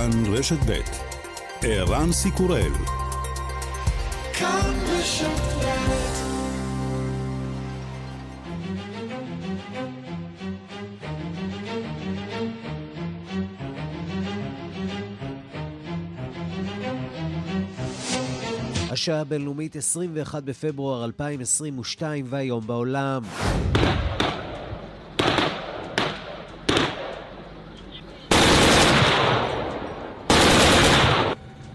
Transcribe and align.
כאן 0.00 0.26
רשת 0.26 0.58
ב' 0.66 0.80
ערן 1.62 2.12
סיקורל 2.12 2.72
השעה 18.90 19.20
הבינלאומית 19.20 19.76
21 19.76 20.42
בפברואר 20.42 21.04
2022 21.04 22.26
והיום 22.28 22.66
בעולם. 22.66 23.22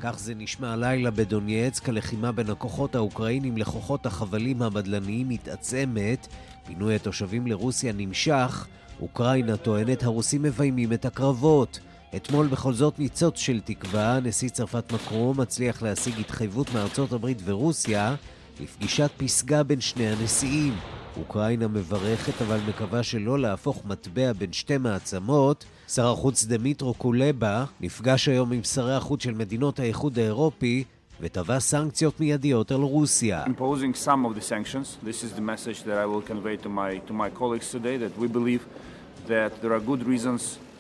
כך 0.08 0.20
זה 0.20 0.36
נשמע 0.36 0.74
הלילה 0.74 1.12
בדונייצק, 1.12 1.90
הלחימה 1.90 2.32
בין 2.32 2.50
הכוחות 2.50 2.96
האוקראינים 2.96 3.58
לכוחות 3.58 4.06
החבלים 4.06 4.62
הבדלניים 4.62 5.30
מתעצמת, 5.30 6.28
פינוי 6.66 6.96
התושבים 6.96 7.48
לרוסיה 7.48 7.94
נמשך, 7.94 8.68
אוקראינה 9.02 9.58
טוענת 9.58 10.04
הרוסים 10.04 10.42
מביימים 10.42 10.94
את 10.94 11.06
הקרבות. 11.06 11.80
אתמול 12.16 12.48
בכל 12.48 12.74
זאת 12.74 13.00
ניצוץ 13.00 13.40
של 13.40 13.60
תקווה, 13.60 14.20
נשיא 14.20 14.50
צרפת 14.50 14.92
מקרו 14.92 15.34
מצליח 15.34 15.82
להשיג 15.82 16.20
התחייבות 16.20 16.74
מארצות 16.74 17.12
הברית 17.12 17.42
ורוסיה 17.46 18.16
לפגישת 18.60 19.12
פסגה 19.18 19.64
בין 19.64 19.82
שני 19.82 20.08
הנשיאים. 20.08 20.74
אוקראינה 21.18 21.68
מברכת 21.68 22.42
אבל 22.42 22.60
מקווה 22.70 23.04
שלא 23.04 23.40
להפוך 23.40 23.86
מטבע 23.86 24.34
בין 24.34 24.54
שתי 24.54 24.78
מעצמות. 24.78 25.66
שר 25.88 26.12
החוץ 26.12 26.46
דמיטרו 26.46 26.94
קולבה 26.94 27.66
נפגש 27.82 28.28
היום 28.28 28.52
עם 28.52 28.64
שרי 28.64 28.96
החוץ 28.96 29.24
של 29.24 29.34
מדינות 29.34 29.80
האיחוד 29.80 30.20
האירופי 30.20 30.84
ותבע 31.22 31.60
סנקציות 31.60 32.20
מיידיות 32.20 32.72
על 32.72 32.82
רוסיה. 32.82 33.44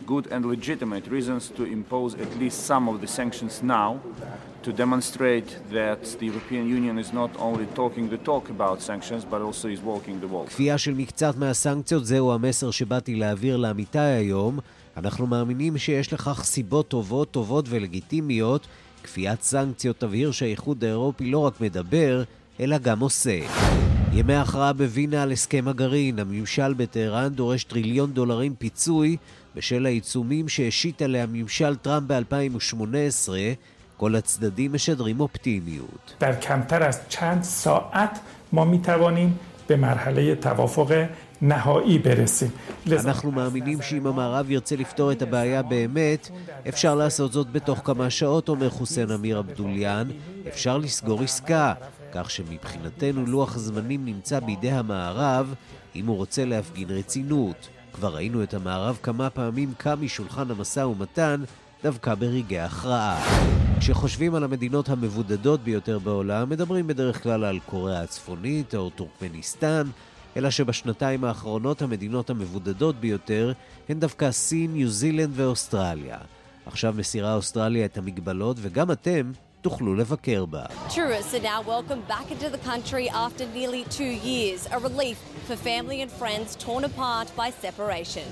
Good 0.08 0.28
and 0.28 0.46
legitimate 0.46 1.08
reasons 1.08 1.44
to 1.58 1.64
impose 1.64 2.14
at 2.16 2.32
least 2.42 2.58
some 2.72 2.90
of 2.92 3.02
the 3.02 3.08
sanctions 3.08 3.64
now 3.64 3.92
to 4.66 4.72
demonstrate 4.74 5.50
that 5.80 6.02
the 6.20 6.26
European 6.32 6.66
Union 6.78 6.96
is 7.04 7.10
not 7.22 7.32
only 7.48 7.68
talking 7.82 8.06
the 8.16 8.22
talk 8.30 8.44
about 8.56 8.78
sanctions, 8.90 9.22
but 9.32 9.40
also 9.48 9.68
is 9.68 9.82
walking 9.92 10.20
the 10.20 10.28
walk. 10.28 10.48
כפייה 10.48 10.78
של 10.78 10.94
מקצת 10.94 11.36
מהסנקציות 11.38 12.06
זהו 12.06 12.34
המסר 12.34 12.72
שבאתי 12.72 13.16
להעביר 13.16 13.58
לעמיתיי 13.58 14.14
היום. 14.14 14.60
אנחנו 14.98 15.28
מאמינים 15.28 15.78
שיש 15.78 16.14
לכך 16.14 16.44
סיבות 16.44 16.88
טובות, 16.88 17.32
טובות 17.32 17.66
ולגיטימיות. 17.70 18.68
כפיית 19.04 19.42
סנקציות 19.42 20.00
תבהיר 20.00 20.32
שהאיחוד 20.32 20.84
האירופי 20.84 21.32
לא 21.32 21.40
רק 21.40 21.62
מדבר, 21.62 22.24
אלא 22.60 22.78
גם 22.78 23.00
עושה. 23.00 23.40
ימי 24.14 24.36
הכרעה 24.36 24.74
בווינה 24.74 25.24
על 25.24 25.32
הסכם 25.32 25.68
הגרעין. 25.68 26.20
הממשל 26.20 26.74
בטהרן 26.74 27.30
דורש 27.30 27.64
טריליון 27.64 28.14
דולרים 28.14 28.56
פיצוי 28.56 29.18
בשל 29.56 29.86
העיצומים 29.86 30.50
שהשית 30.50 31.02
עליה 31.02 31.26
ממשל 31.26 31.76
טראמפ 31.76 32.12
ב-2018. 32.12 33.30
כל 33.98 34.16
הצדדים 34.16 34.74
משדרים 34.74 35.20
אופטימיות. 35.20 36.16
در 36.20 36.36
کمتر 36.36 36.84
از 36.84 37.00
چند 37.10 37.44
ساعت 37.44 38.20
ما 38.54 38.66
می 38.66 38.80
توانیم 38.80 39.40
به 39.68 39.76
مرحله 39.76 40.36
אנחנו 43.06 43.32
מאמינים 43.32 43.82
שאם 43.82 44.08
המערב 44.08 44.52
ירצה 44.52 44.76
לפתור 44.76 45.12
את 45.12 45.22
הבעיה 45.22 45.62
באמת, 45.62 46.30
אפשר 46.68 46.96
לעשות 46.96 47.32
זאת 47.34 47.52
בתוך 47.52 47.82
כמה 47.84 48.10
שעות, 48.10 48.50
אומר 48.50 48.70
חוסיין 48.70 49.12
אמיר 49.12 49.40
אבדוליאן, 49.40 50.08
אפשר 50.48 50.78
לסגור 50.78 51.22
עסקה, 51.24 51.74
כך 52.14 52.32
שמבחינתנו 52.32 53.26
לוח 53.26 53.56
הזמנים 53.56 54.06
נמצא 54.06 54.40
בידי 54.40 54.72
המערב, 54.72 55.54
אם 55.96 56.06
הוא 56.06 56.16
רוצה 56.16 56.46
להפגין 56.46 56.90
רצינות. 56.90 57.68
כבר 57.94 58.16
ראינו 58.16 58.44
את 58.44 58.54
המערב 58.54 59.00
כמה 59.04 59.30
פעמים 59.30 59.74
קם 59.78 60.02
משולחן 60.02 60.52
המשא 60.52 60.80
ומתן 60.80 61.44
דווקא 61.86 62.16
ברגעי 62.16 62.60
הכרעה. 62.60 63.24
כשחושבים 63.80 64.36
על 64.36 64.44
המדינות 64.44 64.90
המבודדות 64.90 65.60
ביותר 65.64 66.00
בעולם, 66.00 66.50
מדברים 66.50 66.88
בדרך 66.88 67.24
כלל 67.24 67.44
על 67.44 67.60
קוריאה 67.66 68.02
הצפונית 68.02 68.76
או 68.76 68.90
טורקמניסטן, 68.90 69.88
אלא 70.38 70.50
שבשנתיים 70.50 71.24
האחרונות 71.24 71.82
המדינות 71.82 72.30
המבודדות 72.30 72.96
ביותר 72.96 73.54
הן 73.90 74.00
דווקא 74.00 74.32
סין, 74.32 74.74
ניו 74.74 74.90
זילנד 74.90 75.32
ואוסטרליה. 75.34 76.18
עכשיו 76.66 76.94
מסירה 76.98 77.36
אוסטרליה 77.36 77.86
את 77.86 77.98
המגבלות, 77.98 78.58
וגם 78.62 78.92
אתם 78.92 79.32
תוכלו 79.66 79.96
לבקר 79.96 80.46
בה. 80.46 80.66
Tourists 80.90 81.34
are 81.34 81.46
now 81.54 81.62
welcomed 81.74 82.08
back 82.08 82.28
into 82.36 82.50
the 82.56 82.62
country 82.72 83.06
after 83.26 83.46
nearly 83.60 83.84
two 84.00 84.14
years, 84.32 84.60
a 84.78 84.80
relief 84.90 85.18
for 85.48 85.58
family 85.70 85.98
and 86.04 86.12
friends 86.22 86.50
torn 86.66 86.84
apart 86.92 87.28
by 87.42 87.50
separation. 87.66 88.28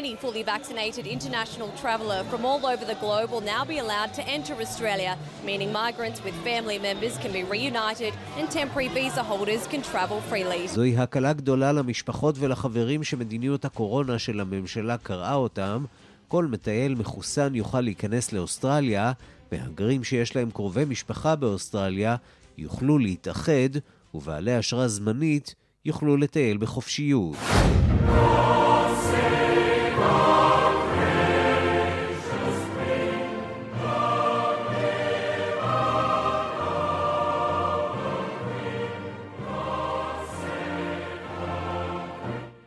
Any 0.00 0.12
fully 0.22 0.42
vaccinated 0.54 1.04
international 1.16 1.70
traveller 1.82 2.20
from 2.30 2.42
all 2.48 2.62
over 2.72 2.84
the 2.92 2.98
globe 3.04 3.28
will 3.34 3.46
now 3.54 3.62
be 3.72 3.78
allowed 3.84 4.12
to 4.18 4.22
enter 4.36 4.54
Australia, 4.66 5.12
meaning 5.48 5.70
migrants 5.82 6.20
with 6.26 6.36
family 6.50 6.78
members 6.88 7.14
can 7.22 7.32
be 7.38 7.44
reunited 7.56 8.12
and 8.38 8.44
temporary 8.60 8.90
visa 8.98 9.22
holders 9.32 9.62
can 9.72 9.82
travel 9.92 10.18
freely. 10.30 10.62
זוהי 10.68 10.96
הקלה 10.96 11.32
גדולה 11.32 11.72
למשפחות 11.72 12.34
ולחברים 12.38 13.04
שמדיניות 13.04 13.64
הקורונה 13.64 14.18
של 14.18 14.40
הממשלה 14.40 14.96
קראה 14.98 15.34
אותם. 15.34 15.84
כל 16.28 16.44
מטייל 16.46 16.94
מחוסן 16.94 17.54
יוכל 17.54 17.80
להיכנס 17.80 18.32
לאוסטרליה, 18.32 19.12
מהגרים 19.52 20.04
שיש 20.04 20.36
להם 20.36 20.50
קרובי 20.50 20.84
משפחה 20.84 21.36
באוסטרליה 21.36 22.16
יוכלו 22.58 22.98
להתאחד, 22.98 23.70
ובעלי 24.14 24.58
אשרה 24.58 24.88
זמנית 24.88 25.54
יוכלו 25.84 26.16
לטייל 26.16 26.56
בחופשיות. 26.56 27.36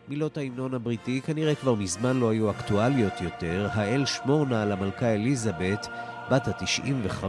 מילות 0.09 0.38
ההמנון 0.38 0.73
הבריטי 0.73 1.22
כנראה 1.22 1.56
כבר 1.56 1.75
מזמן 1.75 2.19
לא 2.19 2.29
היו 2.29 2.51
אקטואליות 2.51 3.13
יותר. 3.22 3.67
האל 3.72 4.06
שמור 4.06 4.46
נא 4.46 4.56
על 4.56 4.72
המלכה 4.72 5.13
אליזבת, 5.13 5.88
בת 6.29 6.47
ה-95, 6.47 7.23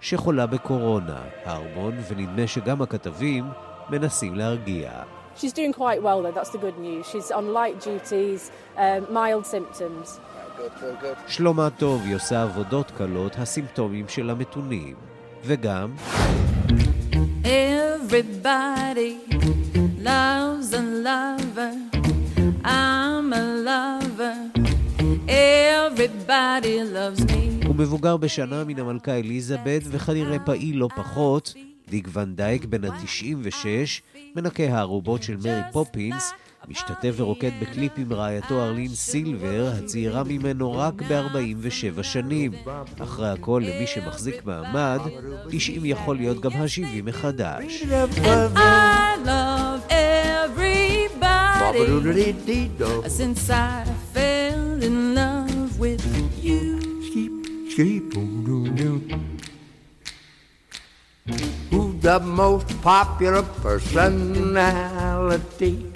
שחולה 0.00 0.46
בקורונה. 0.46 1.20
הארמון, 1.44 1.94
ונדמה 2.08 2.46
שגם 2.46 2.82
הכתבים, 2.82 3.44
מנסים 3.90 4.34
להרגיע. 4.34 4.90
She's 5.36 5.52
doing 5.52 5.72
quite 5.72 6.02
well 6.02 6.22
though, 6.22 6.30
that's 6.38 6.50
the 6.50 6.58
good 6.58 6.78
news. 6.78 7.06
She's 7.12 7.30
on 7.30 7.44
light 7.58 7.76
duties, 7.80 8.50
um, 8.76 8.80
mild 9.10 9.46
symptoms. 9.46 10.20
שלומה 11.26 11.70
טוב, 11.70 12.02
היא 12.04 12.16
עושה 12.16 12.42
עבודות 12.42 12.90
קלות, 12.90 13.36
הסימפטומים 13.38 14.08
שלה 14.08 14.34
מתונים. 14.34 14.94
וגם... 15.44 15.94
Everybody 17.44 19.12
loves 20.08 20.68
a 20.80 20.82
lover. 21.08 21.72
I'm 22.64 23.32
a 23.32 23.44
lover. 23.68 24.61
Everybody 25.28 26.82
loves 26.94 27.20
me. 27.30 27.66
הוא 27.66 27.76
מבוגר 27.76 28.16
בשנה 28.16 28.64
מן 28.64 28.78
המלכה 28.78 29.12
אליזבת, 29.12 29.82
וכנראה 29.90 30.38
פעיל 30.38 30.76
לא 30.78 30.88
פחות. 30.96 31.54
דיק 31.88 32.08
ון 32.12 32.34
דייק, 32.36 32.64
בן 32.64 32.84
ה-96, 32.84 33.66
מנקה 34.36 34.62
הארובות 34.62 35.22
של 35.22 35.36
מרי 35.36 35.60
פופינס, 35.72 36.32
משתתף 36.68 37.14
ורוקד 37.16 37.50
בקליפ 37.60 37.92
עם 37.96 38.12
רעייתו 38.12 38.62
ארלין 38.62 38.88
סילבר, 38.88 39.72
הצעירה 39.78 40.24
ממנו 40.24 40.72
רק 40.72 41.02
ב-47 41.02 42.02
שנים. 42.02 42.52
אחרי 42.98 43.28
הכל, 43.30 43.62
למי 43.66 43.86
שמחזיק 43.86 44.44
מעמד, 44.44 45.00
90 45.50 45.84
יכול 45.84 46.16
להיות 46.16 46.40
גם 46.40 46.52
ה-70 46.52 47.02
מחדש. 47.04 47.82
And 47.82 48.56
I 48.56 49.16
love 49.24 49.80
everybody 49.90 51.02
since 53.08 53.50
I 53.50 53.84
fell 54.14 54.41
in 54.82 55.14
love 55.14 55.78
with 55.78 56.02
you. 56.42 56.80
Who's 61.70 62.02
the 62.02 62.18
most 62.20 62.82
popular 62.82 63.44
personality? 63.62 65.92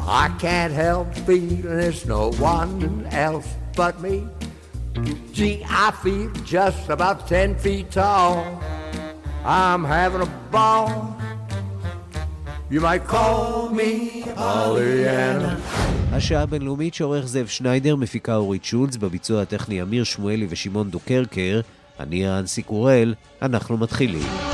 I 0.00 0.28
can't 0.38 0.74
help 0.74 1.14
feeling 1.26 1.64
it's 1.80 2.04
no 2.04 2.30
one 2.32 3.06
else 3.10 3.48
but 3.74 4.02
me. 4.02 4.28
Gee, 5.32 5.64
I 5.66 5.90
feel 6.02 6.30
just 6.44 6.90
about 6.90 7.26
ten 7.26 7.56
feet 7.56 7.90
tall. 7.90 8.62
I'm 9.44 9.82
having 9.82 10.20
a 10.20 10.26
ball. 10.50 11.16
You 12.74 12.80
might 12.80 13.06
call 13.08 13.70
me 13.70 14.24
Pollyanna. 14.36 15.54
השעה 16.12 16.42
הבינלאומית 16.42 16.94
שעורך 16.94 17.26
זאב 17.26 17.46
שניידר, 17.46 17.96
מפיקה 17.96 18.36
אורית 18.36 18.64
שולץ, 18.64 18.96
בביצוע 18.96 19.42
הטכני 19.42 19.82
אמיר 19.82 20.04
שמואלי 20.04 20.46
ושמעון 20.50 20.90
דוקרקר. 20.90 21.60
אני 22.00 22.28
רנסי 22.28 22.62
קורל, 22.62 23.14
אנחנו 23.42 23.76
מתחילים. 23.76 24.53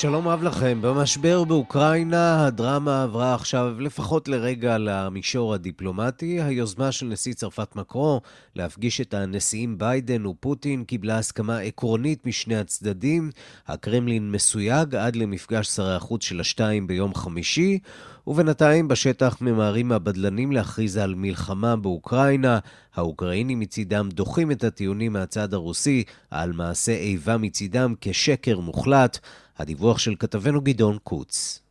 שלום 0.00 0.28
רב 0.28 0.42
לכם. 0.42 0.78
במשבר 0.82 1.44
באוקראינה 1.44 2.46
הדרמה 2.46 3.02
עברה 3.02 3.34
עכשיו 3.34 3.80
לפחות 3.80 4.28
לרגע 4.28 4.78
למישור 4.78 5.54
הדיפלומטי. 5.54 6.42
היוזמה 6.42 6.92
של 6.92 7.06
נשיא 7.06 7.34
צרפת 7.34 7.76
מקרון 7.76 8.18
להפגיש 8.56 9.00
את 9.00 9.14
הנשיאים 9.14 9.78
ביידן 9.78 10.26
ופוטין 10.26 10.84
קיבלה 10.84 11.18
הסכמה 11.18 11.58
עקרונית 11.58 12.26
משני 12.26 12.56
הצדדים. 12.56 13.30
הקרמלין 13.68 14.30
מסויג 14.32 14.94
עד 14.94 15.16
למפגש 15.16 15.68
שרי 15.68 15.94
החוץ 15.94 16.24
של 16.24 16.40
השתיים 16.40 16.86
ביום 16.86 17.14
חמישי, 17.14 17.78
ובינתיים 18.26 18.88
בשטח 18.88 19.36
ממהרים 19.40 19.92
הבדלנים 19.92 20.52
להכריז 20.52 20.96
על 20.96 21.14
מלחמה 21.14 21.76
באוקראינה. 21.76 22.58
האוקראינים 22.94 23.60
מצידם 23.60 24.08
דוחים 24.12 24.50
את 24.50 24.64
הטיעונים 24.64 25.12
מהצד 25.12 25.54
הרוסי 25.54 26.04
על 26.30 26.52
מעשה 26.52 26.92
איבה 26.92 27.36
מצידם 27.36 27.94
כשקר 28.00 28.60
מוחלט. 28.60 29.18
הדיווח 29.60 29.98
של 29.98 30.14
כתבנו 30.18 30.60
גדעון 30.60 30.98
קוץ. 31.02 31.62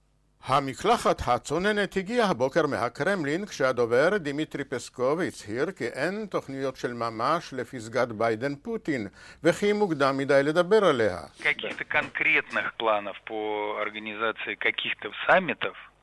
המקלחת 0.46 1.22
הצוננת 1.28 1.98
הגיעה 1.98 2.30
הבוקר 2.30 2.68
מהקרמלין 2.68 3.46
כשהדובר 3.46 4.18
דימיטרי 4.18 4.64
פסקוב 4.64 5.20
הצהיר 5.20 5.72
כי 5.72 5.88
אין 5.88 6.26
תוכניות 6.26 6.76
של 6.76 6.94
ממש 6.94 7.54
לפסגת 7.54 8.08
ביידן-פוטין 8.08 9.08
וכי 9.44 9.74
מוקדם 9.74 10.18
מדי 10.18 10.42
לדבר 10.44 10.86
עליה. 10.86 11.18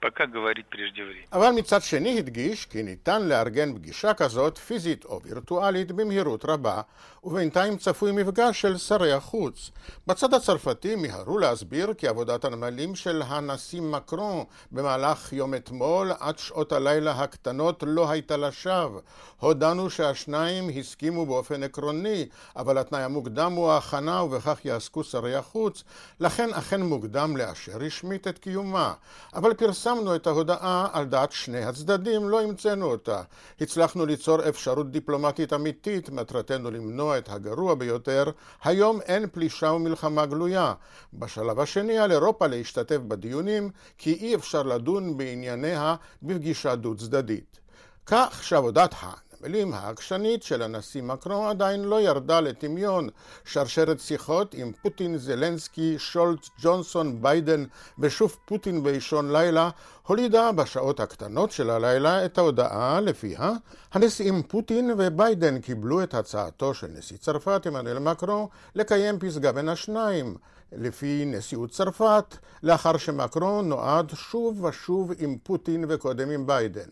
пока 0.02 0.26
говорить 0.26 0.66
преждевременно. 0.70 1.28
אבל 1.34 1.52
מצד 1.52 1.82
שני 1.82 2.20
הדגיש 2.20 2.66
כי 2.66 2.84
ניתן 2.84 3.22
לארגן 3.22 3.74
פגישה 3.76 4.14
כזאת, 4.14 4.58
פיזית 4.58 5.06
או 5.06 5.22
וירטואלית, 5.24 5.92
במהירות 5.92 6.46
רבה, 6.46 6.82
ובינתיים 7.24 7.78
צפוי 7.78 8.12
מפגש 8.12 8.62
של 8.62 8.78
שרי 8.78 9.12
החוץ. 9.12 9.72
בצד 10.08 10.34
הצרפתי 10.34 10.96
מיהרו 10.96 11.38
להסביר 11.38 11.94
כי 11.94 12.08
עבודת 12.08 12.46
הנמלים 12.46 12.96
של 12.96 13.22
הנשיא 13.26 13.82
מקרון 13.82 14.44
במהלך 14.72 15.34
יום 15.34 15.54
אתמול 15.54 16.12
עד 16.20 16.38
שעות 16.38 16.72
הלילה 16.72 17.12
הקטנות 17.12 17.84
לא 17.88 18.12
הייתה 18.12 18.38
לשווא. 18.38 19.02
הודענו 19.40 19.90
שהשניים 19.90 20.70
הסכימו 20.80 21.26
באופן 21.26 21.64
עקרוני, 21.64 22.26
אבל 22.56 22.78
התנאי 22.78 23.04
המוקדם 23.04 23.54
הוא 23.54 23.72
ההכנה 23.72 24.24
ובכך 24.24 24.66
יעסקו 24.66 25.04
שרי 25.04 25.36
החוץ, 25.36 25.84
לכן 26.20 26.54
אכן 26.54 26.82
מוקדם 26.82 27.38
לאשר 27.38 27.78
רשמית 27.80 28.28
את 28.28 28.38
קיומה. 28.38 28.94
אבל 29.34 29.54
פרסם 29.54 29.85
פרסמנו 29.87 30.15
את 30.15 30.27
ההודעה 30.27 30.89
על 30.93 31.05
דעת 31.05 31.33
שני 31.33 31.65
הצדדים, 31.65 32.29
לא 32.29 32.43
המצאנו 32.43 32.87
אותה. 32.87 33.23
הצלחנו 33.61 34.07
ליצור 34.07 34.49
אפשרות 34.49 34.91
דיפלומטית 34.91 35.53
אמיתית, 35.53 36.11
מטרתנו 36.11 36.71
למנוע 36.71 37.19
את 37.19 37.29
הגרוע 37.29 37.75
ביותר. 37.75 38.25
היום 38.65 39.01
אין 39.01 39.27
פלישה 39.33 39.73
ומלחמה 39.73 40.27
גלויה. 40.27 40.75
בשלב 41.15 41.61
השני 41.61 41.99
על 41.99 42.13
אירופה 42.13 42.47
להשתתף 42.47 42.97
בדיונים, 42.97 43.71
כי 43.99 44.13
אי 44.13 44.35
אפשר 44.35 44.63
לדון 44.63 45.17
בענייניה 45.17 45.97
בפגישה 46.23 46.75
דו 46.75 46.97
צדדית. 46.97 47.61
כך 48.07 48.45
שעבודת 48.45 48.95
המילים 49.41 49.75
העקשנית 49.75 50.43
של 50.43 50.63
הנשיא 50.63 51.03
מקרון 51.03 51.49
עדיין 51.49 51.85
לא 51.85 52.01
ירדה 52.01 52.41
לטמיון. 52.41 53.09
שרשרת 53.45 54.01
שיחות 54.01 54.55
עם 54.55 54.73
פוטין, 54.83 55.19
זלנסקי, 55.19 55.99
שולץ, 55.99 56.51
ג'ונסון, 56.61 57.23
ביידן 57.23 57.65
ושוב 57.99 58.37
פוטין 58.45 58.83
באישון 58.83 59.33
לילה 59.33 59.71
הולידה 60.07 60.53
בשעות 60.53 61.01
הקטנות 61.01 61.51
של 61.51 61.71
הלילה 61.71 62.25
את 62.25 62.39
ההודעה 62.39 63.01
לפיה 63.01 63.53
הנשיאים 63.93 64.43
פוטין 64.43 64.91
וביידן 64.99 65.61
קיבלו 65.61 66.03
את 66.03 66.15
הצעתו 66.15 66.75
של 66.75 66.87
נשיא 66.87 67.17
צרפת 67.17 67.67
עמנואל 67.67 67.99
מקרון 67.99 68.47
לקיים 68.75 69.19
פסגה 69.19 69.53
בין 69.53 69.69
השניים. 69.69 70.37
לפי 70.73 71.25
נשיאות 71.27 71.71
צרפת, 71.71 72.37
לאחר 72.63 72.97
שמקרון 72.97 73.69
נועד 73.69 74.13
שוב 74.15 74.65
ושוב 74.65 75.13
עם 75.19 75.37
פוטין 75.43 75.85
וקודם 75.89 76.31
עם 76.31 76.47
ביידן. 76.47 76.89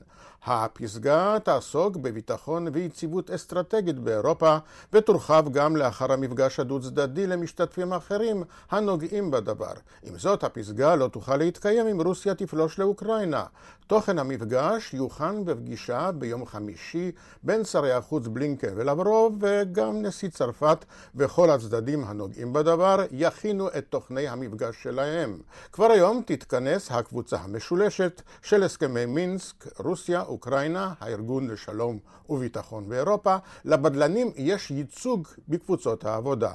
הפסגה 0.47 1.37
תעסוק 1.45 1.97
בביטחון 1.97 2.69
ויציבות 2.73 3.31
אסטרטגית 3.31 3.99
באירופה 3.99 4.57
ותורחב 4.93 5.45
גם 5.53 5.77
לאחר 5.77 6.13
המפגש 6.13 6.61
הדו-צדדי 6.61 7.27
למשתתפים 7.27 7.93
אחרים 7.93 8.45
הנוגעים 8.71 9.31
בדבר. 9.31 9.73
עם 10.03 10.19
זאת, 10.19 10.45
הפסגה 10.45 10.95
לא 10.95 11.09
תוכל 11.09 11.37
להתקיים 11.37 11.87
אם 11.87 12.01
רוסיה 12.01 12.35
תפלוש 12.35 12.79
לאוקראינה. 12.79 13.45
תוכן 13.87 14.19
המפגש 14.19 14.95
יוכן 14.95 15.45
בפגישה 15.45 16.11
ביום 16.13 16.47
חמישי 16.47 17.13
בין 17.43 17.65
שרי 17.65 17.93
החוץ 17.93 18.27
בלינקן 18.27 18.73
ולברוב 18.77 19.39
וגם 19.41 20.03
נשיא 20.03 20.29
צרפת 20.29 20.85
וכל 21.15 21.51
הצדדים 21.51 22.05
הנוגעים 22.05 22.53
בדבר 22.53 23.05
יכינו 23.11 23.69
את 23.69 23.85
תוכני 23.91 24.29
המפגש 24.29 24.83
שלהם. 24.83 25.39
כבר 25.73 25.91
היום 25.91 26.23
תתכנס 26.27 26.93
הקבוצה 26.93 27.37
המשולשת 27.37 28.23
של 28.43 28.63
הסכמי 28.63 29.07
מינסק, 29.07 29.67
רוסיה 29.79 30.21
אוקראינה, 30.35 30.93
הארגון 31.01 31.49
לשלום 31.49 31.99
וביטחון 32.29 32.89
באירופה, 32.89 33.37
לבדלנים 33.65 34.31
יש 34.37 34.71
ייצוג 34.71 35.29
בקבוצות 35.49 36.05
העבודה. 36.05 36.53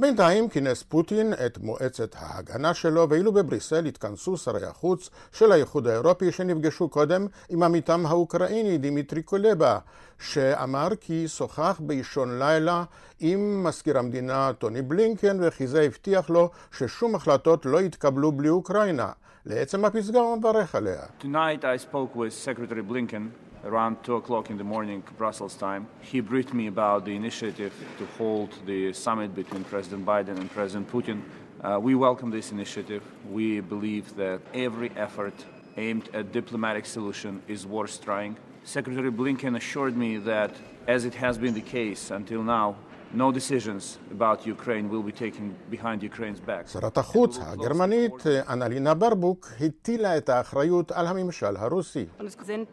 בינתיים 0.00 0.48
כינס 0.48 0.82
פוטין 0.82 1.32
את 1.46 1.58
מועצת 1.58 2.14
ההגנה 2.18 2.74
שלו, 2.74 3.06
ואילו 3.08 3.32
בבריסל 3.32 3.86
התכנסו 3.86 4.36
שרי 4.36 4.66
החוץ 4.66 5.10
של 5.32 5.52
האיחוד 5.52 5.86
האירופי 5.86 6.32
שנפגשו 6.32 6.88
קודם 6.88 7.26
עם 7.48 7.62
עמיתם 7.62 8.06
האוקראיני 8.06 8.78
דימיטרי 8.78 9.22
קולבה, 9.22 9.78
שאמר 10.18 10.88
כי 11.00 11.28
שוחח 11.28 11.80
באישון 11.80 12.38
לילה 12.38 12.84
עם 13.20 13.64
מזכיר 13.64 13.98
המדינה 13.98 14.52
טוני 14.58 14.82
בלינקן, 14.82 15.38
וכי 15.42 15.66
זה 15.66 15.82
הבטיח 15.82 16.30
לו 16.30 16.50
ששום 16.72 17.14
החלטות 17.14 17.66
לא 17.66 17.80
יתקבלו 17.80 18.32
בלי 18.32 18.48
אוקראינה. 18.48 19.12
לעצם 19.47 19.85
הפסגה 19.85 20.19
הוא 20.19 20.37
מברך 20.37 20.75
עליה. 20.75 21.01
Tonight 21.19 21.65
I 21.65 21.77
spoke 21.77 22.15
with 22.15 22.33
Secretary 22.33 22.81
Blinken 22.81 23.31
around 23.65 23.95
2 24.03 24.15
o'clock 24.15 24.49
in 24.49 24.57
the 24.57 24.63
morning 24.63 25.03
Brussels 25.17 25.55
time. 25.55 25.85
He 26.01 26.21
briefed 26.21 26.53
me 26.53 26.67
about 26.67 27.05
the 27.05 27.15
initiative 27.15 27.73
to 27.97 28.05
hold 28.17 28.49
the 28.65 28.93
summit 28.93 29.35
between 29.35 29.63
President 29.65 30.05
Biden 30.05 30.37
and 30.39 30.49
President 30.49 30.89
Putin. 30.89 31.21
Uh, 31.61 31.79
we 31.79 31.93
welcome 31.95 32.29
this 32.31 32.51
initiative. 32.51 33.03
We 33.29 33.59
believe 33.59 34.15
that 34.15 34.39
every 34.53 34.91
effort 34.95 35.33
aimed 35.77 36.09
at 36.13 36.31
diplomatic 36.31 36.85
solution 36.85 37.41
is 37.47 37.65
worth 37.65 38.01
trying. 38.01 38.37
Secretary 38.63 39.11
Blinken 39.11 39.57
assured 39.57 39.95
me 39.97 40.17
that, 40.19 40.51
as 40.87 41.03
it 41.03 41.15
has 41.15 41.37
been 41.37 41.53
the 41.53 41.67
case 41.79 42.11
until 42.11 42.43
now, 42.43 42.75
No 43.15 43.31
decisions 43.31 43.99
about 44.11 44.37
Ukraine 44.47 44.89
will 44.89 45.03
be 45.03 45.11
taken 45.11 45.53
behind 45.69 46.01
Ukraine's 46.01 46.39
back. 46.39 46.67
שרת 46.67 46.97
החוץ 46.97 47.39
הגרמנית 47.41 48.13
אנלינה 48.49 48.93
ברבוק 48.93 49.47
הטילה 49.61 50.17
את 50.17 50.29
האחריות 50.29 50.91
על 50.91 51.07
הממשל 51.07 51.57
הרוסי. 51.57 52.05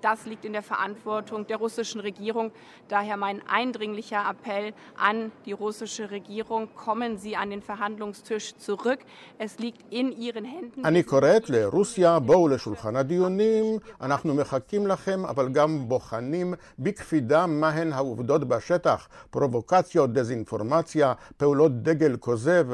Das 0.03 0.27
liegt 0.27 0.45
in 0.45 0.53
der 0.53 0.62
Verantwortung 0.62 1.47
der 1.47 1.59
russischen 1.59 2.00
Regierung. 2.00 2.50
Daher 2.89 3.17
mein 3.19 3.43
eindringlicher 3.59 4.23
Appell 4.31 4.73
an 4.97 5.31
die 5.45 5.53
russische 5.53 6.11
Regierung, 6.11 6.69
kommen 6.75 7.19
Sie 7.19 7.37
an 7.37 7.50
den 7.50 7.61
Verhandlungstisch 7.61 8.55
zurück. 8.57 9.00
Es 9.39 9.59
liegt 9.59 9.83
in 9.91 10.11
Ihren 10.12 10.45
Händen. 10.45 10.85
אני 10.85 11.03
קוראת 11.03 11.50
לרוסיה, 11.50 12.19
בואו 12.19 12.49
לשולחן 12.49 12.97
הדיונים, 12.97 13.79
אנחנו 14.00 14.35
מחכים 14.35 14.87
לכם, 14.87 15.27
אבל 15.27 15.49
גם 15.49 15.89
בוחנים 15.89 16.55
בקפידה 16.79 17.47
מהן 17.47 17.93
העובדות 17.93 18.45
בשטח, 18.45 19.09
פרובוקציות, 19.31 20.12
דזינפורמציה, 20.25 21.12
פעולות 21.37 21.83
דגל 21.83 22.17
כוזב, 22.17 22.67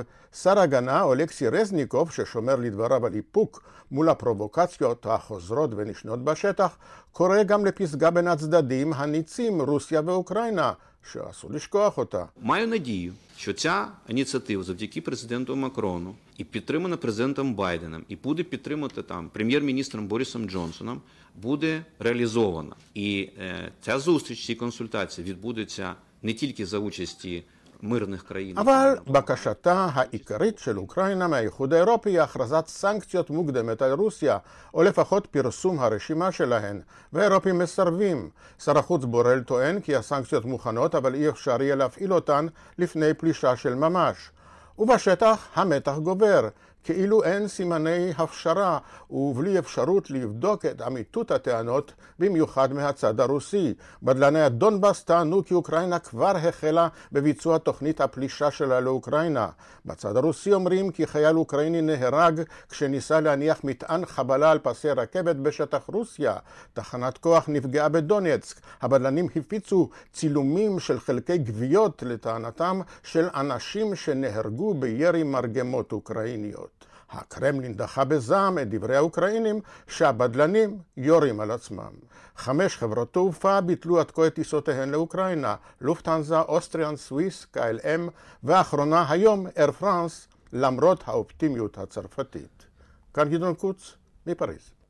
שר 0.43 0.59
הגנה 0.59 1.03
אולקסי 1.03 1.49
רזניקוב, 1.49 2.11
ששומר 2.11 2.57
לדבריו 2.57 3.07
על 3.07 3.15
איפוק 3.15 3.62
מול 3.91 4.09
הפרובוקציות 4.09 5.07
החוזרות 5.07 5.71
ונשנות 5.76 6.25
בשטח, 6.25 6.79
קורא 7.12 7.43
גם 7.43 7.67
לפסגה 7.67 8.11
בין 8.11 8.29
הצדדים 8.29 8.93
הניצים 8.93 9.61
רוסיה 9.62 10.00
ואוקראינה, 10.05 10.73
שאסור 11.12 11.50
לשכוח 11.50 11.99
אותה. 11.99 12.25
Маю 12.43 12.67
надію, 12.67 13.12
що 13.37 13.53
ця 13.53 13.88
ініціатива 14.09 14.62
завдяки 14.62 15.00
президенту 15.00 15.57
Макрону 15.57 16.15
і 16.38 16.45
підтримана 16.45 16.97
президентом 16.97 17.55
Байденом, 17.55 18.05
і 18.09 18.17
буде 18.17 18.43
підтримати 18.43 19.03
там 19.03 19.29
прем'єр-міністром 19.29 20.07
Борисом 20.07 20.49
Джонсоном, 20.49 21.00
буде 21.35 21.85
реалізована. 21.99 22.76
І 22.95 23.31
е, 23.38 23.73
ця 23.81 23.99
зустріч, 23.99 24.47
ці 24.47 24.55
консультації 24.55 25.26
відбудеться 25.26 25.95
не 26.24 26.34
тільки 26.34 26.66
за 26.66 26.78
участі 26.78 27.44
мирних 27.82 28.24
країн, 28.24 28.58
אבל 28.58 28.96
בקשתה 29.08 29.88
העיקרית 29.94 30.60
של 30.60 30.80
אוקראינה 30.80 31.28
מהאיחוד 31.28 31.74
האירופי 31.74 32.10
היא 32.10 32.22
הכרזת 32.22 32.68
סנקציות 32.68 33.30
מוקדמת 33.30 33.82
על 33.82 33.92
רוסיה, 33.92 34.38
או 34.74 34.84
לפחות 34.84 35.28
פרסום 35.28 35.80
הרשימה 35.80 36.32
שלהן, 36.32 36.82
והאירופים 37.13 37.60
מסרבים. 37.60 38.30
שר 38.63 38.78
החוץ 38.78 39.06
בורל 39.06 39.42
טוען 39.42 39.80
כי 39.80 39.96
הסנקציות 39.96 40.46
מוכנות, 40.46 40.96
אבל 40.96 41.16
אי 41.16 41.30
אפשר 41.30 41.62
יהיה 41.62 41.75
להפעיל 41.75 42.13
אותן 42.13 42.48
לפני 42.78 43.13
פלישה 43.13 43.56
של 43.56 43.75
ממש. 43.75 44.32
ובשטח 44.80 45.48
המתח 45.56 45.98
גובר. 45.98 46.48
כאילו 46.84 47.24
אין 47.24 47.48
סימני 47.48 48.14
הפשרה 48.18 48.78
ובלי 49.10 49.60
אפשרות 49.60 50.12
לבדוק 50.12 50.66
את 50.66 50.82
אמיתות 50.82 51.32
הטענות, 51.32 51.94
במיוחד 52.20 52.74
מהצד 52.74 53.20
הרוסי. 53.20 53.74
בדלני 54.04 54.42
הדונבאס 54.42 55.04
טענו 55.04 55.46
כי 55.46 55.54
אוקראינה 55.54 56.00
כבר 56.00 56.38
החלה 56.38 56.88
בביצוע 57.12 57.58
תוכנית 57.58 58.02
הפלישה 58.02 58.52
שלה 58.52 58.80
לאוקראינה. 58.80 59.50
בצד 59.86 60.18
הרוסי 60.18 60.54
אומרים 60.54 60.92
כי 60.92 61.08
חייל 61.08 61.38
אוקראיני 61.38 61.82
נהרג 61.82 62.42
כשניסה 62.70 63.20
להניח 63.20 63.64
מטען 63.64 64.06
חבלה 64.06 64.52
על 64.52 64.60
פסי 64.60 64.90
רכבת 64.90 65.36
בשטח 65.36 65.84
רוסיה. 65.88 66.36
תחנת 66.74 67.18
כוח 67.18 67.46
נפגעה 67.48 67.90
בדונייצק. 67.90 68.60
הבדלנים 68.82 69.28
הפיצו 69.36 69.90
צילומים 70.14 70.80
של 70.80 71.00
חלקי 71.00 71.38
גוויות, 71.38 72.04
לטענתם, 72.04 72.82
של 73.04 73.28
אנשים 73.36 73.96
שנהרגו 73.96 74.74
בירי 74.74 75.24
מרגמות 75.24 75.92
אוקראיניות. 75.92 76.71
הקרמלין 77.12 77.74
דחה 77.74 78.03
בזעם 78.03 78.60
את 78.60 78.70
דברי 78.70 78.96
האוקראינים 78.96 79.62
שהבדלנים 79.88 80.77
יורים 80.98 81.39
על 81.39 81.51
עצמם. 81.51 81.91
חמש 82.36 82.77
חברות 82.77 83.13
תעופה 83.13 83.62
ביטלו 83.62 84.00
עד 84.00 84.12
כה 84.12 84.27
את 84.27 84.36
טיסותיהן 84.36 84.89
לאוקראינה, 84.89 85.56
לופטנזה, 85.82 86.39
אוסטריאן, 86.39 86.96
סוויס, 86.96 87.46
KLM, 87.58 88.12
ואחרונה 88.44 89.06
היום, 89.10 89.48
אר 89.58 89.72
פרנס, 89.72 90.27
למרות 90.53 91.03
האופטימיות 91.06 91.77
הצרפתית. 91.77 92.65
כאן 93.13 93.30
גדעון 93.30 93.53
קוץ, 93.53 93.94
מפריז. 94.27 94.81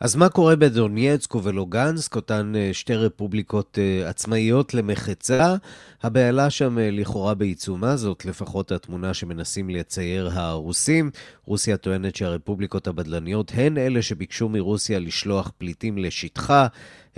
אז 0.00 0.16
מה 0.16 0.28
קורה 0.28 0.56
בדונייצק 0.56 1.34
ובלוגנסק, 1.34 2.16
אותן 2.16 2.52
אה, 2.56 2.70
שתי 2.72 2.94
רפובליקות 2.94 3.78
אה, 3.78 4.08
עצמאיות 4.08 4.74
למחצה? 4.74 5.56
הבהלה 6.02 6.50
שם 6.50 6.78
אה, 6.78 6.90
לכאורה 6.90 7.34
בעיצומה, 7.34 7.96
זאת 7.96 8.24
לפחות 8.24 8.72
התמונה 8.72 9.14
שמנסים 9.14 9.70
לצייר 9.70 10.30
הרוסים. 10.32 11.10
רוסיה 11.44 11.76
טוענת 11.76 12.16
שהרפובליקות 12.16 12.86
הבדלניות 12.86 13.52
הן 13.54 13.78
אלה 13.78 14.02
שביקשו 14.02 14.48
מרוסיה 14.48 14.98
לשלוח 14.98 15.52
פליטים 15.58 15.98
לשטחה, 15.98 16.66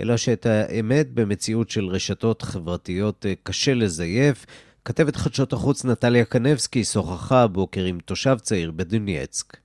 אלא 0.01 0.17
שאת 0.17 0.45
האמת 0.45 1.13
במציאות 1.13 1.69
של 1.69 1.85
רשתות 1.85 2.41
חברתיות 2.41 3.25
קשה 3.43 3.73
לזייף. 3.73 4.45
כתבת 4.85 5.15
חדשות 5.15 5.53
החוץ 5.53 5.85
נטליה 5.85 6.25
קנבסקי 6.25 6.83
שוחחה 6.83 7.43
הבוקר 7.43 7.83
עם 7.83 7.99
תושב 8.05 8.37
צעיר 8.41 8.71
בדונייצק. 8.71 9.57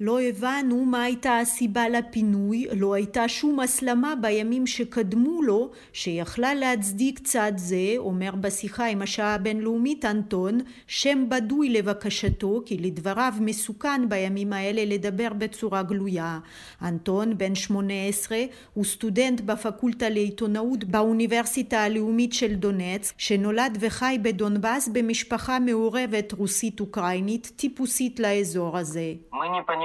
לא 0.00 0.20
הבנו 0.20 0.84
מה 0.84 1.02
הייתה 1.02 1.38
הסיבה 1.38 1.88
לפינוי, 1.88 2.66
לא 2.76 2.94
הייתה 2.94 3.28
שום 3.28 3.60
הסלמה 3.60 4.14
בימים 4.20 4.66
שקדמו 4.66 5.42
לו 5.42 5.70
שיכלה 5.92 6.54
להצדיק 6.54 7.18
צד 7.18 7.52
זה, 7.56 7.94
אומר 7.98 8.30
בשיחה 8.40 8.86
עם 8.86 9.02
השעה 9.02 9.34
הבינלאומית 9.34 10.04
אנטון, 10.04 10.58
שם 10.86 11.24
בדוי 11.28 11.68
לבקשתו, 11.68 12.62
כי 12.66 12.78
לדבריו 12.78 13.32
מסוכן 13.40 14.08
בימים 14.08 14.52
האלה 14.52 14.84
לדבר 14.84 15.28
בצורה 15.38 15.82
גלויה. 15.82 16.38
אנטון, 16.82 17.38
בן 17.38 17.54
18, 17.54 18.38
הוא 18.74 18.84
סטודנט 18.84 19.40
בפקולטה 19.40 20.08
לעיתונאות 20.08 20.84
באוניברסיטה 20.84 21.80
הלאומית 21.80 22.32
של 22.32 22.54
דונץ, 22.54 23.12
שנולד 23.18 23.78
וחי 23.80 24.18
בדונבאס 24.22 24.88
במשפחה 24.88 25.58
מעורבת 25.58 26.32
רוסית-אוקראינית, 26.32 27.52
טיפוסית 27.56 28.20
לאזור 28.20 28.78
הזה. 28.78 29.14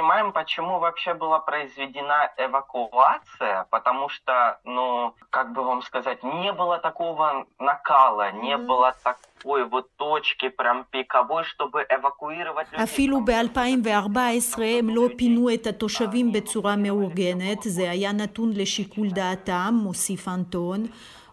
понимаем, 0.05 0.33
почему 0.33 0.79
вообще 0.79 1.15
была 1.15 1.39
произведена 1.41 2.31
эвакуация, 2.37 3.67
потому 3.71 4.09
что, 4.09 4.33
ну, 4.65 5.15
как 5.31 5.53
бы 5.53 5.63
вам 5.63 5.83
сказать, 5.83 6.23
не 6.23 6.53
было 6.53 6.79
такого 6.79 7.47
накала, 7.59 8.33
не 8.33 8.53
mm-hmm. 8.53 8.67
было 8.67 8.95
такой 9.03 9.65
вот 9.65 9.87
точки 9.97 10.49
прям 10.49 10.85
пиковой, 10.91 11.45
чтобы 11.45 11.87
эвакуировать 11.89 12.69
людей. 12.73 12.85
אפילו 12.85 13.21
ב-2014 13.25 14.79
הם 14.79 14.89
לא 14.89 15.09
פינו 15.19 15.55
את 15.55 15.67
התושבים 15.67 16.33
בצורה 16.33 16.77
מאורגנת, 16.77 17.63
זה 17.63 17.91
היה 17.91 18.13
נתון 18.13 18.51
לשיקול 18.55 19.09
דעתם, 19.11 19.71
מוסיף 19.73 20.29
אנטון. 20.29 20.87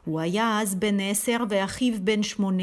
הוא 0.04 0.20
היה 0.20 0.60
אז 0.60 0.74
בן 0.74 1.00
עשר 1.00 1.36
ואחיו 1.48 1.94
בן 2.00 2.22
שמונה, 2.22 2.62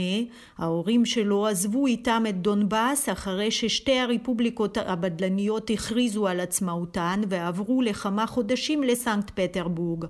ההורים 0.57 1.05
שלו 1.05 1.47
עזבו 1.47 1.87
איתם 1.87 2.23
את 2.29 2.41
דונבאס 2.41 3.09
אחרי 3.09 3.51
ששתי 3.51 3.99
הרפובליקות 3.99 4.77
הבדלניות 4.77 5.69
הכריזו 5.69 6.27
על 6.27 6.39
עצמאותן 6.39 7.21
ועברו 7.29 7.81
לכמה 7.81 8.27
חודשים 8.27 8.83
לסנקט 8.83 9.39
פטרבורג. 9.39 10.05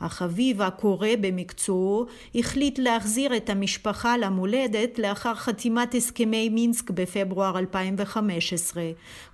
אך 0.00 0.22
אביו 0.22 0.62
הקורא 0.62 1.08
במקצועו 1.20 2.06
החליט 2.34 2.78
להחזיר 2.78 3.36
את 3.36 3.50
המשפחה 3.50 4.16
למולדת 4.16 4.98
לאחר 4.98 5.34
חתימת 5.34 5.94
הסכמי 5.94 6.48
מינסק 6.48 6.90
בפברואר 6.90 7.58
2015. 7.58 8.82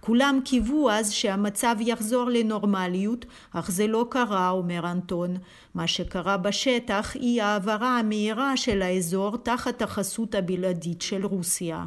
כולם 0.00 0.40
קיוו 0.45 0.90
אז 0.90 1.12
שהמצב 1.12 1.76
יחזור 1.80 2.25
לנורמליות, 2.25 3.26
אך 3.52 3.71
זה 3.71 3.87
לא 3.87 4.07
קרה, 4.11 4.50
אומר 4.50 4.90
אנטון. 4.90 5.37
מה 5.75 5.87
שקרה 5.87 6.37
בשטח 6.37 7.16
היא 7.40 7.47
העברה 7.47 7.99
המהירה 7.99 8.56
של 8.56 8.82
האזור 8.82 9.37
תחת 9.37 9.82
החסות 9.82 10.35
הבלעדית 10.35 11.02
של 11.02 11.26
רוסיה. 11.26 11.78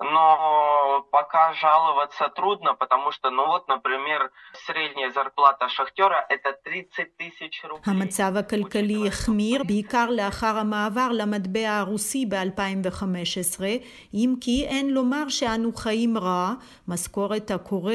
но 0.00 1.06
пока 1.10 1.54
жаловаться 1.54 2.28
трудно, 2.28 2.74
потому 2.74 3.12
что, 3.12 3.30
ну 3.30 3.46
вот, 3.46 3.68
например, 3.68 4.30
средняя 4.66 5.10
зарплата 5.10 5.68
шахтера 5.68 6.26
это 6.28 6.52
30 6.64 7.16
тысяч 7.16 7.64
рублей. 7.64 7.82
המצב 7.86 8.36
הכלכלי 8.36 9.08
החמיר, 9.08 9.62
בעיקר 9.64 10.10
לאחר 10.10 10.58
המעבר 10.58 11.08
למטבע 11.12 11.78
הרוסי 11.78 12.26
ב-2015, 12.26 13.60
אם 14.14 14.34
כי 14.40 14.66
אין 14.68 14.90
לומר 14.90 15.28
שאנו 15.28 15.72
חיים 15.72 16.18
רע, 16.18 16.52
משכורת 16.88 17.50
הקורא 17.50 17.92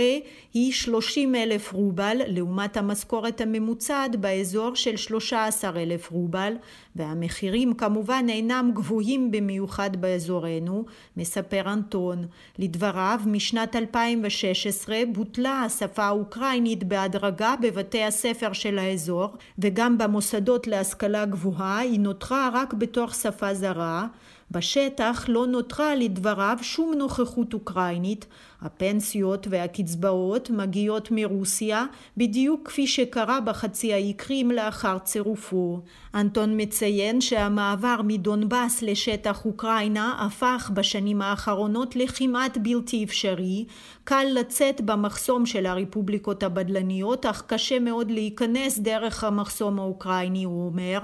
היא 0.53 0.73
30 0.73 1.35
אלף 1.35 1.73
רובל, 1.73 2.17
לעומת 2.27 2.77
המשכורת 2.77 3.41
הממוצעת 3.41 4.15
באזור 4.15 4.75
של 4.75 4.97
13 4.97 5.81
אלף 5.81 6.11
רובל, 6.11 6.53
והמחירים 6.96 7.74
כמובן 7.74 8.26
אינם 8.28 8.70
גבוהים 8.74 9.30
במיוחד 9.30 9.90
באזורנו, 10.00 10.84
מספר 11.16 11.72
אנטון. 11.72 12.26
לדבריו, 12.58 13.20
משנת 13.26 13.76
2016 13.76 14.96
בוטלה 15.12 15.62
השפה 15.62 16.04
האוקראינית 16.04 16.84
בהדרגה 16.84 17.54
בבתי 17.62 18.02
הספר 18.04 18.52
של 18.52 18.78
האזור, 18.78 19.28
וגם 19.58 19.98
במוסדות 19.98 20.66
להשכלה 20.66 21.24
גבוהה 21.24 21.78
היא 21.78 22.00
נותרה 22.00 22.50
רק 22.52 22.74
בתור 22.74 23.08
שפה 23.10 23.54
זרה. 23.54 24.06
בשטח 24.50 25.24
לא 25.28 25.46
נותרה 25.46 25.94
לדבריו 25.94 26.58
שום 26.62 26.94
נוכחות 26.94 27.54
אוקראינית, 27.54 28.26
הפנסיות 28.62 29.46
והקצבאות 29.50 30.50
מגיעות 30.50 31.08
מרוסיה 31.10 31.86
בדיוק 32.16 32.68
כפי 32.68 32.86
שקרה 32.86 33.40
בחצי 33.40 33.92
האי 33.92 34.12
קרים 34.12 34.50
לאחר 34.50 34.98
צירופו. 34.98 35.80
אנטון 36.14 36.60
מציין 36.60 37.20
שהמעבר 37.20 38.00
מדונבאס 38.04 38.82
לשטח 38.82 39.44
אוקראינה 39.44 40.26
הפך 40.26 40.70
בשנים 40.74 41.22
האחרונות 41.22 41.96
לכמעט 41.96 42.58
בלתי 42.58 43.04
אפשרי. 43.04 43.64
קל 44.04 44.26
לצאת 44.34 44.80
במחסום 44.80 45.46
של 45.46 45.66
הרפובליקות 45.66 46.42
הבדלניות, 46.42 47.26
אך 47.26 47.42
קשה 47.46 47.78
מאוד 47.78 48.10
להיכנס 48.10 48.78
דרך 48.78 49.24
המחסום 49.24 49.78
האוקראיני, 49.78 50.44
הוא 50.44 50.66
אומר, 50.66 51.00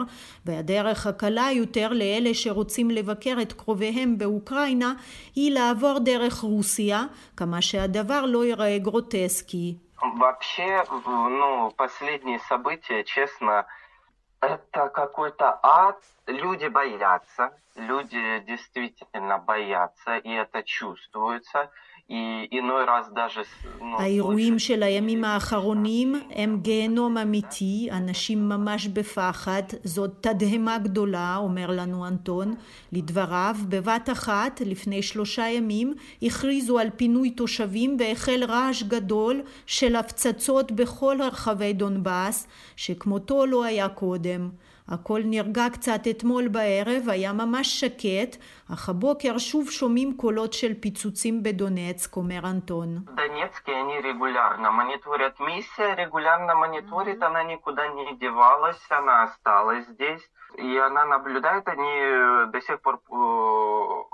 והדרך 0.47 1.07
הקלה 1.07 1.49
יותר 1.55 1.89
לאלה 1.93 2.35
שרוצים 2.35 2.91
לבקר 2.91 3.37
את 3.43 3.53
קרוביהם 3.53 4.19
באוקראינה 4.19 4.95
היא 5.35 5.53
לעבור 5.53 5.99
דרך 5.99 6.39
רוסיה, 6.39 7.05
כמה 7.42 7.62
שהדבר 7.62 8.26
לא 8.26 8.46
ייראה 8.46 8.78
גרוטסקי. 8.78 9.78
Вообще, 10.20 10.84
ну, 11.40 11.72
последние 11.76 12.40
события, 12.48 13.04
честно, 13.04 13.66
это 14.42 14.90
какой-то 14.90 15.60
ад. 15.64 15.98
Люди 16.28 16.68
боятся, 16.68 17.52
люди 17.76 18.40
действительно 18.46 19.40
боятся, 19.40 20.18
и 20.18 20.30
это 20.30 20.62
чувствуется. 20.64 21.72
האירועים 23.99 24.59
של 24.59 24.83
הימים 24.83 25.25
האחרונים 25.25 26.15
הם 26.31 26.59
גיהנום 26.63 27.19
אמיתי, 27.19 27.89
אנשים 27.93 28.49
ממש 28.49 28.87
בפחד, 28.87 29.63
זאת 29.85 30.11
תדהמה 30.21 30.79
גדולה, 30.79 31.37
אומר 31.37 31.71
לנו 31.71 32.07
אנטון. 32.07 32.55
לדבריו, 32.93 33.57
בבת 33.69 34.11
אחת, 34.13 34.61
לפני 34.65 35.03
שלושה 35.03 35.49
ימים, 35.49 35.95
הכריזו 36.23 36.79
על 36.79 36.91
פינוי 36.97 37.31
תושבים 37.31 37.97
והחל 37.99 38.45
רעש 38.49 38.83
גדול 38.83 39.43
של 39.67 39.97
הפצצות 39.97 40.73
בכל 40.73 41.17
רחבי 41.21 41.73
דונבאס, 41.73 42.47
שכמותו 42.77 43.47
לא 43.47 43.65
היה 43.65 43.89
קודם. 43.89 44.51
הכל 44.92 45.22
נרגע 45.26 45.66
קצת 45.74 46.00
אתמול 46.10 46.48
בערב, 46.48 47.10
היה 47.10 47.34
ממש 47.34 47.80
שקט, 47.80 48.38
אך 48.74 48.90
הבוקר 48.90 49.38
שוב 49.38 49.70
שומעים 49.72 50.18
קולות 50.18 50.54
של 50.54 50.74
פיצוצים 50.80 51.44
בדונצק, 51.44 52.16
אומר 52.16 52.40
אנטון. 52.44 53.06
Донецке 53.16 53.72
они 53.82 54.02
регулярно 54.02 54.72
мониторят. 54.72 55.40
Миссия 55.40 55.96
регулярно 55.96 56.56
мониторит, 56.56 57.22
она 57.22 57.44
никуда 57.44 57.88
не 57.88 58.18
девалась, 58.18 58.82
она 58.90 59.24
осталась 59.24 59.86
здесь. 59.94 60.24
И 60.58 60.78
она 60.78 61.04
наблюдает, 61.06 61.68
они 61.68 61.92
до 62.54 62.62
сих 62.62 62.82
пор 62.82 62.96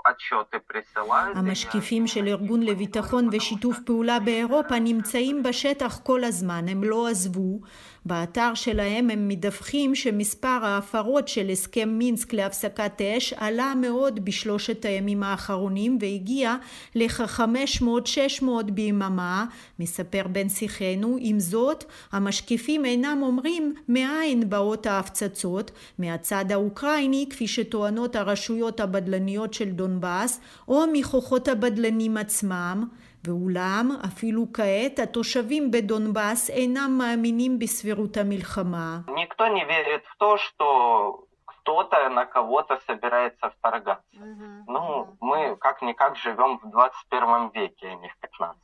отчеты 0.04 0.58
присылают. 0.66 1.36
המשקיפים 1.36 2.06
של 2.06 2.26
ארגון 2.26 2.62
לביטחון 2.62 3.28
ושיתוף 3.32 3.78
פעולה 3.86 4.20
באירופה 4.20 4.78
נמצאים 4.78 5.42
בשטח 5.42 6.00
כל 6.02 6.24
הזמן, 6.24 6.68
הם 6.68 6.84
לא 6.84 7.08
עזבו. 7.08 7.60
באתר 8.09 8.51
שלהם 8.53 9.09
הם 9.09 9.27
מדווחים 9.27 9.95
שמספר 9.95 10.47
ההפרות 10.47 11.27
של 11.27 11.49
הסכם 11.49 11.89
מינסק 11.89 12.33
להפסקת 12.33 13.01
אש 13.01 13.33
עלה 13.33 13.73
מאוד 13.81 14.25
בשלושת 14.25 14.85
הימים 14.85 15.23
האחרונים 15.23 15.97
והגיע 16.01 16.55
לכ-500-600 16.95 18.45
ביממה, 18.73 19.45
מספר 19.79 20.23
בן 20.31 20.49
שיחנו. 20.49 21.17
עם 21.19 21.39
זאת, 21.39 21.83
המשקיפים 22.11 22.85
אינם 22.85 23.19
אומרים 23.21 23.73
מאין 23.89 24.49
באות 24.49 24.85
ההפצצות, 24.85 25.71
מהצד 25.99 26.51
האוקראיני, 26.51 27.25
כפי 27.29 27.47
שטוענות 27.47 28.15
הרשויות 28.15 28.79
הבדלניות 28.79 29.53
של 29.53 29.69
דונבאס, 29.69 30.39
או 30.67 30.83
מכוחות 30.93 31.47
הבדלנים 31.47 32.17
עצמם. 32.17 32.87
ואולם, 33.24 33.90
אפילו 34.04 34.46
כעת, 34.52 34.98
התושבים 34.98 35.70
בדונבאס 35.70 36.50
אינם 36.50 36.98
מאמינים 36.98 37.58
בסבירות 37.58 38.16
המלחמה. 38.16 39.00
Никто 39.08 39.48
не 39.48 39.64
верит 39.64 40.04
в 40.04 40.16
то, 40.18 40.36
что 40.38 41.24
кто-то 41.64 42.08
на 42.10 42.26
кого-то 42.26 42.78
собирается 42.86 43.50
вторгаться. 43.50 44.20
Ну, 44.66 45.16
мы 45.20 45.56
как-никак 45.56 46.16
живем 46.16 46.58
в 46.62 46.70
21 46.70 47.50
веке, 47.54 47.88
а 47.88 47.94
не 47.94 48.08
в 48.08 48.16
15. 48.18 48.60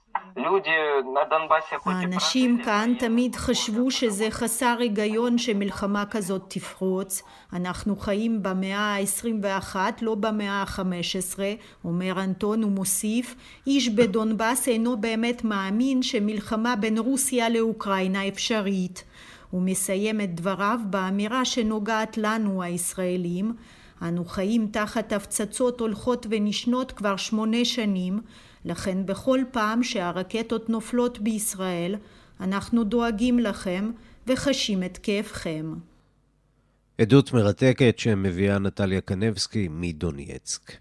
האנשים 1.85 2.63
כאן 2.63 2.93
תמיד 2.99 3.35
חשבו 3.35 3.91
שזה 3.91 4.27
חסר 4.31 4.75
היגיון 4.79 5.37
שמלחמה 5.37 6.05
כזאת 6.05 6.41
תפרוץ. 6.47 7.23
אנחנו 7.53 7.95
חיים 7.95 8.43
במאה 8.43 8.95
ה-21, 8.95 9.75
לא 10.01 10.15
במאה 10.15 10.63
ה-15, 10.63 11.39
אומר 11.85 12.23
אנטון 12.23 12.63
ומוסיף, 12.63 13.35
איש 13.67 13.89
בדונבאס 13.89 14.67
אינו 14.67 14.97
באמת 14.97 15.43
מאמין 15.43 16.03
שמלחמה 16.03 16.75
בין 16.75 16.97
רוסיה 16.97 17.49
לאוקראינה 17.49 18.27
אפשרית. 18.27 19.03
הוא 19.51 19.61
מסיים 19.61 20.21
את 20.21 20.35
דבריו 20.35 20.79
באמירה 20.89 21.45
שנוגעת 21.45 22.17
לנו 22.17 22.63
הישראלים. 22.63 23.53
אנו 24.01 24.25
חיים 24.25 24.67
תחת 24.67 25.13
הפצצות 25.13 25.79
הולכות 25.79 26.25
ונשנות 26.29 26.91
כבר 26.91 27.15
שמונה 27.15 27.65
שנים, 27.65 28.19
לכן 28.65 29.05
בכל 29.05 29.39
פעם 29.51 29.83
שהרקטות 29.83 30.69
נופלות 30.69 31.19
בישראל, 31.19 31.95
אנחנו 32.41 32.83
דואגים 32.83 33.39
לכם 33.39 33.91
וחשים 34.27 34.83
את 34.83 34.97
כאבכם. 34.97 35.73
עדות 37.01 37.33
מרתקת 37.33 37.99
שמביאה 37.99 38.59
נטליה 38.59 39.01
קנבסקי 39.01 39.67
מדונייצק. 39.71 40.71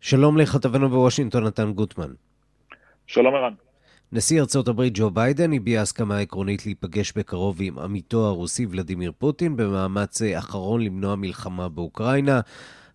שלום 0.00 0.38
לכתבנו 0.38 0.88
בוושינגטון, 0.88 1.44
נתן 1.44 1.72
גוטמן. 1.72 2.12
שלום 3.06 3.34
ערן. 3.34 3.54
נשיא 4.12 4.40
ארצות 4.40 4.68
הברית 4.68 4.92
ג'ו 4.96 5.10
ביידן 5.10 5.52
הביע 5.52 5.82
הסכמה 5.82 6.18
עקרונית 6.18 6.66
להיפגש 6.66 7.12
בקרוב 7.16 7.56
עם 7.60 7.78
עמיתו 7.78 8.26
הרוסי 8.26 8.66
ולדימיר 8.70 9.12
פוטין 9.18 9.56
במאמץ 9.56 10.22
אחרון 10.22 10.80
למנוע 10.80 11.16
מלחמה 11.16 11.68
באוקראינה. 11.68 12.40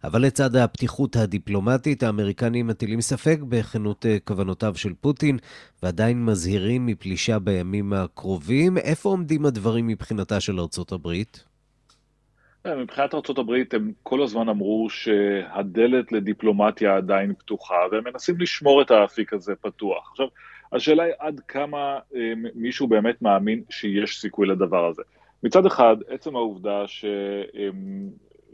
אבל 0.03 0.21
לצד 0.21 0.55
הפתיחות 0.55 1.15
הדיפלומטית, 1.15 2.03
האמריקנים 2.03 2.67
מטילים 2.67 3.01
ספק 3.01 3.39
בכנות 3.49 4.05
כוונותיו 4.23 4.75
של 4.75 4.93
פוטין, 5.01 5.37
ועדיין 5.83 6.25
מזהירים 6.25 6.85
מפלישה 6.85 7.39
בימים 7.39 7.93
הקרובים. 7.93 8.77
איפה 8.77 9.09
עומדים 9.09 9.45
הדברים 9.45 9.87
מבחינתה 9.87 10.39
של 10.39 10.59
ארצות 10.59 10.91
הברית? 10.91 11.45
מבחינת 12.67 13.13
ארצות 13.13 13.37
הברית 13.37 13.73
הם 13.73 13.91
כל 14.03 14.23
הזמן 14.23 14.49
אמרו 14.49 14.87
שהדלת 14.89 16.11
לדיפלומטיה 16.11 16.97
עדיין 16.97 17.33
פתוחה, 17.33 17.75
והם 17.91 18.03
מנסים 18.03 18.35
לשמור 18.39 18.81
את 18.81 18.91
האפיק 18.91 19.33
הזה 19.33 19.53
פתוח. 19.61 20.09
עכשיו, 20.11 20.27
השאלה 20.73 21.03
היא 21.03 21.13
עד 21.19 21.41
כמה 21.47 21.99
אה, 22.15 22.33
מישהו 22.55 22.87
באמת 22.87 23.21
מאמין 23.21 23.63
שיש 23.69 24.19
סיכוי 24.19 24.47
לדבר 24.47 24.85
הזה. 24.85 25.01
מצד 25.43 25.65
אחד, 25.65 25.95
עצם 26.07 26.35
העובדה 26.35 26.83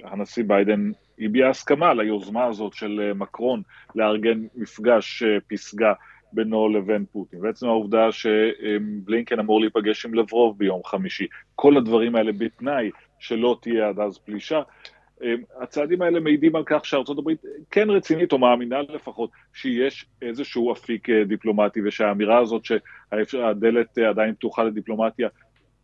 שהנשיא 0.04 0.44
ביידן 0.48 0.92
הביע 1.20 1.50
הסכמה 1.50 1.94
ליוזמה 1.94 2.46
הזאת 2.46 2.74
של 2.74 3.12
מקרון 3.16 3.62
לארגן 3.96 4.40
מפגש 4.56 5.24
פסגה 5.48 5.94
בינו 6.34 6.70
לבין 6.70 7.06
פוטין, 7.12 7.40
ועצם 7.46 7.68
העובדה 7.68 8.12
שבלינקן 8.12 9.40
אמור 9.40 9.62
להיפגש 9.62 10.06
עם 10.06 10.14
לברוב 10.14 10.58
ביום 10.58 10.82
חמישי, 10.84 11.28
כל 11.56 11.78
הדברים 11.78 12.16
האלה 12.16 12.32
בתנאי 12.32 12.90
שלא 13.20 13.58
תהיה 13.62 13.90
עד 13.90 14.00
אז 14.00 14.18
פלישה, 14.18 14.62
הצעדים 15.62 16.02
האלה 16.02 16.20
מעידים 16.20 16.56
על 16.56 16.64
כך 16.66 16.86
שארצות 16.86 17.18
הברית 17.18 17.42
כן 17.72 17.90
רצינית, 17.90 18.32
או 18.32 18.38
מאמינה 18.38 18.82
לפחות, 18.82 19.30
שיש 19.54 20.06
איזשהו 20.22 20.72
אפיק 20.74 21.10
דיפלומטי, 21.10 21.80
ושהאמירה 21.86 22.40
הזאת 22.40 22.66
שהדלת 22.66 23.98
עדיין 23.98 24.34
פתוחה 24.34 24.64
לדיפלומטיה 24.64 25.30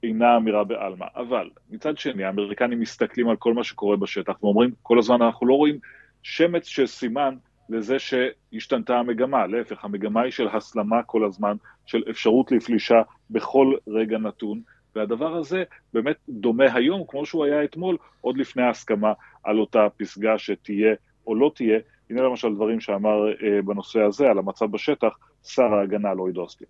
אינה 0.07 0.37
אמירה 0.37 0.63
בעלמא. 0.63 1.05
אבל 1.15 1.49
מצד 1.69 1.97
שני, 1.97 2.23
האמריקנים 2.23 2.79
מסתכלים 2.79 3.29
על 3.29 3.35
כל 3.35 3.53
מה 3.53 3.63
שקורה 3.63 3.97
בשטח 3.97 4.43
ואומרים, 4.43 4.71
כל 4.83 4.99
הזמן 4.99 5.21
אנחנו 5.21 5.47
לא 5.47 5.53
רואים 5.53 5.79
שמץ 6.23 6.65
של 6.65 6.85
סימן 6.85 7.35
לזה 7.69 7.95
שהשתנתה 7.99 8.95
המגמה. 8.97 9.47
להפך, 9.47 9.85
המגמה 9.85 10.21
היא 10.21 10.31
של 10.31 10.47
הסלמה 10.47 11.03
כל 11.03 11.25
הזמן, 11.25 11.55
של 11.85 12.03
אפשרות 12.09 12.51
לפלישה 12.51 13.01
בכל 13.29 13.73
רגע 13.87 14.17
נתון. 14.17 14.61
והדבר 14.95 15.35
הזה 15.35 15.63
באמת 15.93 16.15
דומה 16.29 16.65
היום, 16.73 17.03
כמו 17.07 17.25
שהוא 17.25 17.45
היה 17.45 17.63
אתמול, 17.63 17.97
עוד 18.21 18.37
לפני 18.37 18.63
ההסכמה 18.63 19.13
על 19.43 19.59
אותה 19.59 19.87
פסגה 19.97 20.37
שתהיה 20.37 20.95
או 21.27 21.35
לא 21.35 21.51
תהיה. 21.55 21.79
הנה 22.09 22.21
למשל 22.21 22.55
דברים 22.55 22.79
שאמר 22.79 23.27
אה, 23.27 23.61
בנושא 23.61 23.99
הזה, 23.99 24.25
על 24.29 24.37
המצב 24.37 24.65
בשטח, 24.65 25.17
שר 25.43 25.73
ההגנה 25.73 26.13
לויד 26.13 26.37
אוסטין. 26.37 26.67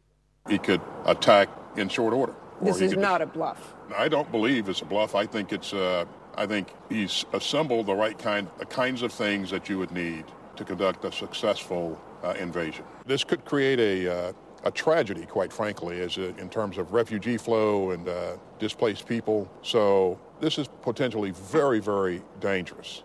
He 0.47 0.57
could 0.57 0.81
attack 1.05 1.49
in 1.77 1.89
short 1.89 2.13
order. 2.13 2.44
This 2.61 2.81
is 2.81 2.95
not 2.95 3.21
a 3.21 3.25
bluff. 3.25 3.75
I 3.95 4.07
don't 4.07 4.31
believe 4.31 4.69
it's 4.69 4.81
a 4.81 4.85
bluff. 4.85 5.15
I 5.15 5.25
think 5.25 5.51
it's. 5.51 5.73
Uh, 5.73 6.05
I 6.37 6.45
think 6.45 6.67
he's 6.89 7.23
assembled 7.31 7.85
the 7.85 7.95
right 7.95 8.17
kind, 8.17 8.49
the 8.57 8.65
kinds 8.65 9.01
of 9.01 9.13
things 9.13 9.49
that 9.51 9.69
you 9.69 9.79
would 9.79 9.91
need 9.91 10.25
to 10.57 10.65
conduct 10.65 11.05
a 11.05 11.11
successful 11.11 11.99
uh, 12.23 12.33
invasion. 12.37 12.83
This 13.05 13.23
could 13.23 13.45
create 13.45 13.79
a 13.79 14.29
uh, 14.29 14.33
a 14.65 14.71
tragedy, 14.71 15.25
quite 15.25 15.53
frankly, 15.53 16.01
as 16.01 16.17
a, 16.17 16.35
in 16.37 16.49
terms 16.49 16.77
of 16.77 16.91
refugee 16.91 17.37
flow 17.37 17.91
and 17.91 18.09
uh, 18.09 18.35
displaced 18.59 19.07
people. 19.07 19.49
So 19.61 20.19
this 20.39 20.57
is 20.57 20.67
potentially 20.81 21.31
very, 21.31 21.79
very 21.79 22.21
dangerous. 22.39 23.03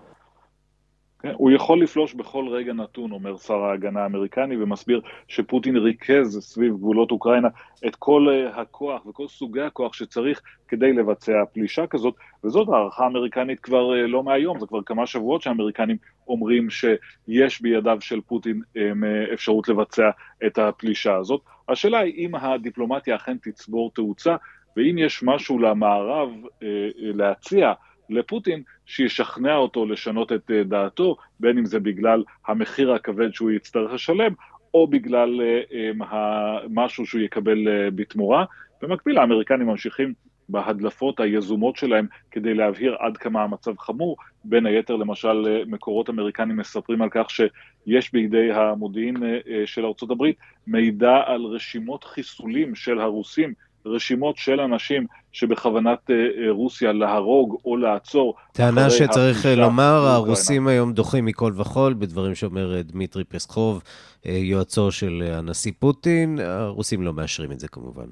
כן, 1.22 1.32
הוא 1.34 1.50
יכול 1.50 1.82
לפלוש 1.82 2.14
בכל 2.14 2.48
רגע 2.48 2.72
נתון, 2.72 3.12
אומר 3.12 3.36
שר 3.36 3.54
ההגנה 3.54 4.02
האמריקני, 4.02 4.56
ומסביר 4.56 5.00
שפוטין 5.28 5.76
ריכז 5.76 6.38
סביב 6.40 6.74
גבולות 6.74 7.10
אוקראינה 7.10 7.48
את 7.86 7.96
כל 7.96 8.28
הכוח 8.54 9.06
וכל 9.06 9.28
סוגי 9.28 9.60
הכוח 9.60 9.92
שצריך 9.92 10.40
כדי 10.68 10.92
לבצע 10.92 11.32
פלישה 11.52 11.86
כזאת, 11.86 12.14
וזאת 12.44 12.68
הערכה 12.68 13.04
האמריקנית 13.04 13.60
כבר 13.60 14.06
לא 14.06 14.22
מהיום, 14.22 14.60
זה 14.60 14.66
כבר 14.66 14.82
כמה 14.82 15.06
שבועות 15.06 15.42
שהאמריקנים 15.42 15.96
אומרים 16.28 16.70
שיש 16.70 17.62
בידיו 17.62 17.98
של 18.00 18.20
פוטין 18.20 18.62
אפשרות 19.32 19.68
לבצע 19.68 20.10
את 20.46 20.58
הפלישה 20.58 21.16
הזאת. 21.16 21.40
השאלה 21.68 21.98
היא 21.98 22.26
אם 22.26 22.34
הדיפלומטיה 22.34 23.16
אכן 23.16 23.36
תצבור 23.42 23.90
תאוצה, 23.94 24.36
ואם 24.76 24.98
יש 24.98 25.22
משהו 25.22 25.58
למערב 25.58 26.30
להציע, 26.96 27.72
לפוטין 28.10 28.62
שישכנע 28.86 29.56
אותו 29.56 29.86
לשנות 29.86 30.32
את 30.32 30.50
דעתו, 30.64 31.16
בין 31.40 31.58
אם 31.58 31.64
זה 31.64 31.80
בגלל 31.80 32.22
המחיר 32.46 32.92
הכבד 32.92 33.34
שהוא 33.34 33.50
יצטרך 33.50 33.92
לשלם, 33.92 34.32
או 34.74 34.86
בגלל 34.86 35.40
משהו 36.70 37.06
שהוא 37.06 37.20
יקבל 37.20 37.88
בתמורה. 37.94 38.44
במקביל 38.82 39.18
האמריקנים 39.18 39.66
ממשיכים 39.66 40.14
בהדלפות 40.48 41.20
היזומות 41.20 41.76
שלהם 41.76 42.06
כדי 42.30 42.54
להבהיר 42.54 42.96
עד 42.98 43.16
כמה 43.16 43.42
המצב 43.42 43.78
חמור. 43.78 44.16
בין 44.44 44.66
היתר, 44.66 44.96
למשל, 44.96 45.64
מקורות 45.66 46.10
אמריקנים 46.10 46.56
מספרים 46.56 47.02
על 47.02 47.08
כך 47.10 47.26
שיש 47.30 48.12
בידי 48.12 48.52
המודיעין 48.52 49.16
של 49.64 49.84
הברית 50.10 50.36
מידע 50.66 51.22
על 51.26 51.44
רשימות 51.44 52.04
חיסולים 52.04 52.74
של 52.74 53.00
הרוסים 53.00 53.54
רשימות 53.86 54.36
של 54.36 54.60
אנשים 54.60 55.06
שבכוונת 55.32 56.10
רוסיה 56.48 56.92
להרוג 56.92 57.60
או 57.64 57.76
לעצור. 57.76 58.34
טענה 58.52 58.90
שצריך 58.90 59.46
לומר, 59.56 60.06
הרוסים 60.06 60.66
היום 60.66 60.92
דוחים 60.92 61.24
מכל 61.24 61.52
וכול, 61.56 61.94
בדברים 61.94 62.34
שאומר 62.34 62.82
דמיטרי 62.82 63.24
פסחוב, 63.24 63.82
יועצו 64.24 64.90
של 64.90 65.22
הנשיא 65.32 65.72
פוטין, 65.78 66.38
הרוסים 66.38 67.02
לא 67.02 67.12
מאשרים 67.12 67.52
את 67.52 67.60
זה 67.60 67.68
כמובן. 67.68 68.06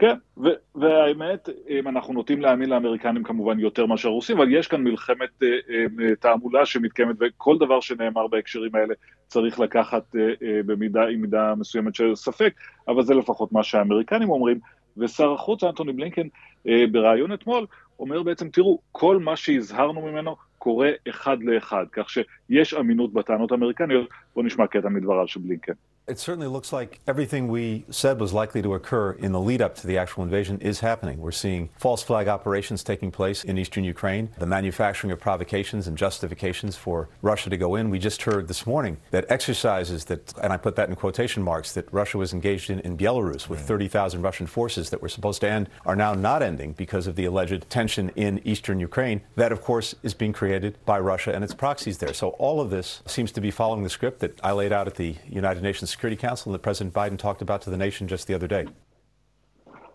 כן, 0.00 0.14
ו- 0.36 0.80
והאמת, 0.80 1.48
אנחנו 1.86 2.14
נוטים 2.14 2.40
להאמין 2.40 2.70
לאמריקנים 2.70 3.22
כמובן 3.22 3.58
יותר 3.58 3.86
מאשר 3.86 4.08
רוסים, 4.08 4.36
אבל 4.36 4.54
יש 4.54 4.68
כאן 4.68 4.82
מלחמת 4.82 5.42
אה, 5.42 5.48
אה, 5.70 6.14
תעמולה 6.20 6.66
שמתקיימת, 6.66 7.16
וכל 7.20 7.58
דבר 7.58 7.80
שנאמר 7.80 8.26
בהקשרים 8.26 8.74
האלה 8.74 8.94
צריך 9.26 9.60
לקחת 9.60 10.16
אה, 10.16 10.20
אה, 10.20 10.60
במידה, 10.66 11.02
עם 11.02 11.20
מידה 11.20 11.54
מסוימת 11.54 11.94
של 11.94 12.14
ספק, 12.14 12.54
אבל 12.88 13.02
זה 13.02 13.14
לפחות 13.14 13.52
מה 13.52 13.62
שהאמריקנים 13.62 14.30
אומרים, 14.30 14.58
ושר 14.96 15.32
החוץ 15.32 15.64
אנטוני 15.64 15.92
בלינקן 15.92 16.28
אה, 16.68 16.84
בריאיון 16.92 17.32
אתמול 17.32 17.66
אומר 17.98 18.22
בעצם, 18.22 18.48
תראו, 18.48 18.78
כל 18.92 19.18
מה 19.18 19.36
שהזהרנו 19.36 20.02
ממנו 20.02 20.36
קורה 20.58 20.90
אחד 21.08 21.42
לאחד, 21.42 21.84
כך 21.92 22.10
שיש 22.10 22.74
אמינות 22.74 23.12
בטענות 23.12 23.52
האמריקניות. 23.52 24.08
בואו 24.34 24.46
נשמע 24.46 24.66
קטע 24.66 24.88
מדבריו 24.88 25.28
של 25.28 25.40
בלינקן. 25.40 25.72
It 26.10 26.18
certainly 26.18 26.48
looks 26.48 26.72
like 26.72 26.98
everything 27.06 27.46
we 27.46 27.84
said 27.88 28.18
was 28.18 28.32
likely 28.32 28.60
to 28.62 28.74
occur 28.74 29.12
in 29.12 29.30
the 29.30 29.40
lead 29.40 29.62
up 29.62 29.76
to 29.76 29.86
the 29.86 29.96
actual 29.96 30.24
invasion 30.24 30.58
is 30.60 30.80
happening. 30.80 31.20
We're 31.20 31.30
seeing 31.30 31.70
false 31.78 32.02
flag 32.02 32.26
operations 32.26 32.82
taking 32.82 33.12
place 33.12 33.44
in 33.44 33.56
eastern 33.56 33.84
Ukraine, 33.84 34.28
the 34.36 34.46
manufacturing 34.46 35.12
of 35.12 35.20
provocations 35.20 35.86
and 35.86 35.96
justifications 35.96 36.74
for 36.74 37.08
Russia 37.22 37.48
to 37.50 37.56
go 37.56 37.76
in. 37.76 37.90
We 37.90 38.00
just 38.00 38.22
heard 38.22 38.48
this 38.48 38.66
morning 38.66 38.96
that 39.12 39.24
exercises 39.28 40.06
that, 40.06 40.36
and 40.42 40.52
I 40.52 40.56
put 40.56 40.74
that 40.74 40.88
in 40.88 40.96
quotation 40.96 41.44
marks, 41.44 41.74
that 41.74 41.86
Russia 41.92 42.18
was 42.18 42.32
engaged 42.32 42.70
in 42.70 42.80
in 42.80 42.96
Belarus 42.96 43.48
with 43.48 43.60
30,000 43.60 44.20
Russian 44.20 44.48
forces 44.48 44.90
that 44.90 45.00
were 45.00 45.08
supposed 45.08 45.40
to 45.42 45.48
end 45.48 45.68
are 45.86 45.94
now 45.94 46.14
not 46.14 46.42
ending 46.42 46.72
because 46.72 47.06
of 47.06 47.14
the 47.14 47.24
alleged 47.24 47.70
tension 47.70 48.10
in 48.16 48.40
eastern 48.44 48.80
Ukraine. 48.80 49.20
That, 49.36 49.52
of 49.52 49.62
course, 49.62 49.94
is 50.02 50.14
being 50.14 50.32
created 50.32 50.76
by 50.84 50.98
Russia 50.98 51.32
and 51.32 51.44
its 51.44 51.54
proxies 51.54 51.98
there. 51.98 52.12
So 52.14 52.30
all 52.30 52.60
of 52.60 52.70
this 52.70 53.00
seems 53.06 53.30
to 53.32 53.40
be 53.40 53.52
following 53.52 53.84
the 53.84 53.90
script 53.90 54.18
that 54.20 54.40
I 54.42 54.50
laid 54.50 54.72
out 54.72 54.88
at 54.88 54.96
the 54.96 55.14
United 55.28 55.62
Nations 55.62 55.90
Security 56.00 56.16
Council 56.28 56.52
that 56.52 56.62
President 56.62 56.94
Biden 56.94 57.18
talked 57.18 57.42
about 57.42 57.60
to 57.64 57.68
the 57.68 57.76
nation 57.76 58.08
just 58.08 58.26
the 58.26 58.34
other 58.34 58.48
day. 58.48 58.64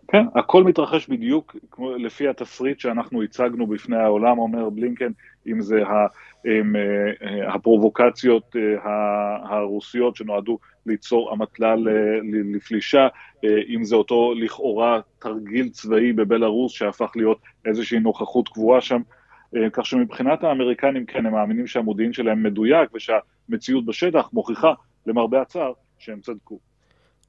כן, 0.07 0.25
הכל 0.35 0.63
מתרחש 0.63 1.07
בדיוק 1.09 1.55
כמו, 1.71 1.95
לפי 1.95 2.27
התסריט 2.27 2.79
שאנחנו 2.79 3.23
הצגנו 3.23 3.67
בפני 3.67 3.97
העולם, 3.97 4.37
אומר 4.37 4.69
בלינקן, 4.69 5.11
אם 5.47 5.61
זה 5.61 5.83
ה, 5.83 6.07
אם, 6.45 6.75
אה, 6.75 7.53
הפרובוקציות 7.53 8.55
אה, 8.55 9.55
הרוסיות 9.55 10.15
שנועדו 10.15 10.57
ליצור 10.85 11.33
אמתלה 11.33 11.75
לפלישה, 12.55 13.07
אה, 13.43 13.49
אם 13.75 13.83
זה 13.83 13.95
אותו 13.95 14.33
לכאורה 14.33 14.99
תרגיל 15.19 15.69
צבאי 15.69 16.13
בבלארוס 16.13 16.71
שהפך 16.71 17.11
להיות 17.15 17.39
איזושהי 17.65 17.99
נוכחות 17.99 18.49
קבועה 18.49 18.81
שם, 18.81 19.01
כך 19.73 19.85
שמבחינת 19.85 20.43
האמריקנים 20.43 21.05
כן, 21.05 21.25
הם 21.25 21.33
מאמינים 21.33 21.67
שהמודיעין 21.67 22.13
שלהם 22.13 22.43
מדויק 22.43 22.89
ושהמציאות 22.95 23.85
בשטח 23.85 24.29
מוכיחה, 24.33 24.73
למרבה 25.05 25.41
הצער, 25.41 25.71
שהם 25.99 26.19
צדקו. 26.21 26.59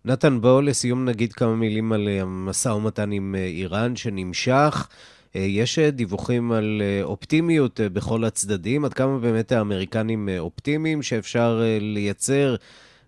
נתן, 0.06 0.40
בואו 0.40 0.60
לסיום 0.60 1.04
נגיד 1.04 1.32
כמה 1.32 1.56
מילים 1.56 1.92
על 1.92 2.08
אה, 2.08 2.22
המשא 2.22 2.68
ומתן 2.68 3.12
עם 3.12 3.34
אה, 3.38 3.44
איראן 3.44 3.96
שנמשך. 3.96 4.88
אה, 5.36 5.40
יש 5.40 5.78
דיווחים 5.78 6.52
על 6.52 6.82
אופטימיות 7.02 7.80
בכל 7.80 8.24
הצדדים, 8.24 8.84
עד 8.84 8.94
כמה 8.94 9.18
באמת 9.18 9.52
האמריקנים 9.52 10.28
אופטימיים 10.38 11.02
שאפשר 11.02 11.62
לייצר, 11.80 12.54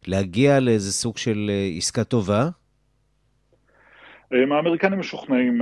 להגיע 0.07 0.61
לאיזה 0.61 0.93
סוג 0.93 1.19
של 1.19 1.51
עסקה 1.77 2.05
טובה? 2.05 2.49
האמריקנים 4.31 4.99
משוכנעים 4.99 5.61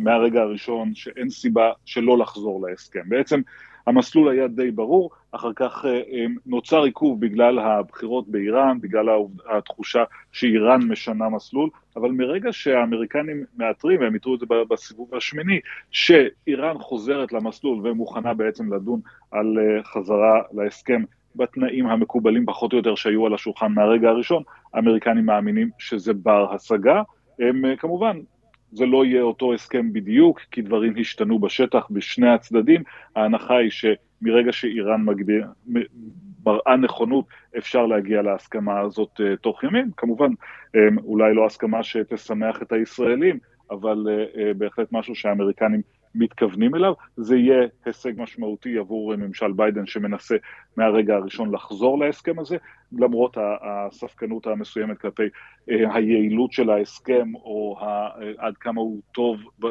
מהרגע 0.00 0.40
הראשון 0.40 0.94
שאין 0.94 1.30
סיבה 1.30 1.70
שלא 1.84 2.18
לחזור 2.18 2.66
להסכם. 2.66 3.08
בעצם 3.08 3.40
המסלול 3.86 4.28
היה 4.28 4.48
די 4.48 4.70
ברור, 4.70 5.10
אחר 5.32 5.52
כך 5.56 5.84
אה, 5.84 5.90
אה, 5.90 6.24
נוצר 6.46 6.82
עיכוב 6.82 7.20
בגלל 7.20 7.58
הבחירות 7.58 8.28
באיראן, 8.28 8.80
בגלל 8.80 9.06
התחושה 9.50 10.04
שאיראן 10.32 10.82
משנה 10.82 11.28
מסלול, 11.28 11.70
אבל 11.96 12.10
מרגע 12.10 12.52
שהאמריקנים 12.52 13.44
מאתרים, 13.56 14.00
והם 14.00 14.14
איתרו 14.14 14.34
את 14.34 14.40
זה 14.40 14.46
בסיבוב 14.68 15.14
השמיני, 15.14 15.60
שאיראן 15.90 16.78
חוזרת 16.78 17.32
למסלול 17.32 17.80
ומוכנה 17.84 18.34
בעצם 18.34 18.74
לדון 18.74 19.00
על 19.30 19.58
אה, 19.58 19.82
חזרה 19.82 20.40
להסכם 20.52 21.02
בתנאים 21.36 21.86
המקובלים 21.86 22.46
פחות 22.46 22.72
או 22.72 22.76
יותר 22.76 22.94
שהיו 22.94 23.26
על 23.26 23.34
השולחן 23.34 23.72
מהרגע 23.72 24.08
הראשון, 24.08 24.42
האמריקנים 24.74 25.26
מאמינים 25.26 25.70
שזה 25.78 26.12
בר 26.12 26.54
השגה. 26.54 27.02
הם 27.38 27.76
כמובן 27.76 28.18
זה 28.72 28.86
לא 28.86 29.04
יהיה 29.04 29.22
אותו 29.22 29.54
הסכם 29.54 29.92
בדיוק, 29.92 30.40
כי 30.50 30.62
דברים 30.62 30.94
השתנו 31.00 31.38
בשטח 31.38 31.86
בשני 31.90 32.28
הצדדים. 32.28 32.82
ההנחה 33.16 33.56
היא 33.56 33.70
שמרגע 33.70 34.52
שאיראן 34.52 35.04
מגדיר, 35.04 35.46
מראה 36.46 36.76
נכונות, 36.76 37.24
אפשר 37.58 37.86
להגיע 37.86 38.22
להסכמה 38.22 38.80
הזאת 38.80 39.20
uh, 39.20 39.36
תוך 39.40 39.64
ימים. 39.64 39.90
כמובן, 39.96 40.30
um, 40.30 41.02
אולי 41.04 41.34
לא 41.34 41.46
הסכמה 41.46 41.82
שתשמח 41.82 42.62
את 42.62 42.72
הישראלים, 42.72 43.38
אבל 43.70 44.06
uh, 44.06 44.38
בהחלט 44.56 44.88
משהו 44.92 45.14
שהאמריקנים 45.14 45.82
מתכוונים 46.14 46.74
אליו, 46.74 46.92
זה 47.16 47.36
יהיה 47.36 47.66
הישג 47.84 48.12
משמעותי 48.16 48.78
עבור 48.78 49.16
ממשל 49.16 49.52
ביידן 49.52 49.86
שמנסה 49.86 50.36
מהרגע 50.76 51.14
הראשון 51.14 51.54
לחזור 51.54 51.98
להסכם 51.98 52.38
הזה, 52.38 52.56
למרות 52.92 53.36
הספקנות 53.62 54.46
המסוימת 54.46 54.98
כלפי 54.98 55.22
אה, 55.70 55.94
היעילות 55.94 56.52
של 56.52 56.70
ההסכם 56.70 57.34
או 57.34 57.76
עד 58.38 58.56
כמה 58.56 58.80
הוא 58.80 59.00
טוב 59.12 59.40
אה, 59.64 59.68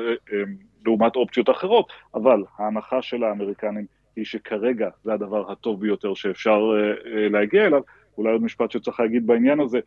לעומת 0.85 1.15
אופציות 1.15 1.49
אחרות, 1.49 1.91
אבל 2.15 2.43
ההנחה 2.57 3.01
של 3.01 3.23
האמריקנים 3.23 3.85
היא 4.15 4.25
שכרגע 4.25 4.89
זה 5.03 5.13
הדבר 5.13 5.51
הטוב 5.51 5.81
ביותר 5.81 6.13
שאפשר 6.13 6.59
אה, 6.75 7.29
להגיע 7.29 7.65
אליו. 7.65 7.81
אולי 8.17 8.31
עוד 8.31 8.43
משפט 8.43 8.71
שצריך 8.71 8.99
להגיד 8.99 9.27
בעניין 9.27 9.59
הזה, 9.59 9.79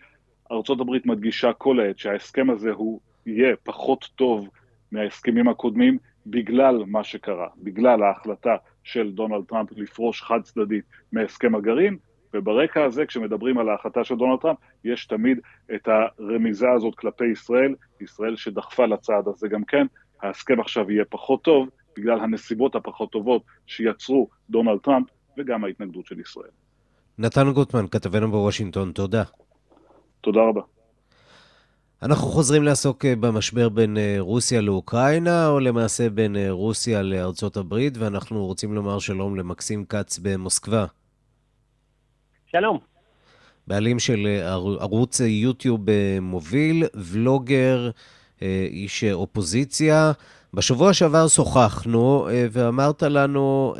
ארה"ב 0.50 0.90
מדגישה 1.04 1.52
כל 1.52 1.80
העת 1.80 1.98
שההסכם 1.98 2.50
הזה 2.50 2.70
הוא 2.70 3.00
יהיה 3.26 3.56
פחות 3.62 4.08
טוב 4.14 4.48
מההסכמים 4.92 5.48
הקודמים, 5.48 5.98
בגלל 6.26 6.84
מה 6.86 7.04
שקרה, 7.04 7.48
בגלל 7.56 8.02
ההחלטה 8.02 8.56
של 8.84 9.12
דונלד 9.12 9.44
טראמפ 9.48 9.68
לפרוש 9.72 10.22
חד 10.22 10.42
צדדית 10.42 10.84
מהסכם 11.12 11.54
הגרעין, 11.54 11.96
וברקע 12.34 12.84
הזה, 12.84 13.06
כשמדברים 13.06 13.58
על 13.58 13.68
ההחלטה 13.68 14.04
של 14.04 14.14
דונלד 14.14 14.38
טראמפ, 14.40 14.58
יש 14.84 15.06
תמיד 15.06 15.38
את 15.74 15.88
הרמיזה 15.88 16.70
הזאת 16.70 16.94
כלפי 16.94 17.26
ישראל, 17.26 17.74
ישראל 18.00 18.36
שדחפה 18.36 18.86
לצעד 18.86 19.28
הזה 19.28 19.48
גם 19.48 19.64
כן, 19.64 19.86
ההסכם 20.22 20.60
עכשיו 20.60 20.90
יהיה 20.90 21.04
פחות 21.10 21.42
טוב, 21.42 21.68
בגלל 21.96 22.20
הנסיבות 22.20 22.74
הפחות 22.74 23.12
טובות 23.12 23.42
שיצרו 23.66 24.28
דונלד 24.50 24.78
טראמפ, 24.78 25.06
וגם 25.38 25.64
ההתנגדות 25.64 26.06
של 26.06 26.20
ישראל. 26.20 26.50
נתן 27.18 27.52
גוטמן, 27.54 27.86
כתבנו 27.90 28.30
בוושינגטון, 28.30 28.92
תודה. 28.92 29.22
תודה 30.20 30.40
רבה. 30.40 30.60
אנחנו 32.02 32.26
חוזרים 32.26 32.62
לעסוק 32.62 33.04
אה, 33.04 33.16
במשבר 33.16 33.68
בין 33.68 33.96
אה, 33.96 34.16
רוסיה 34.18 34.60
לאוקראינה, 34.60 35.48
או 35.48 35.60
למעשה 35.60 36.10
בין 36.10 36.36
אה, 36.36 36.50
רוסיה 36.50 37.02
לארצות 37.02 37.56
הברית, 37.56 37.98
ואנחנו 37.98 38.46
רוצים 38.46 38.74
לומר 38.74 38.98
שלום 38.98 39.36
למקסים 39.36 39.84
כץ 39.84 40.18
במוסקבה. 40.22 40.86
שלום. 42.46 42.78
בעלים 43.66 43.98
של 43.98 44.26
ערוץ 44.80 45.20
יוטיוב 45.20 45.80
מוביל, 46.20 46.84
ולוגר, 46.94 47.90
איש 48.70 49.04
אופוזיציה. 49.04 50.12
בשבוע 50.54 50.92
שעבר 50.92 51.28
שוחחנו, 51.28 52.28
ואמרת 52.50 53.02
לנו, 53.02 53.74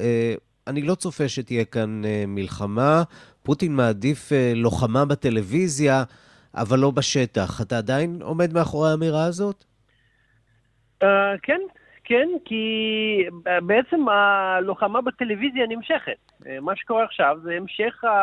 אני 0.67 0.83
לא 0.83 0.95
צופה 0.95 1.29
שתהיה 1.29 1.65
כאן 1.65 2.03
מלחמה, 2.27 3.03
פוטין 3.43 3.77
מעדיף 3.77 4.33
לוחמה 4.55 5.05
בטלוויזיה. 5.05 6.05
אבל 6.55 6.79
לא 6.79 6.91
בשטח. 6.91 7.61
אתה 7.61 7.79
עדיין 7.79 8.19
עומד 8.23 8.53
מאחורי 8.53 8.91
האמירה 8.91 9.25
הזאת? 9.25 9.65
Uh, 11.03 11.07
כן, 11.43 11.61
כן, 12.05 12.29
כי 12.45 12.65
אה, 13.47 13.61
בעצם 13.61 14.09
הלוחמה 14.09 15.01
בטלוויזיה 15.01 15.67
נמשכת. 15.67 16.33
אה, 16.47 16.61
מה 16.61 16.77
שקורה 16.77 17.05
עכשיו 17.05 17.37
זה 17.43 17.55
המשך 17.55 18.05
ה... 18.05 18.23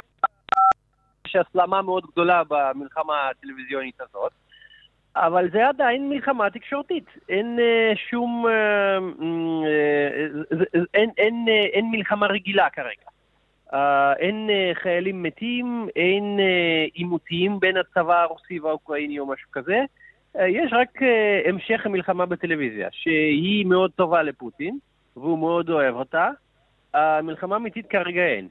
יש 1.28 1.36
הסלמה 1.36 1.82
מאוד 1.82 2.04
גדולה 2.12 2.42
במלחמה 2.48 3.30
הטלוויזיונית 3.30 4.02
הזאת, 4.02 4.32
אבל 5.16 5.50
זה 5.52 5.68
עדיין 5.68 6.10
מלחמה 6.10 6.50
תקשורתית. 6.50 7.06
אין 7.30 7.60
uh, 7.60 7.98
שום... 8.10 8.46
אין, 10.94 11.10
אין, 11.18 11.46
uh, 11.48 11.74
אין 11.74 11.92
מלחמה 11.92 12.28
רגילה 12.28 12.70
כרגע. 12.70 13.12
Uh, 13.74 13.76
אין 14.20 14.50
uh, 14.50 14.80
חיילים 14.84 15.24
מתים, 15.24 15.88
אין 15.96 16.40
אה, 16.40 16.86
עימותים 16.94 17.60
בין 17.60 17.78
הצבא 17.78 18.22
הרוסי 18.22 18.60
והאוקראיני 18.60 19.20
או 19.20 19.26
משהו 19.26 19.52
כזה. 19.52 19.80
יש 20.36 20.72
רק 20.74 21.00
המשך 21.46 21.86
המלחמה 21.86 22.26
בטלוויזיה, 22.26 22.88
שהיא 22.92 23.66
מאוד 23.66 23.92
טובה 23.92 24.24
לפוטין, 24.24 24.78
והוא 25.16 25.40
מאוד 25.40 25.70
אוהב 25.70 25.96
אותה. 25.96 26.30
המלחמה 26.94 27.56
האמיתית 27.56 27.86
כרגע 27.90 28.22
אין. 28.22 28.48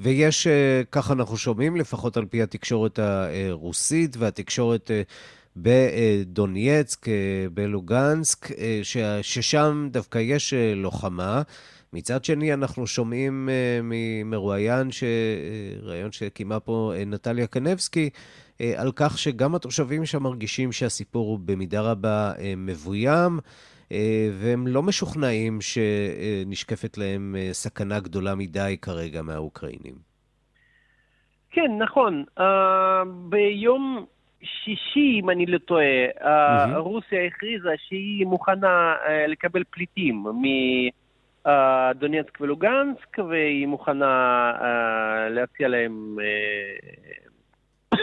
ויש, 0.00 0.46
ככה 0.92 1.12
אנחנו 1.12 1.36
שומעים, 1.36 1.76
לפחות 1.76 2.16
על 2.16 2.24
פי 2.24 2.42
התקשורת 2.42 2.98
הרוסית 2.98 4.16
והתקשורת 4.16 4.90
בדונייצק, 5.56 7.06
בלוגנסק, 7.52 8.48
ששם 9.22 9.88
דווקא 9.90 10.18
יש 10.18 10.54
לוחמה. 10.76 11.42
מצד 11.92 12.24
שני, 12.24 12.54
אנחנו 12.54 12.86
שומעים 12.86 13.48
uh, 13.48 14.24
מרואיין, 14.24 14.90
ש... 14.90 15.04
ראיון 15.82 16.12
שקיימה 16.12 16.60
פה 16.60 16.92
נטליה 17.06 17.46
קנבסקי, 17.46 18.10
על 18.76 18.92
כך 18.96 19.18
שגם 19.18 19.54
התושבים 19.54 20.04
שם 20.04 20.22
מרגישים 20.22 20.72
שהסיפור 20.72 21.26
הוא 21.26 21.38
במידה 21.44 21.80
רבה 21.80 22.32
מבוים. 22.56 23.38
והם 24.32 24.66
לא 24.66 24.82
משוכנעים 24.82 25.58
שנשקפת 25.60 26.98
להם 26.98 27.36
סכנה 27.52 28.00
גדולה 28.00 28.34
מדי 28.34 28.76
כרגע 28.82 29.22
מהאוקראינים. 29.22 29.94
כן, 31.50 31.70
נכון. 31.78 32.24
Uh, 32.38 32.42
ביום 33.04 34.06
שישי, 34.42 35.20
אם 35.22 35.30
אני 35.30 35.46
לא 35.46 35.58
טועה, 35.58 35.84
mm-hmm. 35.84 36.76
רוסיה 36.76 37.26
הכריזה 37.26 37.68
שהיא 37.88 38.26
מוכנה 38.26 38.94
uh, 38.94 39.30
לקבל 39.30 39.62
פליטים 39.70 40.24
מדונייצק 41.48 42.38
ולוגנסק, 42.40 43.18
והיא 43.28 43.66
מוכנה 43.66 44.52
uh, 44.58 44.64
להציע 45.30 45.68
להם 45.68 46.16
uh, 47.94 47.98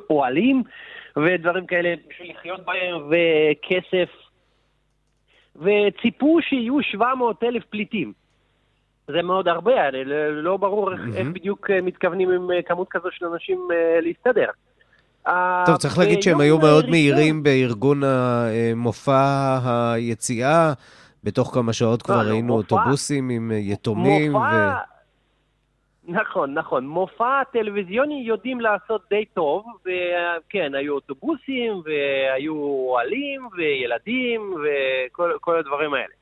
אוהלים 0.10 0.62
ודברים 1.16 1.66
כאלה 1.66 1.94
בשביל 2.08 2.30
לחיות 2.30 2.60
בהם, 2.64 3.10
וכסף, 3.10 4.08
וציפו 5.56 6.38
שיהיו 6.42 6.82
700 6.82 7.42
אלף 7.42 7.64
פליטים. 7.64 8.12
זה 9.08 9.22
מאוד 9.22 9.48
הרבה, 9.48 9.90
לא 10.30 10.56
ברור 10.56 10.92
איך, 10.92 11.00
mm-hmm. 11.00 11.16
איך 11.16 11.28
בדיוק 11.28 11.70
מתכוונים 11.70 12.30
עם 12.30 12.48
כמות 12.66 12.88
כזו 12.90 13.08
של 13.10 13.26
אנשים 13.26 13.68
להסתדר. 14.02 14.48
טוב, 15.66 15.76
צריך 15.76 15.98
להגיד 15.98 16.22
שהם 16.22 16.40
היו 16.40 16.58
מאוד 16.58 16.90
מהירים 16.90 17.42
בארגון 17.42 18.00
מופע 18.76 19.58
היציאה. 19.64 20.72
בתוך 21.24 21.54
כמה 21.54 21.72
שעות 21.72 22.02
כבר 22.02 22.22
לא, 22.22 22.30
ראינו 22.30 22.54
אוטובוסים 22.54 23.28
עם 23.28 23.52
יתומים. 23.54 24.32
נכון, 26.08 26.54
נכון. 26.54 26.86
מופע 26.86 27.44
טלוויזיוני 27.52 28.22
יודעים 28.26 28.60
לעשות 28.60 29.02
די 29.10 29.24
טוב, 29.24 29.64
וכן, 29.80 30.74
היו 30.74 30.94
אוטובוסים, 30.94 31.82
והיו 31.84 32.54
אוהלים, 32.56 33.48
וילדים, 33.56 34.54
וכל 35.12 35.58
הדברים 35.58 35.94
האלה. 35.94 36.14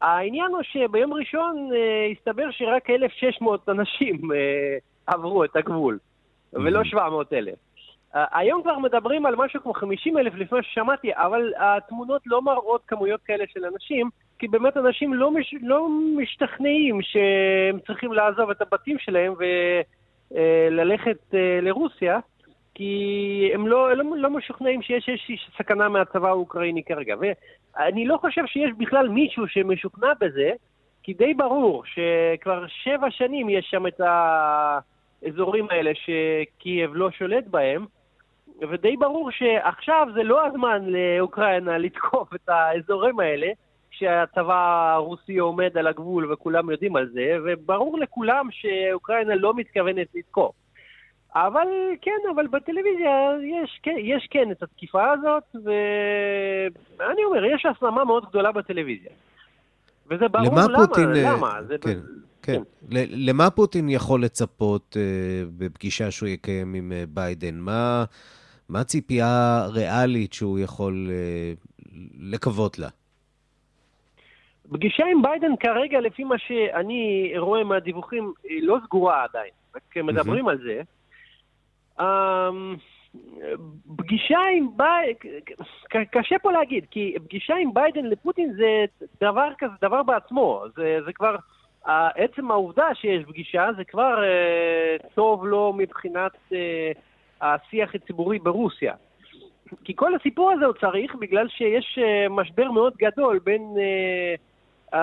העניין 0.00 0.50
הוא 0.50 0.62
שביום 0.62 1.14
ראשון 1.14 1.70
אה, 1.74 2.12
הסתבר 2.12 2.50
שרק 2.50 2.90
1,600 2.90 3.68
אנשים 3.68 4.32
אה, 4.32 4.78
עברו 5.06 5.44
את 5.44 5.56
הגבול, 5.56 5.98
ולא 6.52 6.84
700 6.84 7.32
אלף. 7.32 7.54
היום 8.14 8.62
כבר 8.62 8.78
מדברים 8.78 9.26
על 9.26 9.36
משהו 9.36 9.62
כמו 9.62 9.74
50 9.74 10.18
אלף 10.18 10.34
לפני 10.34 10.58
ששמעתי, 10.62 11.10
אבל 11.14 11.52
התמונות 11.56 12.22
לא 12.26 12.42
מראות 12.42 12.82
כמויות 12.86 13.20
כאלה 13.22 13.44
של 13.48 13.64
אנשים, 13.64 14.10
כי 14.38 14.48
באמת 14.48 14.76
אנשים 14.76 15.14
לא, 15.14 15.30
מש, 15.30 15.54
לא 15.62 15.88
משתכנעים 16.16 17.02
שהם 17.02 17.80
צריכים 17.86 18.12
לעזוב 18.12 18.50
את 18.50 18.60
הבתים 18.60 18.98
שלהם 18.98 19.34
וללכת 20.30 21.34
אה, 21.34 21.58
לרוסיה, 21.62 22.18
כי 22.74 23.50
הם 23.54 23.66
לא, 23.66 23.96
לא, 23.96 24.04
לא 24.16 24.30
משוכנעים 24.30 24.82
שיש 24.82 25.08
איזושהי 25.08 25.36
סכנה 25.58 25.88
מהצבא 25.88 26.28
האוקראיני 26.28 26.82
כרגע. 26.84 27.14
ואני 27.20 28.06
לא 28.06 28.16
חושב 28.16 28.46
שיש 28.46 28.70
בכלל 28.78 29.08
מישהו 29.08 29.48
שמשוכנע 29.48 30.12
בזה, 30.20 30.52
כי 31.02 31.12
די 31.12 31.34
ברור 31.34 31.82
שכבר 31.84 32.66
שבע 32.68 33.10
שנים 33.10 33.48
יש 33.48 33.66
שם 33.70 33.86
את 33.86 34.00
האזורים 34.00 35.66
האלה 35.70 35.90
שקייב 35.94 36.90
לא 36.94 37.10
שולט 37.10 37.46
בהם, 37.46 37.86
ודי 38.70 38.96
ברור 38.96 39.30
שעכשיו 39.30 40.06
זה 40.14 40.22
לא 40.22 40.46
הזמן 40.46 40.84
לאוקראינה 40.86 41.78
לתקוף 41.78 42.34
את 42.34 42.48
האזורים 42.48 43.20
האלה, 43.20 43.46
שהצבא 43.90 44.92
הרוסי 44.94 45.38
עומד 45.38 45.78
על 45.78 45.86
הגבול 45.86 46.32
וכולם 46.32 46.70
יודעים 46.70 46.96
על 46.96 47.08
זה, 47.12 47.36
וברור 47.44 47.98
לכולם 47.98 48.48
שאוקראינה 48.50 49.34
לא 49.34 49.54
מתכוונת 49.54 50.06
לתקוף. 50.14 50.54
אבל 51.34 51.66
כן, 52.02 52.20
אבל 52.34 52.46
בטלוויזיה 52.46 53.30
יש, 53.42 53.80
כן, 53.82 53.96
יש 53.98 54.28
כן 54.30 54.50
את 54.50 54.62
התקיפה 54.62 55.12
הזאת, 55.12 55.42
ואני 55.54 57.24
אומר, 57.24 57.44
יש 57.44 57.66
הסלמה 57.66 58.04
מאוד 58.04 58.24
גדולה 58.28 58.52
בטלוויזיה. 58.52 59.10
וזה 60.10 60.28
ברור 60.28 60.46
למה, 60.46 60.64
למה, 60.68 60.86
פוטין, 60.86 61.08
למה. 61.12 61.62
זה 61.66 61.78
כן, 61.78 61.98
כן. 62.42 62.52
כן. 62.52 62.62
למה 63.10 63.50
פוטין 63.50 63.88
יכול 63.88 64.22
לצפות 64.22 64.96
אה, 64.96 65.00
בפגישה 65.58 66.10
שהוא 66.10 66.28
יקיים 66.28 66.74
עם 66.74 66.92
אה, 66.92 67.06
ביידן? 67.08 67.54
מה, 67.54 68.04
מה 68.68 68.80
הציפייה 68.80 69.66
ריאלית 69.68 70.32
שהוא 70.32 70.58
יכול 70.58 71.10
אה, 71.10 71.84
לקוות 72.20 72.78
לה? 72.78 72.88
פגישה 74.70 75.04
עם 75.12 75.22
ביידן 75.22 75.56
כרגע, 75.60 76.00
לפי 76.00 76.24
מה 76.24 76.38
שאני 76.38 77.32
רואה 77.38 77.64
מהדיווחים, 77.64 78.32
היא 78.44 78.62
לא 78.62 78.78
סגורה 78.84 79.24
עדיין, 79.24 79.50
רק 79.76 79.96
מדברים 79.96 80.48
אהמ. 80.48 80.50
על 80.50 80.58
זה. 80.58 80.82
אמ, 82.00 82.78
פגישה 83.96 84.38
עם 84.56 84.68
ביידן, 84.76 85.18
קשה 86.10 86.38
פה 86.42 86.52
להגיד, 86.52 86.86
כי 86.90 87.14
פגישה 87.24 87.54
עם 87.54 87.74
ביידן 87.74 88.04
לפוטין 88.04 88.52
זה 88.52 88.84
דבר 89.20 89.48
כזה, 89.58 89.72
דבר 89.82 90.02
בעצמו. 90.02 90.64
זה, 90.76 90.98
זה 91.04 91.12
כבר, 91.12 91.36
עצם 92.16 92.50
העובדה 92.50 92.94
שיש 92.94 93.24
פגישה 93.24 93.68
זה 93.76 93.84
כבר 93.84 94.22
uh, 94.22 95.06
טוב 95.14 95.46
לו 95.46 95.72
מבחינת 95.76 96.32
uh, 96.50 96.54
השיח 97.40 97.94
הציבורי 97.94 98.38
ברוסיה. 98.38 98.94
כי 99.84 99.92
כל 99.96 100.14
הסיפור 100.14 100.50
הזה 100.50 100.64
הוא 100.64 100.74
צריך 100.80 101.14
בגלל 101.14 101.48
שיש 101.48 101.98
uh, 101.98 102.30
משבר 102.30 102.70
מאוד 102.70 102.92
גדול 102.96 103.38
בין 103.44 103.74
uh, 104.92 104.96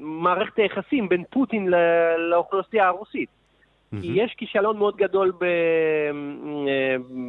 מערכת 0.00 0.56
היחסים 0.56 1.08
בין 1.08 1.24
פוטין 1.30 1.68
לאוכלוסייה 2.30 2.86
הרוסית. 2.86 3.28
כי 4.00 4.12
יש 4.14 4.34
כישלון 4.36 4.78
מאוד 4.78 4.96
גדול 4.96 5.32
uh, 5.32 5.42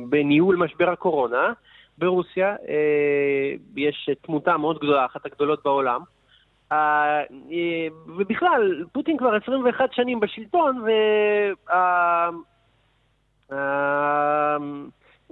בניהול 0.10 0.56
משבר 0.56 0.90
הקורונה 0.90 1.54
ברוסיה, 1.98 2.56
יש 3.76 4.10
תמותה 4.22 4.58
מאוד 4.58 4.78
גדולה, 4.78 5.06
אחת 5.06 5.26
הגדולות 5.26 5.64
בעולם. 5.64 6.02
ובכלל, 8.08 8.84
פוטין 8.92 9.18
כבר 9.18 9.36
21 9.36 9.94
שנים 9.94 10.20
בשלטון, 10.20 10.82
וה... 11.68 12.30
אמ, 13.52 14.90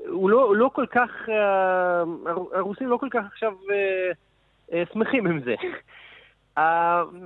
הוא 0.07 0.29
לא, 0.29 0.55
לא 0.55 0.69
כל 0.73 0.85
כך, 0.85 1.09
אה, 1.29 2.03
הרוסים 2.53 2.87
לא 2.87 2.97
כל 2.97 3.07
כך 3.11 3.25
עכשיו 3.25 3.53
אה, 3.71 4.11
אה, 4.73 4.83
שמחים 4.93 5.27
עם 5.27 5.39
זה. 5.39 5.55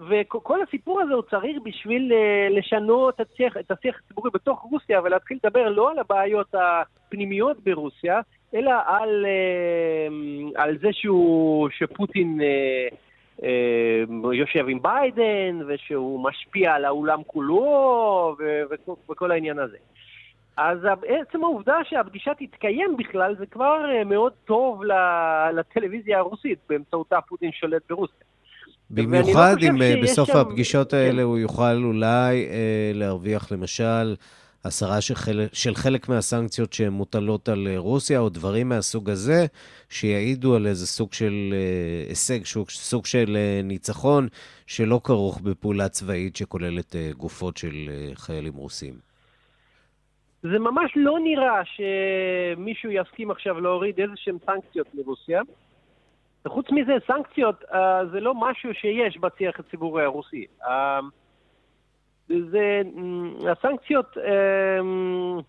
וכל 0.09 0.61
הסיפור 0.61 1.01
הזה 1.01 1.13
הוא 1.13 1.21
צריך 1.21 1.57
בשביל 1.63 2.13
לשנות 2.49 3.21
את 3.21 3.27
השיח, 3.33 3.57
את 3.57 3.71
השיח 3.71 3.99
הציבורי 4.05 4.29
בתוך 4.33 4.59
רוסיה 4.59 5.01
ולהתחיל 5.01 5.37
לדבר 5.43 5.69
לא 5.69 5.91
על 5.91 5.99
הבעיות 5.99 6.55
הפנימיות 6.55 7.57
ברוסיה, 7.63 8.21
אלא 8.53 8.71
על, 8.85 9.25
על 10.55 10.77
זה 10.77 10.87
שהוא, 10.91 11.69
שפוטין 11.69 12.39
יושב 14.33 14.65
עם 14.67 14.81
ביידן 14.81 15.59
ושהוא 15.67 16.23
משפיע 16.23 16.73
על 16.73 16.85
העולם 16.85 17.23
כולו 17.23 18.35
וכל 19.09 19.31
העניין 19.31 19.59
הזה. 19.59 19.77
אז 20.57 20.77
עצם 21.07 21.43
העובדה 21.43 21.75
שהפגישה 21.83 22.31
תתקיים 22.33 22.97
בכלל 22.97 23.35
זה 23.39 23.45
כבר 23.45 23.85
אה, 23.89 24.03
מאוד 24.03 24.33
טוב 24.45 24.81
לטלוויזיה 25.53 26.19
הרוסית, 26.19 26.59
באמצעותה 26.69 27.21
פוטין 27.21 27.51
שולט 27.51 27.81
ברוסיה. 27.89 28.25
במיוחד 28.89 29.55
לא 29.61 29.67
אם 29.67 29.81
אה, 29.81 29.95
בסוף 30.03 30.27
שם... 30.31 30.37
הפגישות 30.37 30.91
כן. 30.91 30.97
האלה 30.97 31.17
כן. 31.17 31.21
הוא 31.21 31.37
יוכל 31.37 31.83
אולי 31.83 32.47
אה, 32.49 32.91
להרוויח 32.93 33.51
למשל 33.51 34.15
הסרה 34.67 35.01
של 35.01 35.15
חלק, 35.15 35.53
של 35.53 35.75
חלק 35.75 36.09
מהסנקציות 36.09 36.73
שמוטלות 36.73 37.49
על 37.49 37.67
אה, 37.67 37.77
רוסיה, 37.77 38.19
או 38.19 38.29
דברים 38.29 38.69
מהסוג 38.69 39.09
הזה, 39.09 39.45
שיעידו 39.89 40.55
על 40.55 40.67
איזה 40.67 40.87
סוג 40.87 41.13
של 41.13 41.53
אה, 41.53 42.09
הישג, 42.09 42.45
סוג, 42.45 42.69
סוג 42.69 43.05
של 43.05 43.37
אה, 43.37 43.61
ניצחון, 43.63 44.27
שלא 44.67 45.01
כרוך 45.03 45.41
בפעולה 45.41 45.89
צבאית 45.89 46.35
שכוללת 46.35 46.95
אה, 46.95 47.11
גופות 47.17 47.57
של 47.57 47.89
אה, 47.89 48.15
חיילים 48.15 48.53
רוסים. 48.53 49.06
זה 50.41 50.59
ממש 50.59 50.91
לא 50.95 51.19
נראה 51.19 51.61
שמישהו 51.65 52.91
יסכים 52.91 53.31
עכשיו 53.31 53.59
להוריד 53.59 53.99
איזה 53.99 54.13
שהן 54.15 54.37
סנקציות 54.45 54.87
מרוסיה. 54.93 55.41
וחוץ 56.45 56.65
מזה, 56.71 56.93
סנקציות 57.07 57.63
uh, 57.63 57.75
זה 58.11 58.19
לא 58.19 58.33
משהו 58.35 58.73
שיש 58.73 59.17
בשיח 59.17 59.59
הציבורי 59.59 60.03
הרוסי. 60.03 60.45
Uh, 60.61 60.67
זה, 62.27 62.81
um, 62.95 63.49
הסנקציות 63.49 64.17
um, 64.17 65.41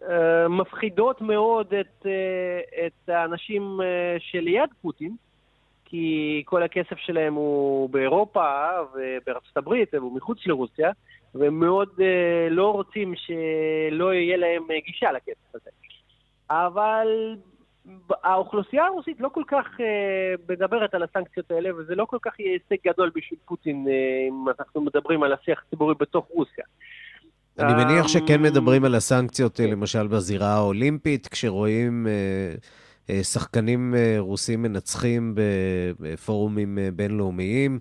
uh, 0.00 0.04
מפחידות 0.48 1.20
מאוד 1.20 1.74
את, 1.74 2.06
uh, 2.06 2.86
את 2.86 3.08
האנשים 3.08 3.80
uh, 3.80 3.84
שליד 4.18 4.70
פוטין, 4.82 5.16
כי 5.84 6.42
כל 6.46 6.62
הכסף 6.62 6.98
שלהם 6.98 7.34
הוא 7.34 7.90
באירופה 7.90 8.68
ובארצות 8.94 9.56
הברית 9.56 9.94
והוא 9.94 10.16
מחוץ 10.16 10.46
לרוסיה. 10.46 10.90
והם 11.34 11.60
מאוד 11.60 11.88
uh, 11.96 12.02
לא 12.50 12.72
רוצים 12.72 13.14
שלא 13.16 14.14
יהיה 14.14 14.36
להם 14.36 14.62
uh, 14.62 14.86
גישה 14.86 15.12
לכסף 15.12 15.54
הזה. 15.54 15.70
אבל 16.50 17.36
האוכלוסייה 18.24 18.84
הרוסית 18.86 19.20
לא 19.20 19.28
כל 19.34 19.42
כך 19.46 19.66
אה, 19.80 20.34
מדברת 20.48 20.94
על 20.94 21.02
הסנקציות 21.02 21.50
האלה, 21.50 21.76
וזה 21.76 21.94
לא 21.94 22.04
כל 22.04 22.18
כך 22.22 22.40
יהיה 22.40 22.52
הישג 22.52 22.88
גדול 22.88 23.10
בשביל 23.14 23.38
פוטין, 23.44 23.86
אה, 23.88 24.28
אם 24.28 24.44
אנחנו 24.58 24.80
מדברים 24.80 25.22
על 25.22 25.32
השיח 25.32 25.62
הציבורי 25.66 25.94
בתוך 26.00 26.26
רוסיה. 26.30 26.64
אני 27.58 27.84
מניח 27.84 28.08
שכן 28.08 28.42
מדברים 28.42 28.84
על 28.84 28.94
הסנקציות, 28.94 29.60
למשל 29.60 30.06
בזירה 30.06 30.54
האולימפית, 30.54 31.26
כשרואים 31.26 32.06
שחקנים 33.22 33.94
רוסים 34.18 34.62
מנצחים 34.62 35.34
בפורומים 36.00 36.78
בינלאומיים, 36.92 37.78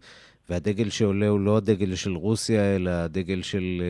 והדגל 0.53 0.89
שעולה 0.89 1.27
הוא 1.27 1.39
לא 1.39 1.57
הדגל 1.57 1.95
של 1.95 2.11
רוסיה, 2.11 2.75
אלא 2.75 2.91
הדגל 2.91 3.41
של 3.41 3.81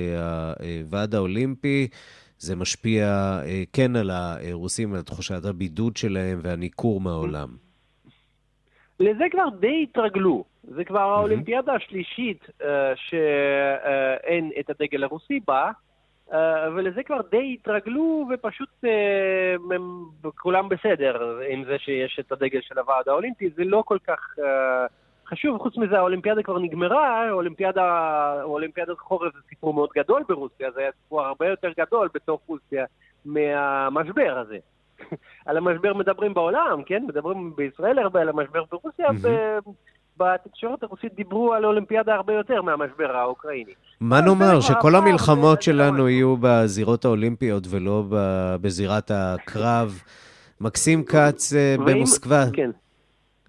הוועד 0.82 1.16
האולימפי. 1.16 1.88
זה 2.38 2.56
משפיע 2.56 3.06
אה, 3.46 3.64
כן 3.74 3.96
על 3.96 4.12
הרוסים, 4.12 4.94
על 4.94 5.02
תחושת 5.02 5.46
הבידוד 5.46 5.98
שלהם 5.98 6.40
והניכור 6.42 7.02
מהעולם. 7.02 7.50
לזה 9.00 9.24
כבר 9.32 9.50
די 9.60 9.86
התרגלו. 9.90 10.44
זה 10.64 10.84
כבר 10.84 11.00
האולימפיאדה 11.00 11.74
השלישית 11.74 12.50
אה, 12.62 12.94
שאין 12.96 14.52
את 14.60 14.70
הדגל 14.70 15.04
הרוסי 15.04 15.40
בה, 15.48 15.72
אה, 16.34 16.70
ולזה 16.76 17.04
כבר 17.04 17.22
די 17.32 17.58
התרגלו 17.60 18.28
ופשוט 18.34 18.70
הם 19.72 20.04
כולם 20.38 20.70
בסדר 20.70 21.40
עם 21.50 21.64
זה 21.66 21.76
שיש 21.80 22.20
את 22.20 22.32
הדגל 22.32 22.60
של 22.62 22.80
הוועד 22.80 23.10
האולימפי. 23.10 23.50
זה 23.50 23.64
לא 23.64 23.84
כל 23.86 23.98
כך 24.08 24.20
חשוב, 25.34 25.58
חוץ 25.62 25.78
מזה 25.78 25.98
האולימפיאדה 25.98 26.44
כבר 26.44 26.60
נגמרה, 26.60 27.32
אולימפיאדה, 27.32 27.84
אולימפיאדת 28.44 29.00
חורף 29.00 29.34
זה 29.34 29.40
סיפור 29.50 29.74
מאוד 29.74 29.90
גדול 29.96 30.24
ברוסיה, 30.30 30.72
זה 30.72 30.80
היה 30.80 30.90
סיפור 31.04 31.22
הרבה 31.22 31.48
יותר 31.48 31.70
גדול 31.80 32.10
בתוך 32.14 32.42
רוסיה 32.48 32.86
מהמשבר 33.26 34.44
הזה. 34.46 34.58
על 35.46 35.58
המשבר 35.58 35.94
מדברים 35.94 36.34
בעולם, 36.34 36.84
כן? 36.86 37.04
מדברים 37.08 37.56
בישראל 37.56 38.00
הרבה 38.00 38.22
על 38.22 38.30
המשבר 38.30 38.64
ברוסיה, 38.72 39.10
mm-hmm. 39.10 39.70
בתקשורת 40.18 40.84
הרוסית 40.84 41.16
דיברו 41.16 41.54
על 41.54 41.66
אולימפיאדה 41.66 42.16
הרבה 42.16 42.34
יותר 42.34 42.62
מהמשבר 42.62 43.18
האוקראיני. 43.18 43.74
מה 44.02 44.22
נאמר, 44.22 44.62
שכל 44.62 44.96
המלחמות 44.96 45.62
שלנו 45.62 46.10
יהיו 46.10 46.36
בזירות 46.40 47.06
האולימפיות 47.06 47.64
ולא 47.70 48.04
בזירת 48.62 49.12
הקרב. 49.14 50.02
מקסים 50.62 51.04
כץ 51.04 51.54
אה, 51.54 51.76
במוסקבה. 51.86 52.46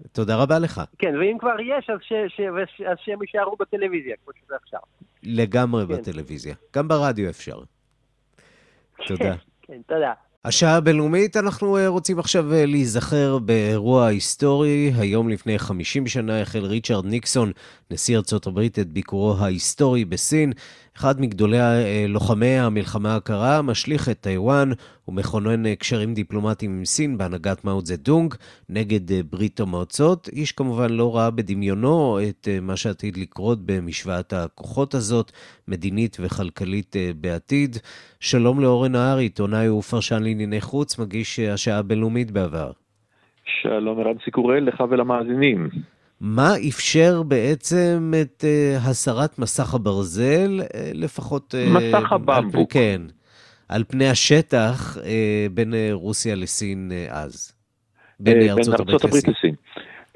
כן. 0.05 0.09
תודה 0.13 0.37
רבה 0.37 0.59
לך. 0.59 0.81
כן, 0.99 1.15
ואם 1.21 1.37
כבר 1.41 1.61
יש, 1.61 1.91
אז, 1.91 1.99
ש, 2.03 2.13
ש, 2.29 2.41
ש, 2.77 2.81
אז 2.81 2.97
שהם 3.05 3.23
יישארו 3.23 3.57
בטלוויזיה, 3.57 4.15
כמו 4.25 4.33
שזה 4.45 4.55
עכשיו. 4.63 4.81
לגמרי 5.23 5.87
כן. 5.87 5.95
בטלוויזיה. 5.95 6.55
גם 6.77 6.89
ברדיו 6.89 7.31
אפשר. 7.31 7.61
תודה. 9.07 9.35
כן, 9.63 9.81
תודה. 9.87 10.13
השעה 10.45 10.77
הבינלאומית, 10.77 11.37
אנחנו 11.37 11.77
אה, 11.77 11.89
רוצים 11.89 12.19
עכשיו 12.19 12.53
אה, 12.53 12.67
להיזכר 12.67 13.39
באירוע 13.39 14.07
היסטורי. 14.07 14.93
היום 14.99 15.29
לפני 15.29 15.59
50 15.59 16.07
שנה 16.07 16.41
החל 16.41 16.65
ריצ'רד 16.65 17.05
ניקסון, 17.07 17.53
נשיא 17.91 18.17
ארצות 18.17 18.47
הברית, 18.47 18.79
את 18.79 18.89
ביקורו 18.89 19.35
ההיסטורי 19.39 20.05
בסין. 20.05 20.53
אחד 20.97 21.21
מגדולי 21.21 21.59
אה, 21.61 22.05
לוחמי 22.09 22.59
המלחמה 22.59 23.17
הקרה, 23.17 23.63
משליך 23.63 24.09
את 24.09 24.21
טיוואן 24.21 24.71
ומכונן 25.09 25.75
קשרים 25.75 26.15
דיפלומטיים 26.15 26.71
עם 26.79 26.85
סין 26.85 27.19
בהנהגת 27.19 27.65
מאו 27.65 27.73
דזה 27.73 27.81
דונג 27.99 28.35
נגד 28.69 29.31
ברית 29.31 29.61
המועצות. 29.61 30.29
איש 30.33 30.53
כמובן 30.53 30.91
לא 30.91 31.17
ראה 31.17 31.31
בדמיונו 31.31 32.19
את 32.29 32.49
מה 32.63 32.77
שעתיד 32.77 33.17
לקרות 33.17 33.59
במשוואת 33.67 34.33
הכוחות 34.33 34.95
הזאת, 34.95 35.33
מדינית 35.69 36.17
וכלכלית 36.21 36.97
בעתיד. 37.21 37.77
שלום 38.21 38.61
לאורן 38.61 38.93
נהרי, 38.93 39.23
עיתונאי 39.23 39.69
ופרשן 39.69 40.23
לענייני 40.23 40.61
חוץ, 40.61 40.99
מגיש 40.99 41.39
השעה 41.39 41.79
הבינלאומית 41.79 42.31
בעבר. 42.31 42.71
שלום 43.45 44.01
רנסי 44.01 44.31
קורל, 44.31 44.59
לך 44.59 44.81
ולמאזינים. 44.91 45.94
מה 46.25 46.51
אפשר 46.69 47.23
בעצם 47.23 48.13
את 48.23 48.45
uh, 48.45 48.89
הסרת 48.91 49.39
מסך 49.39 49.75
הברזל, 49.75 50.61
uh, 50.61 50.67
לפחות... 50.95 51.55
Uh, 51.55 51.79
מסך 51.79 52.13
הבמבוק. 52.13 52.73
כן, 52.73 53.03
על 53.69 53.85
פני 53.89 54.09
השטח 54.09 54.97
uh, 54.97 55.01
בין 55.51 55.75
רוסיה 55.93 56.35
לסין 56.35 56.91
uh, 56.91 57.13
אז. 57.13 57.53
בין 58.21 58.49
uh, 58.49 58.51
ארצות 58.51 58.81
הברית 58.81 59.05
לסין. 59.05 59.31
לסין. 59.31 59.55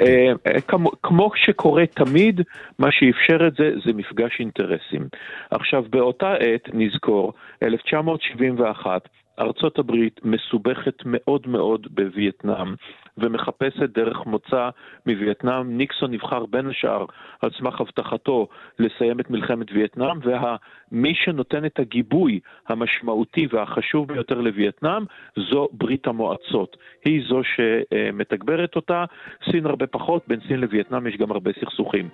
Uh, 0.02 0.60
כמו, 0.68 0.90
כמו 1.02 1.30
שקורה 1.36 1.86
תמיד, 1.86 2.40
מה 2.78 2.88
שאפשר 2.90 3.46
את 3.46 3.52
זה, 3.58 3.70
זה 3.86 3.92
מפגש 3.92 4.36
אינטרסים. 4.40 5.08
עכשיו, 5.50 5.84
באותה 5.90 6.32
עת, 6.32 6.68
נזכור, 6.74 7.32
1971, 7.62 9.08
ארצות 9.40 9.78
הברית 9.78 10.20
מסובכת 10.24 11.02
מאוד 11.04 11.46
מאוד 11.46 11.86
בווייטנאם 11.90 12.74
ומחפשת 13.18 13.90
דרך 13.94 14.26
מוצא 14.26 14.68
מווייטנאם. 15.06 15.78
ניקסון 15.78 16.10
נבחר 16.10 16.46
בין 16.46 16.66
השאר 16.66 17.04
על 17.42 17.50
סמך 17.58 17.80
הבטחתו 17.80 18.48
לסיים 18.78 19.20
את 19.20 19.30
מלחמת 19.30 19.66
וייטנאם, 19.72 20.18
ומי 20.22 21.14
שנותן 21.14 21.64
את 21.64 21.78
הגיבוי 21.78 22.40
המשמעותי 22.68 23.46
והחשוב 23.50 24.08
ביותר 24.08 24.40
לווייטנאם 24.40 25.04
זו 25.50 25.68
ברית 25.72 26.06
המועצות. 26.06 26.76
היא 27.04 27.22
זו 27.28 27.40
שמתגברת 27.44 28.76
אותה, 28.76 29.04
סין 29.50 29.66
הרבה 29.66 29.86
פחות, 29.86 30.22
בין 30.28 30.40
סין 30.48 30.60
לווייטנאם 30.60 31.06
יש 31.06 31.16
גם 31.16 31.30
הרבה 31.30 31.50
סכסוכים. 31.60 32.08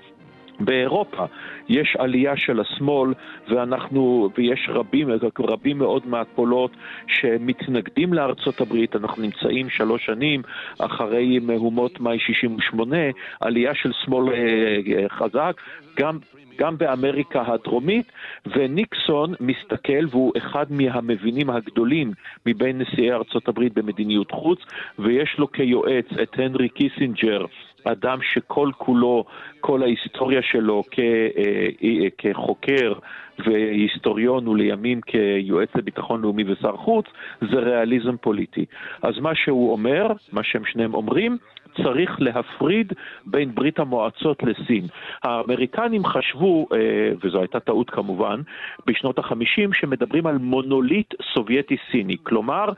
באירופה. 0.61 1.25
יש 1.69 1.97
עלייה 1.99 2.37
של 2.37 2.61
השמאל 2.61 3.15
ואנחנו, 3.49 4.31
ויש 4.39 4.69
רבים, 4.69 5.09
רבים 5.41 5.79
מאוד 5.79 6.07
מהקולות 6.07 6.71
שמתנגדים 7.07 8.15
לארצות 8.15 8.61
הברית, 8.61 8.97
אנחנו 8.97 9.23
נמצאים 9.23 9.71
שלוש 9.71 10.07
שנים 10.07 10.43
אחרי 10.79 11.39
מהומות 11.39 12.01
מאי 12.01 12.19
68, 12.19 12.97
עלייה 13.41 13.75
של 13.75 13.93
שמאל 14.05 14.35
אה, 14.35 15.09
חזק, 15.09 15.61
גם 15.97 16.19
גם 16.59 16.79
באמריקה 16.79 17.43
הדרומית, 17.47 18.13
וניקסון 18.47 19.35
מסתכל, 19.41 20.07
והוא 20.11 20.33
אחד 20.37 20.67
מהמבינים 20.71 21.51
הגדולים 21.51 22.13
מבין 22.47 22.79
נשיאי 22.79 23.13
ארצות 23.13 23.49
הברית 23.49 23.75
במדיניות 23.75 24.31
חוץ, 24.31 24.59
ויש 24.99 25.39
לו 25.39 25.53
כיועץ 25.53 26.07
את 26.23 26.39
הנרי 26.39 26.69
קיסינג'ר, 26.69 27.45
אדם 27.85 28.19
שכל 28.23 28.71
כולו, 28.79 29.25
כל 29.61 29.83
ההיסטוריה 29.83 30.43
שלו 30.43 30.83
כ, 30.91 30.99
אה, 30.99 31.69
אה, 31.83 32.09
כחוקר 32.19 32.93
והיסטוריון 33.39 34.49
ולימים 34.49 35.01
כיועץ 35.01 35.69
לביטחון 35.75 36.23
לאומי 36.23 36.45
ושר 36.47 36.77
חוץ, 36.77 37.07
זה 37.41 37.59
ריאליזם 37.59 38.17
פוליטי. 38.17 38.65
אז 39.03 39.19
מה 39.19 39.35
שהוא 39.35 39.73
אומר, 39.73 40.07
מה 40.33 40.43
שהם 40.45 40.63
שניהם 40.65 40.95
אומרים, 40.95 41.39
צריך 41.83 42.17
להפריד 42.19 42.93
בין 43.27 43.55
ברית 43.55 43.79
המועצות 43.79 44.43
לסין. 44.43 44.87
האמריקנים 45.23 46.05
חשבו, 46.05 46.67
אה, 46.73 46.79
וזו 47.23 47.39
הייתה 47.39 47.61
טעות 47.61 47.91
כמובן, 47.91 48.41
בשנות 48.87 49.19
החמישים, 49.19 49.73
שמדברים 49.73 50.27
על 50.27 50.39
מונוליט 50.39 51.15
סובייטי-סיני. 51.35 52.17
כלומר, 52.23 52.69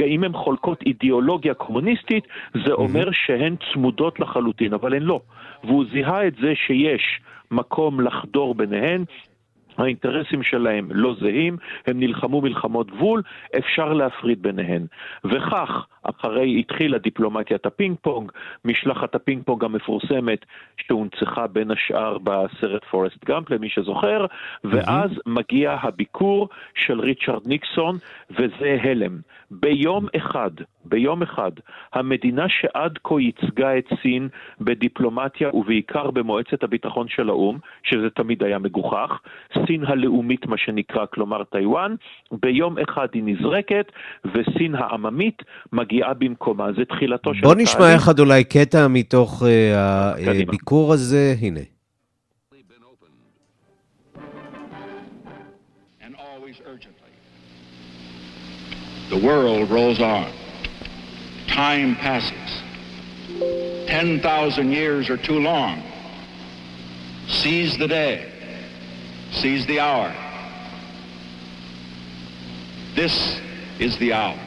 אם 0.00 0.24
הן 0.24 0.32
חולקות 0.32 0.82
אידיאולוגיה 0.82 1.54
קומוניסטית, 1.54 2.24
זה 2.64 2.72
אומר 2.72 3.10
שהן 3.12 3.56
צמודות 3.72 4.20
לחלוטין, 4.20 4.72
אבל 4.72 4.94
הן 4.94 5.02
לא. 5.02 5.20
והוא 5.64 5.84
זיהה 5.92 6.26
את 6.26 6.34
זה 6.40 6.52
שיש 6.66 7.20
מקום 7.50 8.00
לחדור 8.00 8.54
ביניהן, 8.54 9.04
האינטרסים 9.78 10.42
שלהם 10.42 10.88
לא 10.90 11.14
זהים, 11.20 11.56
הם 11.86 12.00
נלחמו 12.00 12.40
מלחמות 12.40 12.90
גבול, 12.90 13.22
אפשר 13.58 13.92
להפריד 13.92 14.42
ביניהן. 14.42 14.86
וכך, 15.24 15.86
אחרי 16.04 16.60
התחילה 16.60 16.98
דיפלומטיית 16.98 17.66
הפינג 17.66 17.96
פונג, 18.02 18.32
משלחת 18.64 19.14
הפינג 19.14 19.42
פונג 19.44 19.64
המפורסמת 19.64 20.44
שהונצחה 20.76 21.46
בין 21.46 21.70
השאר 21.70 22.18
בסרט 22.18 22.84
פורסט 22.84 23.24
גאמפ, 23.24 23.50
למי 23.50 23.68
שזוכר, 23.68 24.26
ואז 24.64 25.10
מגיע 25.26 25.76
הביקור 25.82 26.48
של 26.74 27.00
ריצ'רד 27.00 27.46
ניקסון, 27.46 27.96
וזה 28.30 28.78
הלם. 28.82 29.18
ביום 29.50 30.06
אחד, 30.16 30.50
ביום 30.84 31.22
אחד, 31.22 31.50
המדינה 31.92 32.48
שעד 32.48 32.98
כה 33.04 33.20
ייצגה 33.20 33.78
את 33.78 33.88
סין 34.02 34.28
בדיפלומטיה 34.60 35.54
ובעיקר 35.54 36.10
במועצת 36.10 36.62
הביטחון 36.62 37.08
של 37.08 37.28
האו"ם, 37.28 37.58
שזה 37.82 38.10
תמיד 38.10 38.42
היה 38.42 38.58
מגוחך, 38.58 39.20
סין 39.66 39.84
הלאומית 39.84 40.46
מה 40.46 40.56
שנקרא, 40.56 41.06
כלומר 41.06 41.44
טיוואן, 41.44 41.94
ביום 42.32 42.78
אחד 42.78 43.08
היא 43.12 43.22
נזרקת 43.26 43.92
וסין 44.24 44.74
העממית 44.74 45.42
מגיעה 45.72 45.93
במקומה. 46.18 46.72
זה 46.76 46.84
תחילתו 46.84 47.34
של... 47.34 47.40
בוא 47.40 47.54
נשמע 47.54 47.96
אחד 47.96 48.18
אולי 48.18 48.44
קטע 48.44 48.88
מתוך 48.88 49.42
uh, 49.42 50.30
הביקור 50.30 50.92
הזה, 50.92 51.34
הנה. 51.40 51.60
The 59.10 59.18
world 59.18 59.70
rolls 59.70 60.00
on. 60.00 60.32
Time 61.46 61.94
passes. 61.96 62.34
10,000 63.86 64.72
years 64.72 65.08
are 65.10 65.16
too 65.16 65.38
long. 65.38 65.82
Seize 67.28 67.78
the 67.78 67.86
day. 67.86 68.30
Seize 69.30 69.66
the 69.66 69.80
hour. 69.80 70.12
This 72.94 73.40
is 73.78 73.96
the 73.98 74.12
hour. 74.12 74.43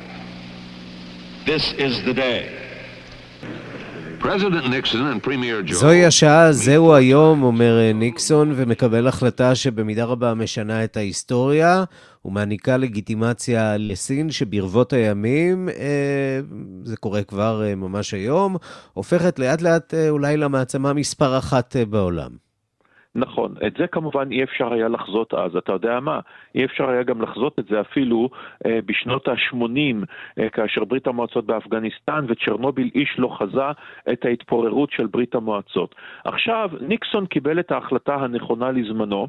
This 1.48 1.74
is 1.80 2.04
the 2.06 2.14
day. 2.14 2.68
זוהי 5.72 6.06
השעה, 6.06 6.52
זהו 6.52 6.94
היום, 6.94 7.44
אומר 7.44 7.80
אה, 7.80 7.94
ניקסון, 7.94 8.54
ומקבל 8.56 9.08
החלטה 9.08 9.56
שבמידה 9.56 10.06
רבה 10.06 10.34
משנה 10.34 10.84
את 10.84 10.98
ההיסטוריה, 10.98 11.84
ומעניקה 12.26 12.78
לגיטימציה 12.78 13.78
לסין, 13.78 14.32
שברבות 14.32 14.94
הימים, 14.94 15.70
אה, 15.70 16.40
זה 16.84 16.98
קורה 16.98 17.24
כבר 17.24 17.64
אה, 17.66 17.76
ממש 17.76 18.14
היום, 18.14 18.56
הופכת 18.94 19.40
לאט 19.40 19.62
לאט 19.62 19.94
אולי 20.10 20.38
למעצמה 20.38 20.94
מספר 20.94 21.38
אחת 21.38 21.76
בעולם. 21.90 22.47
נכון, 23.18 23.56
את 23.68 23.74
זה 23.78 23.88
כמובן 23.88 24.32
אי 24.32 24.44
אפשר 24.44 24.74
היה 24.74 24.88
לחזות 24.88 25.34
אז, 25.34 25.56
אתה 25.56 25.72
יודע 25.72 26.00
מה? 26.00 26.20
אי 26.56 26.66
אפשר 26.66 26.90
היה 26.90 27.04
גם 27.04 27.22
לחזות 27.22 27.60
את 27.60 27.66
זה 27.66 27.82
אפילו 27.82 28.30
אה, 28.66 28.80
בשנות 28.86 29.28
ה-80, 29.28 30.06
אה, 30.40 30.50
כאשר 30.50 30.84
ברית 30.84 31.08
המועצות 31.08 31.46
באפגניסטן 31.46 32.26
וצ'רנוביל 32.28 32.90
איש 32.96 33.16
לא 33.18 33.38
חזה 33.40 33.72
את 34.12 34.26
ההתפוררות 34.26 34.92
של 34.92 35.08
ברית 35.08 35.36
המועצות. 35.36 35.96
עכשיו, 36.26 36.70
ניקסון 36.82 37.26
קיבל 37.26 37.60
את 37.60 37.72
ההחלטה 37.72 38.16
הנכונה 38.16 38.72
לזמנו, 38.72 39.28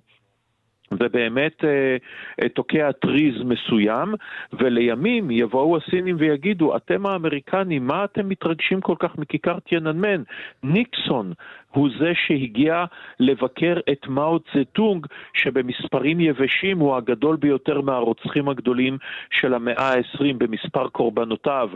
ובאמת 0.93 1.65
אה, 1.65 1.97
אה, 2.43 2.49
תוקע 2.49 2.93
טריז 2.93 3.35
מסוים, 3.45 4.15
ולימים 4.53 5.31
יבואו 5.31 5.77
הסינים 5.77 6.17
ויגידו, 6.19 6.77
אתם 6.77 7.07
האמריקנים, 7.07 7.87
מה 7.87 8.05
אתם 8.05 8.29
מתרגשים 8.29 8.81
כל 8.81 8.95
כך 8.99 9.19
מכיכר 9.19 9.59
טיאננמן? 9.59 10.23
ניקסון 10.63 11.33
הוא 11.71 11.89
זה 11.99 12.13
שהגיע 12.27 12.85
לבקר 13.21 13.77
את 13.93 14.07
מאו 14.09 14.39
צטונג, 14.39 15.07
שבמספרים 15.35 16.21
יבשים 16.21 16.79
הוא 16.79 16.97
הגדול 16.97 17.37
ביותר 17.37 17.81
מהרוצחים 17.81 18.49
הגדולים 18.49 18.99
של 19.31 19.55
המאה 19.55 19.95
ה-20 19.95 20.35
במספר 20.39 20.89
קורבנותיו. 20.89 21.71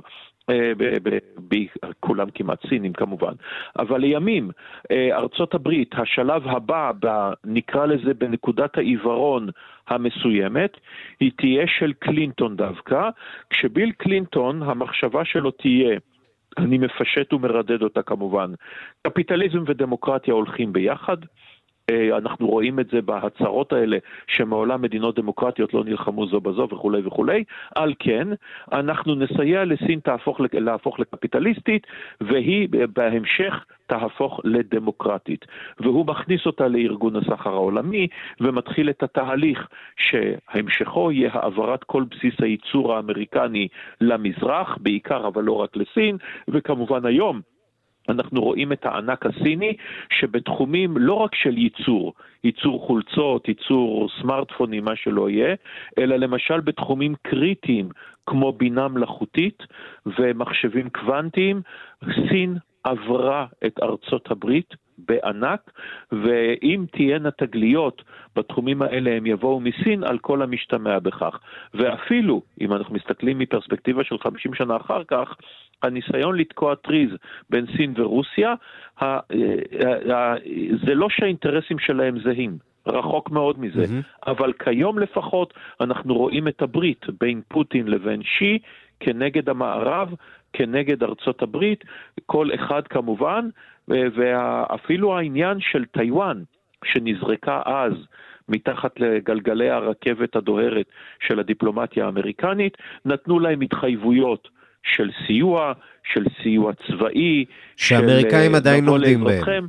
אה, 0.50 0.72
כולם 2.00 2.30
כמעט 2.34 2.66
סינים 2.68 2.92
כמובן, 2.92 3.32
אבל 3.78 4.00
לימים 4.00 4.50
אה, 4.90 5.16
ארצות 5.16 5.54
הברית, 5.54 5.94
השלב 5.94 6.48
הבא, 6.48 6.90
נקרא 7.44 7.86
לזה 7.86 8.14
בנקודת 8.14 8.78
העיוורון 8.78 9.48
המסוימת, 9.88 10.76
היא 11.20 11.30
תהיה 11.36 11.66
של 11.66 11.92
קלינטון 11.92 12.56
דווקא, 12.56 13.08
כשביל 13.50 13.92
קלינטון, 13.92 14.62
המחשבה 14.62 15.24
שלו 15.24 15.50
תהיה 15.50 15.98
אני 16.58 16.78
מפשט 16.78 17.32
ומרדד 17.32 17.82
אותה 17.82 18.02
כמובן. 18.02 18.52
קפיטליזם 19.06 19.62
ודמוקרטיה 19.66 20.34
הולכים 20.34 20.72
ביחד. 20.72 21.16
אה, 21.90 22.16
אנחנו 22.16 22.48
רואים 22.48 22.80
את 22.80 22.90
זה 22.90 23.02
בהצהרות 23.02 23.72
האלה 23.72 23.98
שמעולם 24.26 24.82
מדינות 24.82 25.16
דמוקרטיות 25.16 25.74
לא 25.74 25.84
נלחמו 25.84 26.26
זו 26.26 26.40
בזו 26.40 26.68
וכולי 26.70 27.02
וכולי. 27.04 27.44
על 27.74 27.94
כן, 27.98 28.28
אנחנו 28.72 29.14
נסייע 29.14 29.64
לסין 29.64 30.00
תהפוך, 30.00 30.40
להפוך 30.52 31.00
לקפיטליסטית, 31.00 31.86
והיא 32.20 32.68
בהמשך 32.92 33.64
תהפוך 33.86 34.40
לדמוקרטית. 34.44 35.44
והוא 35.80 36.06
מכניס 36.06 36.46
אותה 36.46 36.68
לארגון 36.68 37.16
הסחר 37.16 37.50
העולמי 37.50 38.08
ומתחיל 38.40 38.90
את 38.90 39.02
התהליך 39.02 39.68
שהמשכו 39.96 41.12
יהיה 41.12 41.30
העברת 41.32 41.84
כל 41.84 42.04
בסיס 42.10 42.34
הייצור 42.38 42.94
האמריקני 42.94 43.68
למזרח, 44.00 44.78
בעיקר 44.80 45.26
אבל 45.28 45.42
לא 45.42 45.52
רק 45.52 45.76
לסין, 45.76 46.16
וכמובן 46.48 47.06
היום 47.06 47.40
אנחנו 48.08 48.42
רואים 48.42 48.72
את 48.72 48.86
הענק 48.86 49.26
הסיני 49.26 49.76
שבתחומים 50.10 50.96
לא 50.96 51.14
רק 51.14 51.34
של 51.34 51.58
ייצור, 51.58 52.12
ייצור 52.44 52.86
חולצות, 52.86 53.48
ייצור 53.48 54.08
סמארטפונים, 54.20 54.84
מה 54.84 54.96
שלא 54.96 55.30
יהיה, 55.30 55.54
אלא 55.98 56.16
למשל 56.16 56.60
בתחומים 56.60 57.14
קריטיים 57.22 57.88
כמו 58.26 58.52
בינה 58.52 58.88
מלאכותית 58.88 59.62
ומחשבים 60.18 60.90
קוונטיים, 60.90 61.62
סין 62.04 62.56
עברה 62.84 63.46
את 63.66 63.80
ארצות 63.82 64.30
הברית 64.30 64.74
בענק, 64.98 65.70
ואם 66.12 66.84
תהיינה 66.92 67.30
תגליות 67.30 68.02
בתחומים 68.36 68.82
האלה 68.82 69.10
הם 69.10 69.26
יבואו 69.26 69.60
מסין 69.60 70.04
על 70.04 70.18
כל 70.18 70.42
המשתמע 70.42 70.98
בכך. 70.98 71.38
ואפילו, 71.74 72.42
אם 72.60 72.72
אנחנו 72.72 72.94
מסתכלים 72.94 73.38
מפרספקטיבה 73.38 74.04
של 74.04 74.18
50 74.18 74.54
שנה 74.54 74.76
אחר 74.76 75.04
כך, 75.04 75.36
הניסיון 75.82 76.38
לתקוע 76.38 76.74
טריז 76.74 77.10
בין 77.50 77.66
סין 77.76 77.94
ורוסיה, 77.96 78.54
זה 80.86 80.94
לא 80.94 81.08
שהאינטרסים 81.10 81.78
שלהם 81.78 82.18
זהים. 82.20 82.72
רחוק 82.86 83.30
מאוד 83.30 83.60
מזה, 83.60 83.84
mm-hmm. 83.84 84.30
אבל 84.30 84.52
כיום 84.52 84.98
לפחות 84.98 85.54
אנחנו 85.80 86.14
רואים 86.14 86.48
את 86.48 86.62
הברית 86.62 87.06
בין 87.20 87.40
פוטין 87.48 87.88
לבין 87.88 88.22
שי 88.22 88.58
כנגד 89.00 89.48
המערב, 89.48 90.14
כנגד 90.52 91.02
ארצות 91.02 91.42
הברית, 91.42 91.84
כל 92.26 92.48
אחד 92.54 92.82
כמובן, 92.88 93.48
ואפילו 93.88 95.16
העניין 95.16 95.60
של 95.60 95.84
טיוואן, 95.84 96.42
שנזרקה 96.84 97.62
אז 97.64 97.92
מתחת 98.48 99.00
לגלגלי 99.00 99.70
הרכבת 99.70 100.36
הדוהרת 100.36 100.86
של 101.20 101.40
הדיפלומטיה 101.40 102.04
האמריקנית, 102.04 102.76
נתנו 103.04 103.40
להם 103.40 103.60
התחייבויות 103.60 104.48
של 104.82 105.10
סיוע, 105.26 105.72
של 106.12 106.24
סיוע 106.42 106.72
צבאי. 106.72 107.44
שהאמריקאים 107.76 108.50
של, 108.50 108.56
עדיין 108.56 108.88
עומדים 108.88 109.24
בהם. 109.24 109.66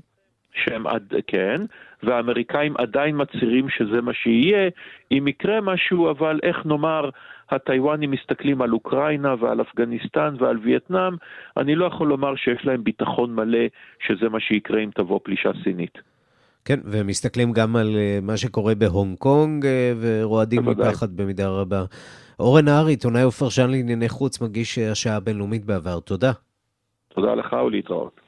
שהם 0.53 0.87
עד, 0.87 1.13
כן, 1.27 1.61
והאמריקאים 2.03 2.73
עדיין 2.77 3.15
מצהירים 3.21 3.69
שזה 3.69 4.01
מה 4.01 4.13
שיהיה. 4.13 4.69
אם 5.11 5.27
יקרה 5.27 5.61
משהו, 5.61 6.09
אבל 6.09 6.39
איך 6.43 6.65
נאמר, 6.65 7.09
הטיוואנים 7.53 8.11
מסתכלים 8.11 8.61
על 8.61 8.73
אוקראינה 8.73 9.35
ועל 9.39 9.61
אפגניסטן 9.61 10.35
ועל 10.39 10.57
וייטנאם, 10.63 11.13
אני 11.57 11.75
לא 11.75 11.85
יכול 11.85 12.07
לומר 12.07 12.35
שיש 12.35 12.65
להם 12.65 12.83
ביטחון 12.83 13.35
מלא 13.35 13.65
שזה 14.07 14.29
מה 14.29 14.39
שיקרה 14.39 14.79
אם 14.79 14.89
תבוא 14.95 15.19
פלישה 15.23 15.51
סינית. 15.63 15.97
כן, 16.65 16.79
והם 16.83 17.07
מסתכלים 17.07 17.51
גם 17.51 17.75
על 17.75 17.95
אה, 17.95 18.19
מה 18.21 18.37
שקורה 18.37 18.75
בהונג 18.75 19.17
קונג 19.17 19.65
אה, 19.65 19.93
ורועדים 20.01 20.65
מפחד 20.65 21.17
במידה 21.17 21.47
רבה. 21.47 21.83
אורן 22.39 22.65
נהרי, 22.65 22.91
עיתונאי 22.91 23.25
ופרשן 23.25 23.69
לענייני 23.69 24.09
חוץ, 24.09 24.41
מגיש 24.41 24.79
אה, 24.79 24.91
השעה 24.91 25.15
הבינלאומית 25.15 25.65
בעבר. 25.65 25.99
תודה. 25.99 26.31
תודה 27.15 27.35
לך 27.35 27.53
ולהתראות. 27.53 28.21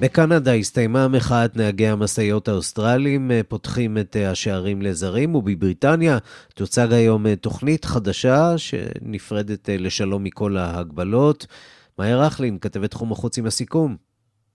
בקנדה 0.00 0.54
הסתיימה 0.54 1.08
מחאת 1.08 1.56
נהגי 1.56 1.86
המשאיות 1.86 2.48
האוסטרליים, 2.48 3.30
אה, 3.30 3.40
פותחים 3.48 3.98
את 3.98 4.16
אה, 4.16 4.30
השערים 4.30 4.82
לזרים, 4.82 5.34
ובבריטניה 5.34 6.18
תוצג 6.54 6.92
היום 6.92 7.26
אה, 7.26 7.36
תוכנית 7.36 7.84
חדשה 7.84 8.58
שנפרדת 8.58 9.68
לשלום 9.72 10.24
מכל 10.24 10.56
ההגבלות. 10.56 11.46
מאיה 11.98 12.16
רכלין, 12.16 12.58
כתבת 12.58 12.90
תחום 12.90 13.12
החוץ 13.12 13.38
עם 13.38 13.46
הסיכום. 13.46 14.07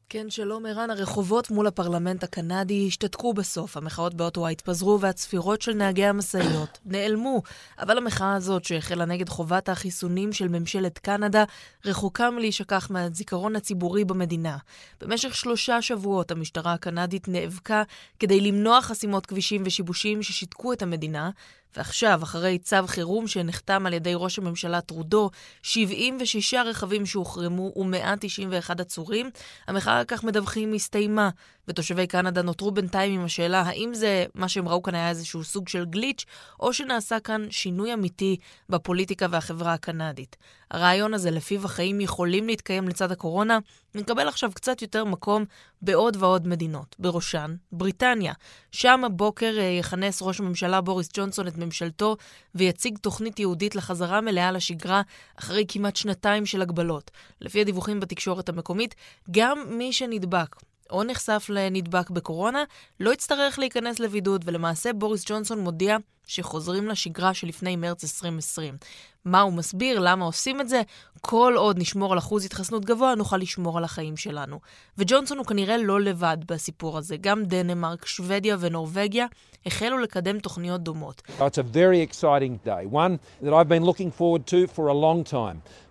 כן, 0.10 0.30
שלום 0.30 0.66
ערן. 0.66 0.90
הרחובות 0.90 1.52
מול 1.52 1.68
הפרלמנט 1.68 2.24
הקנדי 2.24 2.88
השתתקו 2.88 3.34
בסוף. 3.34 3.78
המחאות 3.78 4.14
באוטווה 4.14 4.50
התפזרו 4.50 5.00
והצפירות 5.00 5.62
של 5.62 5.74
נהגי 5.74 6.06
המשאיות 6.06 6.80
נעלמו. 6.86 7.42
אבל 7.80 7.98
המחאה 7.98 8.36
הזאת, 8.36 8.66
שהחלה 8.66 9.06
נגד 9.06 9.30
חובת 9.30 9.70
החיסונים 9.70 10.34
של 10.34 10.48
ממשלת 10.48 11.00
קנדה, 11.00 11.44
רחוקה 11.86 12.30
מלהישכח 12.30 12.88
מהזיכרון 12.92 13.56
הציבורי 13.56 14.06
במדינה. 14.06 14.58
במשך 15.02 15.36
שלושה 15.36 15.82
שבועות 15.82 16.32
המשטרה 16.32 16.74
הקנדית 16.74 17.28
נאבקה 17.28 17.84
כדי 18.20 18.42
למנוע 18.42 18.82
חסימות 18.82 19.26
כבישים 19.26 19.64
ושיבושים 19.66 20.24
ששיתקו 20.24 20.74
את 20.74 20.82
המדינה, 20.82 21.30
ועכשיו, 21.78 22.20
אחרי 22.24 22.58
צו 22.58 22.88
חירום 22.88 23.28
שנחתם 23.28 23.86
על 23.86 23.94
ידי 23.94 24.14
ראש 24.16 24.40
הממשלה 24.40 24.82
טרודו, 24.82 25.30
76 25.62 26.54
רכבים 26.54 27.06
שהוחרמו 27.06 27.74
ו-191 27.76 28.82
עצורים, 28.82 29.30
המחאה 29.68 30.06
כך 30.06 30.24
מדווחים 30.24 30.74
הסתיימה, 30.74 31.30
ותושבי 31.68 32.08
קנדה 32.08 32.42
נותרו 32.42 32.72
בינתיים 32.72 33.20
עם 33.20 33.26
השאלה 33.26 33.62
האם 33.62 33.94
זה, 33.94 34.26
מה 34.36 34.50
שהם 34.50 34.68
ראו 34.68 34.84
כאן 34.84 34.96
היה 34.96 35.10
איזשהו 35.10 35.44
סוג 35.44 35.68
של 35.68 35.86
גליץ', 35.86 36.26
או 36.60 36.74
שנעשה 36.74 37.20
כאן 37.20 37.48
שינוי 37.50 37.94
אמיתי 37.94 38.38
בפוליטיקה 38.70 39.28
והחברה 39.30 39.74
הקנדית. 39.74 40.36
הרעיון 40.72 41.14
הזה, 41.14 41.32
לפיו 41.32 41.66
החיים 41.66 42.02
יכולים 42.02 42.48
להתקיים 42.48 42.88
לצד 42.88 43.12
הקורונה, 43.12 43.60
מקבל 43.96 44.28
עכשיו 44.28 44.52
קצת 44.54 44.82
יותר 44.82 45.06
מקום 45.06 45.46
בעוד 45.82 46.18
ועוד 46.20 46.48
מדינות, 46.48 46.96
בראשן 47.00 47.56
בריטניה. 47.72 48.34
שם 48.72 49.04
הבוקר 49.06 49.56
אה, 49.58 49.64
יכנס 49.64 50.22
ראש 50.22 50.40
הממשלה 50.40 50.82
בוריס 50.82 51.10
ג'ונסון 51.14 51.48
את 51.48 51.58
ממשלתו 51.66 52.18
ויציג 52.56 52.98
תוכנית 52.98 53.40
יהודית 53.40 53.76
לחזרה 53.76 54.22
מלאה 54.22 54.52
לשגרה 54.52 55.02
אחרי 55.36 55.66
כמעט 55.68 55.96
שנתיים 55.96 56.46
של 56.46 56.62
הגבלות. 56.62 57.12
לפי 57.42 57.62
הדיווחים 57.62 58.00
בתקשורת 58.00 58.50
המקומית, 58.50 58.96
גם 59.32 59.58
מי 59.70 59.94
שנדבק 59.94 60.56
או 60.90 61.04
נחשף 61.04 61.46
לנדבק 61.50 62.10
בקורונה, 62.10 62.64
לא 63.00 63.14
יצטרך 63.14 63.60
להיכנס 63.60 64.00
לבידוד, 64.00 64.42
ולמעשה 64.46 64.94
בוריס 64.94 65.24
ג'ונסון 65.28 65.60
מודיע 65.60 65.98
שחוזרים 66.28 66.88
לשגרה 66.88 67.34
שלפני 67.34 67.76
מרץ 67.76 68.04
2020. 68.04 68.78
מה 69.26 69.42
הוא 69.42 69.54
מסביר, 69.54 70.00
למה 70.00 70.26
עושים 70.26 70.62
את 70.62 70.70
זה? 70.70 70.82
כל 71.22 71.54
עוד 71.58 71.80
נשמור 71.80 72.12
על 72.12 72.18
אחוז 72.18 72.46
התחסנות 72.46 72.86
גבוה, 72.86 73.16
נוכל 73.16 73.38
לשמור 73.38 73.78
על 73.78 73.84
החיים 73.84 74.18
שלנו. 74.18 74.60
וג'ונסון 74.98 75.38
הוא 75.38 75.46
כנראה 75.46 75.78
לא 75.78 76.02
לבד 76.02 76.38
בסיפור 76.48 76.98
הזה. 76.98 77.18
גם 77.22 77.44
דנמרק, 77.44 78.06
שוודיה 78.06 78.58
ונורבגיה 78.60 79.26
החלו 79.66 79.98
לקדם 79.98 80.40
תוכניות 80.40 80.82
דומות. 80.82 81.22
It's. 81.28 81.58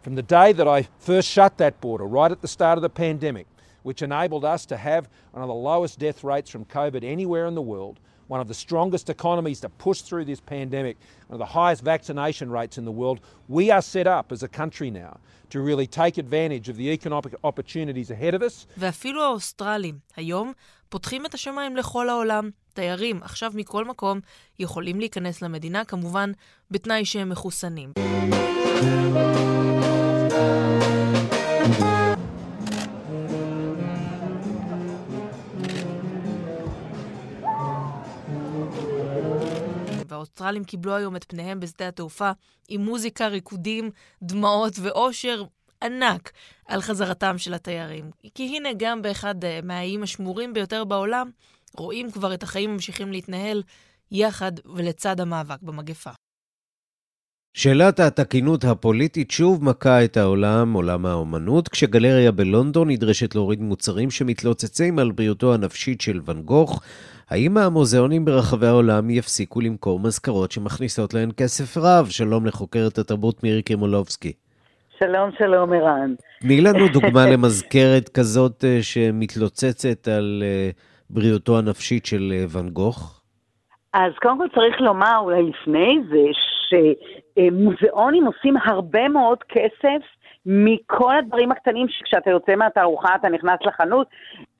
From 0.04 0.16
the 0.16 0.22
day 0.22 0.52
that 0.52 0.66
I 0.66 0.82
first 0.98 1.28
shut 1.28 1.58
that 1.58 1.80
border, 1.80 2.04
right 2.04 2.32
at 2.32 2.40
the 2.40 2.48
start 2.48 2.76
of 2.76 2.82
the 2.82 2.88
pandemic, 2.88 3.46
which 3.82 4.02
enabled 4.02 4.44
us 4.44 4.66
to 4.66 4.76
have 4.76 5.08
one 5.32 5.42
of 5.42 5.48
the 5.48 5.54
lowest 5.54 5.98
death 5.98 6.24
rates 6.24 6.50
from 6.50 6.64
COVID 6.64 7.02
anywhere 7.04 7.46
in 7.46 7.54
the 7.54 7.62
world, 7.62 8.00
one 8.28 8.40
of 8.40 8.48
the 8.48 8.54
strongest 8.66 9.10
economies 9.10 9.60
to 9.60 9.68
push 9.68 10.00
through 10.00 10.24
this 10.24 10.40
pandemic, 10.40 10.96
one 11.28 11.36
of 11.38 11.42
the 11.46 11.52
highest 11.58 11.82
vaccination 11.82 12.50
rates 12.50 12.78
in 12.78 12.84
the 12.84 12.96
world. 13.00 13.20
We 13.48 13.70
are 13.70 13.82
set 13.82 14.06
up 14.06 14.32
as 14.32 14.42
a 14.42 14.48
country 14.48 14.90
now 14.90 15.18
to 15.50 15.60
really 15.60 15.86
take 15.86 16.16
advantage 16.18 16.68
of 16.68 16.76
the 16.76 16.88
economic 16.98 17.34
opportunities 17.44 18.10
ahead 18.10 18.34
of 18.34 18.42
us. 18.42 18.66
ואפילו 18.78 19.22
האוסטרלים 19.22 19.98
היום 20.16 20.52
פותחים 20.88 21.26
את 21.26 21.34
השמיים 21.34 21.76
לכל 21.76 22.08
העולם. 22.08 22.50
תיירים 22.74 23.22
עכשיו 23.22 23.52
מכל 23.54 23.84
מקום 23.84 24.20
יכולים 24.58 25.00
להיכנס 25.00 25.42
למדינה, 25.42 25.84
כמובן 25.84 26.32
בתנאי 26.70 27.04
שהם 27.04 27.28
מחוסנים. 27.28 27.92
והאוסטרלים 40.42 40.64
קיבלו 40.64 40.96
היום 40.96 41.16
את 41.16 41.24
פניהם 41.28 41.60
בשדה 41.60 41.88
התעופה 41.88 42.30
עם 42.68 42.80
מוזיקה, 42.80 43.26
ריקודים, 43.28 43.90
דמעות 44.22 44.72
ואושר 44.82 45.44
ענק 45.82 46.32
על 46.66 46.80
חזרתם 46.80 47.38
של 47.38 47.54
התיירים. 47.54 48.10
כי 48.34 48.56
הנה 48.56 48.68
גם 48.76 49.02
באחד 49.02 49.44
אה, 49.44 49.60
מהאיים 49.62 50.02
השמורים 50.02 50.52
ביותר 50.52 50.84
בעולם, 50.84 51.30
רואים 51.76 52.10
כבר 52.10 52.34
את 52.34 52.42
החיים 52.42 52.72
ממשיכים 52.72 53.12
להתנהל 53.12 53.62
יחד 54.10 54.52
ולצד 54.74 55.20
המאבק 55.20 55.62
במגפה. 55.62 56.10
שאלת 57.54 58.00
התקינות 58.00 58.64
הפוליטית 58.64 59.30
שוב 59.30 59.64
מכה 59.64 60.04
את 60.04 60.16
העולם, 60.16 60.72
עולם 60.72 61.06
האומנות, 61.06 61.68
כשגלריה 61.68 62.32
בלונדון 62.32 62.90
נדרשת 62.90 63.34
להוריד 63.34 63.60
מוצרים 63.60 64.10
שמתלוצצים 64.10 64.98
על 64.98 65.12
בריאותו 65.12 65.54
הנפשית 65.54 66.00
של 66.00 66.20
ואן 66.24 66.42
גוך. 66.42 66.82
האם 67.32 67.56
המוזיאונים 67.56 68.24
ברחבי 68.24 68.66
העולם 68.66 69.10
יפסיקו 69.10 69.60
למכור 69.60 70.00
מזכרות 70.00 70.52
שמכניסות 70.52 71.14
להן 71.14 71.30
כסף 71.36 71.76
רב? 71.76 72.06
שלום 72.06 72.46
לחוקרת 72.46 72.98
התרבות 72.98 73.42
מירי 73.42 73.62
קרימולובסקי. 73.62 74.32
שלום, 74.98 75.30
שלום, 75.38 75.72
ערן. 75.72 76.14
תני 76.40 76.60
לנו 76.60 76.88
דוגמה 76.98 77.26
למזכרת 77.32 78.08
כזאת 78.08 78.64
אה, 78.64 78.78
שמתלוצצת 78.82 80.08
על 80.08 80.42
אה, 80.46 80.70
בריאותו 81.10 81.58
הנפשית 81.58 82.06
של 82.06 82.32
אה, 82.32 82.44
ואן 82.48 82.68
גוך. 82.68 83.22
אז 83.94 84.12
קודם 84.22 84.38
כל 84.38 84.46
צריך 84.54 84.80
לומר, 84.80 85.18
אולי 85.18 85.42
לפני 85.42 85.98
זה, 86.10 86.24
שמוזיאונים 86.68 88.26
עושים 88.26 88.54
הרבה 88.64 89.08
מאוד 89.08 89.38
כסף 89.48 90.02
מכל 90.46 91.16
הדברים 91.16 91.52
הקטנים 91.52 91.86
שכשאתה 91.88 92.30
יוצא 92.30 92.54
מהתערוכה 92.56 93.14
אתה 93.14 93.28
נכנס 93.28 93.58
לחנות, 93.66 94.06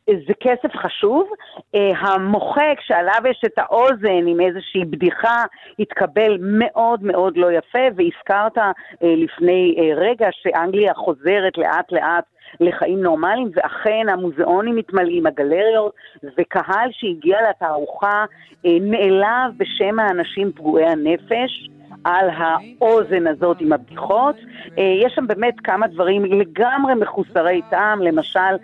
זה 0.07 0.35
כסף 0.41 0.77
חשוב. 0.77 1.29
המוחק 1.75 2.77
שעליו 2.81 3.21
יש 3.31 3.43
את 3.47 3.59
האוזן 3.59 4.27
עם 4.27 4.41
איזושהי 4.41 4.85
בדיחה 4.85 5.45
התקבל 5.79 6.39
מאוד 6.41 7.03
מאוד 7.03 7.37
לא 7.37 7.53
יפה, 7.53 7.79
והזכרת 7.97 8.59
לפני 9.03 9.77
רגע 9.97 10.29
שאנגליה 10.31 10.95
חוזרת 10.95 11.59
לאט 11.59 11.93
לאט 11.93 12.25
לחיים 12.61 13.03
נורמליים, 13.03 13.51
ואכן 13.55 14.09
המוזיאונים 14.09 14.77
מתמלאים, 14.77 15.27
הגלריות, 15.27 15.95
וקהל 16.39 16.89
שהגיע 16.93 17.39
לתערוכה 17.51 18.25
נעלב 18.65 19.53
בשם 19.57 19.99
האנשים 19.99 20.53
פגועי 20.53 20.87
הנפש. 20.87 21.69
על 22.05 22.31
האוזן 22.37 23.27
הזאת 23.27 23.57
עם 23.61 23.73
הבדיחות. 23.73 24.37
יש 24.77 25.13
שם 25.15 25.27
באמת 25.27 25.55
כמה 25.65 25.87
דברים 25.87 26.25
לגמרי 26.25 26.95
מחוסרי 26.95 27.61
טעם, 27.71 28.03
למשל 28.03 28.57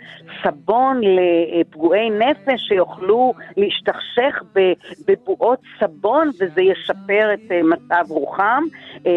סבון 0.43 1.01
לפגועי 1.61 2.11
נפש 2.11 2.61
שיוכלו 2.69 3.35
להשתכשך 3.57 4.43
בבועות 5.09 5.61
סבון 5.81 6.29
וזה 6.29 6.61
ישפר 6.63 7.35
את 7.35 7.53
מצב 7.65 8.05
רוחם. 8.09 8.63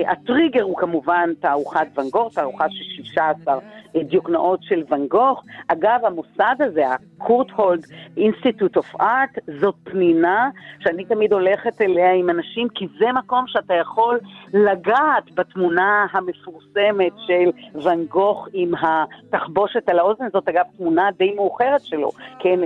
הטריגר 0.08 0.64
הוא 0.64 0.78
כמובן 0.78 1.30
תערוכת 1.40 1.88
ואן 1.96 2.10
גוך, 2.10 2.34
תערוכה 2.34 2.66
של 2.70 3.04
16 3.04 3.60
דיוקנאות 3.96 4.60
של 4.64 4.84
ואן 4.90 5.08
גוך. 5.08 5.44
אגב, 5.68 6.00
המוסד 6.04 6.56
הזה, 6.60 6.84
ה 6.88 7.52
Courtauld 7.56 7.86
Institute 8.18 8.78
of 8.78 8.96
Art, 9.02 9.30
זאת 9.62 9.76
פנינה 9.84 10.50
שאני 10.80 11.06
תמיד 11.06 11.34
הולכת 11.34 11.82
אליה 11.82 12.14
עם 12.14 12.30
אנשים, 12.30 12.68
כי 12.76 12.88
זה 13.00 13.06
מקום 13.12 13.44
שאתה 13.48 13.74
יכול 13.74 14.20
לגעת 14.54 15.32
בתמונה 15.36 16.06
המפורסמת 16.12 17.14
של 17.28 17.50
ואן 17.84 18.04
גוך 18.06 18.48
עם 18.54 18.72
התחבושת 18.82 19.90
על 19.90 20.00
האוזן, 20.00 20.26
זאת 20.34 20.50
אגב 20.50 20.64
תמונה 20.78 21.10
די 21.18 21.34
מאוחרת 21.36 21.82
שלו, 21.82 22.12
כן, 22.40 22.60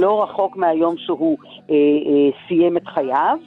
לא 0.00 0.22
רחוק 0.22 0.56
מהיום 0.56 0.96
שהוא 0.96 1.38
אה, 1.70 1.74
אה, 1.74 2.38
סיים 2.48 2.76
את 2.76 2.86
חייו. 2.86 3.38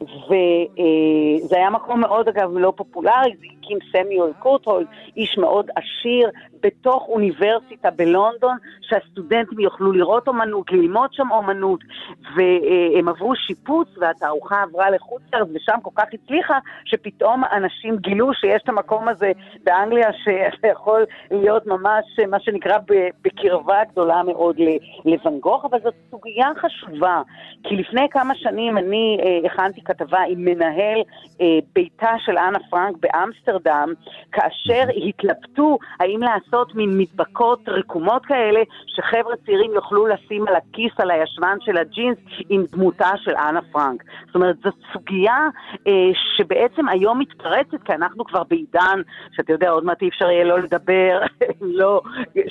וזה 0.00 1.56
היה 1.56 1.70
מקום 1.70 2.00
מאוד, 2.00 2.28
אגב, 2.28 2.50
לא 2.56 2.72
פופולרי, 2.76 3.36
זה 3.38 3.46
הקים 3.66 3.78
סמיול 3.92 4.32
קורטהולד, 4.38 4.86
איש 5.16 5.38
מאוד 5.38 5.70
עשיר, 5.76 6.30
בתוך 6.62 7.08
אוניברסיטה 7.08 7.90
בלונדון, 7.90 8.56
שהסטודנטים 8.80 9.60
יוכלו 9.60 9.92
לראות 9.92 10.28
אומנות, 10.28 10.72
ללמוד 10.72 11.12
שם 11.12 11.30
אומנות, 11.30 11.80
והם 12.36 13.08
עברו 13.08 13.36
שיפוץ, 13.36 13.88
והתערוכה 13.98 14.62
עברה 14.62 14.90
לחוץ 14.90 15.22
לארץ, 15.32 15.48
ושם 15.54 15.74
כל 15.82 15.90
כך 15.94 16.04
הצליחה, 16.12 16.58
שפתאום 16.84 17.42
אנשים 17.52 17.96
גילו 17.96 18.34
שיש 18.34 18.62
את 18.64 18.68
המקום 18.68 19.08
הזה 19.08 19.32
באנגליה, 19.64 20.08
שאתה 20.12 20.68
יכול 20.68 21.04
להיות 21.30 21.66
ממש, 21.66 22.04
מה 22.28 22.40
שנקרא, 22.40 22.78
בקרבה 23.24 23.84
גדולה 23.92 24.22
מאוד 24.22 24.56
לוואן 25.04 25.38
גוך, 25.38 25.64
אבל 25.64 25.78
זאת 25.84 25.94
סוגיה 26.10 26.48
חשובה, 26.56 27.22
כי 27.62 27.76
לפני 27.76 28.06
כמה 28.10 28.34
שנים 28.34 28.78
אני 28.78 29.18
הכנתי 29.44 29.80
כתבה 29.84 30.20
עם 30.28 30.44
מנהל 30.44 31.02
ביתה 31.74 32.12
של 32.18 32.38
אנה 32.38 32.58
פרנק 32.70 32.96
באמסטרדם, 33.00 33.55
כאשר 34.32 34.84
התלבטו 35.08 35.78
האם 36.00 36.20
לעשות 36.22 36.74
מין 36.74 36.98
מדבקות 36.98 37.68
רקומות 37.68 38.26
כאלה, 38.26 38.60
שחבר'ה 38.86 39.36
צעירים 39.46 39.70
יוכלו 39.74 40.06
לשים 40.06 40.48
על 40.48 40.54
הכיס, 40.56 40.92
על 40.98 41.10
הישבן 41.10 41.56
של 41.60 41.76
הג'ינס, 41.76 42.18
עם 42.48 42.64
דמותה 42.72 43.10
של 43.24 43.30
אנה 43.30 43.60
פרנק. 43.72 44.02
זאת 44.26 44.34
אומרת, 44.34 44.56
זאת 44.64 44.74
סוגיה 44.92 45.48
אה, 45.86 45.92
שבעצם 46.36 46.88
היום 46.88 47.18
מתפרצת, 47.18 47.82
כי 47.84 47.92
אנחנו 47.92 48.24
כבר 48.24 48.42
בעידן, 48.50 49.00
שאתה 49.36 49.52
יודע, 49.52 49.70
עוד 49.70 49.84
מעט 49.84 50.02
אי 50.02 50.08
אפשר 50.08 50.30
יהיה 50.30 50.44
לא 50.44 50.58
לדבר, 50.58 51.20
לא, 51.80 52.00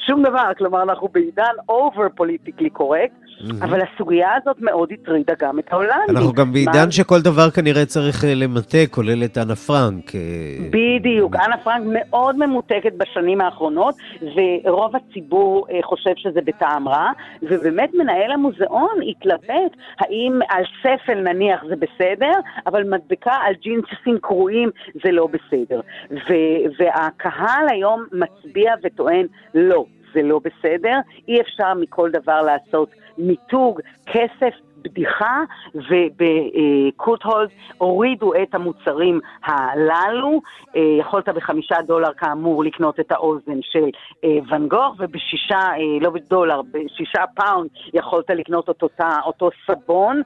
שום 0.08 0.24
דבר, 0.24 0.52
כלומר, 0.58 0.84
אנחנו 0.84 1.08
בעידן 1.08 1.54
over 1.70 2.08
politically 2.16 2.70
correct, 2.70 3.16
אבל 3.62 3.80
הסוגיה 3.82 4.30
הזאת 4.42 4.58
מאוד 4.60 4.90
הטרידה 4.92 5.34
גם 5.40 5.60
את 5.60 5.74
העולם. 5.74 6.00
אנחנו 6.10 6.34
גם 6.34 6.54
בעידן 6.54 6.92
שכל 6.92 7.22
דבר 7.22 7.50
כנראה 7.50 7.86
צריך 7.86 8.24
למתק, 8.28 8.88
כולל 8.92 9.24
את 9.24 9.38
אנה 9.38 9.56
פרנק. 9.56 10.12
בדיוק, 11.00 11.36
אנה 11.36 11.58
פרנק 11.58 11.84
מאוד 11.86 12.38
ממותקת 12.38 12.94
בשנים 12.94 13.42
האחרונות, 13.42 13.96
ורוב 14.22 14.96
הציבור 14.96 15.68
חושב 15.84 16.12
שזה 16.16 16.42
בטעם 16.42 16.88
רע, 16.88 17.12
ובאמת 17.42 17.94
מנהל 17.94 18.32
המוזיאון 18.32 19.00
התלבט 19.10 19.72
האם 20.00 20.40
על 20.50 20.64
ספל 20.82 21.14
נניח 21.14 21.64
זה 21.70 21.76
בסדר, 21.76 22.32
אבל 22.68 22.84
מדבקה 22.84 23.34
על 23.34 23.54
ג'ינסים 23.54 24.20
קרועים 24.22 24.70
זה 25.04 25.12
לא 25.12 25.28
בסדר. 25.28 25.82
והקהל 26.80 27.70
היום 27.70 28.06
מצביע 28.12 28.74
וטוען 28.84 29.28
לא. 29.54 29.86
זה 30.14 30.22
לא 30.24 30.40
בסדר, 30.40 31.00
אי 31.28 31.42
אפשר 31.42 31.74
מכל 31.74 32.12
דבר 32.12 32.42
לעשות 32.42 32.90
מיתוג, 33.18 33.82
כסף, 34.06 34.54
בדיחה, 34.86 35.42
ובקוטהולד 35.76 37.50
הורידו 37.78 38.34
את 38.44 38.56
המוצרים 38.56 39.20
הללו. 39.46 40.42
יכולת 41.00 41.30
בחמישה 41.30 41.76
דולר 41.88 42.14
כאמור 42.18 42.64
לקנות 42.64 43.00
את 43.00 43.12
האוזן 43.12 43.60
של 43.62 43.86
ואן 44.50 44.68
גוך, 44.68 44.96
ובשישה, 45.00 45.60
לא 46.02 46.10
בדולר, 46.10 46.62
בשישה 46.72 47.24
פאונד 47.36 47.70
יכולת 47.94 48.30
לקנות 48.30 48.70
את 48.70 48.84
אותה, 48.84 49.10
אותו 49.26 49.50
סבון. 49.68 50.22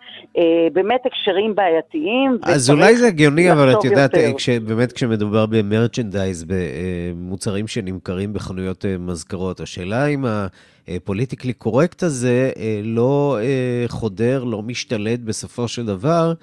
באמת 0.74 1.06
הקשרים 1.06 1.56
בעייתיים. 1.56 2.38
אז 2.44 2.70
אולי 2.72 2.98
זה 2.98 3.08
הגיוני, 3.08 3.52
אבל 3.52 3.74
את 3.74 3.84
יודעת, 3.84 4.12
כש, 4.38 4.50
באמת 4.50 4.92
כשמדובר 4.92 5.46
ב 5.46 5.54
merchandise, 5.54 6.46
במוצרים 6.48 7.68
שנמכרים 7.68 8.34
בחנויות 8.34 8.86
מזכרות, 9.00 9.60
השאלה 9.60 10.06
אם 10.06 10.26
ה... 10.26 10.48
ה 10.96 11.01
politically 11.01 11.54
correct 11.54 12.04
הזה 12.04 12.52
לא 12.84 13.40
חודר, 13.88 14.44
לא 14.44 14.62
משתלט 14.64 15.20
בסופו 15.20 15.68
של 15.68 15.86
דבר. 15.86 16.34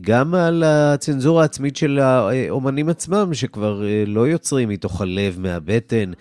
גם 0.00 0.34
על 0.34 0.62
הצנזורה 0.66 1.42
העצמית 1.42 1.76
של 1.76 1.98
האומנים 1.98 2.88
עצמם, 2.88 3.34
שכבר 3.34 3.82
לא 4.06 4.28
יוצרים 4.28 4.68
מתוך 4.68 5.00
הלב, 5.00 5.40
מהבטן, 5.40 6.12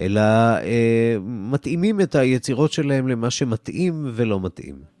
אלא 0.00 0.22
מתאימים 1.26 2.00
את 2.00 2.14
היצירות 2.14 2.72
שלהם 2.72 3.08
למה 3.08 3.30
שמתאים 3.30 4.10
ולא 4.14 4.40
מתאים. 4.40 4.95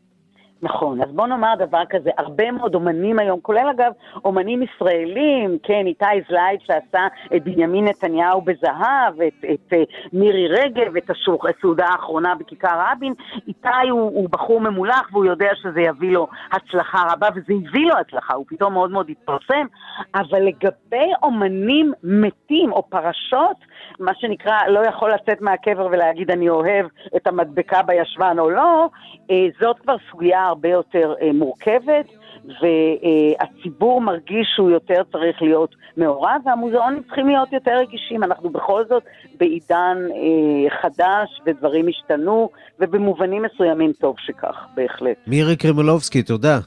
נכון, 0.62 1.02
אז 1.02 1.08
בוא 1.12 1.26
נאמר 1.26 1.54
דבר 1.58 1.82
כזה, 1.90 2.10
הרבה 2.18 2.50
מאוד 2.50 2.74
אומנים 2.74 3.18
היום, 3.18 3.40
כולל 3.40 3.68
אגב 3.70 3.92
אומנים 4.24 4.62
ישראלים, 4.62 5.58
כן, 5.62 5.86
איתי 5.86 6.04
זלייד 6.28 6.60
שעשה 6.60 7.06
את 7.36 7.44
בנימין 7.44 7.84
נתניהו 7.84 8.40
בזהב, 8.40 9.20
את, 9.20 9.44
את 9.52 9.72
uh, 9.72 10.08
מירי 10.12 10.48
רגב, 10.48 10.96
את 10.96 11.10
הסעודה 11.10 11.86
האחרונה 11.86 12.34
בכיכר 12.34 12.80
רבין, 12.92 13.14
איתי 13.48 13.88
הוא, 13.90 14.00
הוא 14.00 14.28
בחור 14.30 14.60
ממולח 14.60 15.08
והוא 15.12 15.24
יודע 15.24 15.50
שזה 15.54 15.80
יביא 15.80 16.10
לו 16.10 16.26
הצלחה 16.52 17.02
רבה, 17.12 17.28
וזה 17.34 17.52
הביא 17.68 17.86
לו 17.86 17.94
הצלחה, 17.98 18.34
הוא 18.34 18.44
פתאום 18.48 18.72
מאוד 18.72 18.90
מאוד 18.90 19.10
התפרסם, 19.10 19.66
אבל 20.14 20.42
לגבי 20.42 21.10
אומנים 21.22 21.92
מתים 22.02 22.72
או 22.72 22.82
פרשות, 22.82 23.56
מה 24.00 24.12
שנקרא, 24.14 24.58
לא 24.68 24.80
יכול 24.80 25.12
לצאת 25.14 25.40
מהקבר 25.40 25.86
ולהגיד 25.86 26.30
אני 26.30 26.48
אוהב 26.48 26.86
את 27.16 27.26
המדבקה 27.26 27.82
בישבן 27.82 28.36
או 28.38 28.50
לא, 28.50 28.88
אה, 29.30 29.46
זאת 29.60 29.78
כבר 29.78 29.96
סוגיה 30.10 30.45
הרבה 30.46 30.68
יותר 30.68 31.14
אה, 31.22 31.32
מורכבת, 31.32 32.06
והציבור 32.44 34.00
מרגיש 34.00 34.46
שהוא 34.54 34.70
יותר 34.70 35.02
צריך 35.12 35.42
להיות 35.42 35.74
מעורב, 35.96 36.40
והמוזיאונים 36.44 37.02
צריכים 37.02 37.28
להיות 37.28 37.52
יותר 37.52 37.76
רגישים. 37.78 38.24
אנחנו 38.24 38.50
בכל 38.50 38.84
זאת 38.88 39.02
בעידן 39.38 39.96
אה, 40.10 40.80
חדש, 40.82 41.40
ודברים 41.46 41.88
השתנו, 41.88 42.50
ובמובנים 42.80 43.42
מסוימים 43.42 43.92
טוב 43.92 44.16
שכך, 44.18 44.66
בהחלט. 44.74 45.16
מירי 45.26 45.56
קרימולובסקי, 45.56 46.22
תודה. 46.22 46.58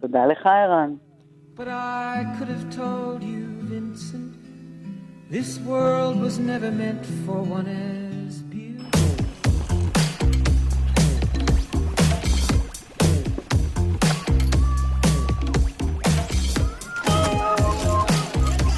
תודה 0.00 0.26
לך, 0.26 0.46
ערן. 0.46 0.90
But 1.56 1.68
I 1.68 2.24
could 2.38 2.48
have 2.48 2.70
told 2.74 3.22
you, 3.22 3.44
Vincent, 3.70 4.32
this 5.30 5.58
world 5.70 6.16
was 6.26 6.38
never 6.38 6.70
meant 6.70 7.04
for 7.26 7.42
one 7.58 7.68
as 7.68 8.40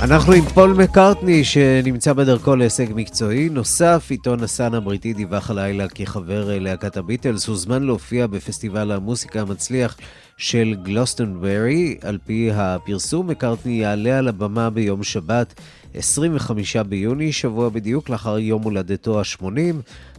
אנחנו 0.02 0.32
עם 0.32 0.44
פול 0.44 0.72
מקארטני 0.72 1.44
שנמצא 1.44 2.12
בדרכו 2.12 2.56
להישג 2.56 2.86
מקצועי. 2.94 3.48
נוסף, 3.48 4.06
עיתון 4.10 4.42
הסאן 4.42 4.74
הבריטי 4.74 5.12
דיווח 5.12 5.50
הלילה 5.50 5.88
כי 5.88 6.06
חבר 6.06 6.58
להקת 6.60 6.96
הביטלס 6.96 7.46
הוזמן 7.46 7.82
להופיע 7.82 8.26
בפסטיבל 8.26 8.92
המוסיקה 8.92 9.40
המצליח 9.40 9.96
של 10.36 10.74
גלוסטנברי. 10.82 11.96
על 12.02 12.18
פי 12.26 12.50
הפרסום, 12.54 13.26
מקארטני 13.26 13.72
יעלה 13.72 14.18
על 14.18 14.28
הבמה 14.28 14.70
ביום 14.70 15.02
שבת, 15.02 15.54
25 15.94 16.76
ביוני, 16.76 17.32
שבוע 17.32 17.68
בדיוק 17.68 18.08
לאחר 18.08 18.38
יום 18.38 18.62
הולדתו 18.62 19.20
ה-80. 19.20 19.74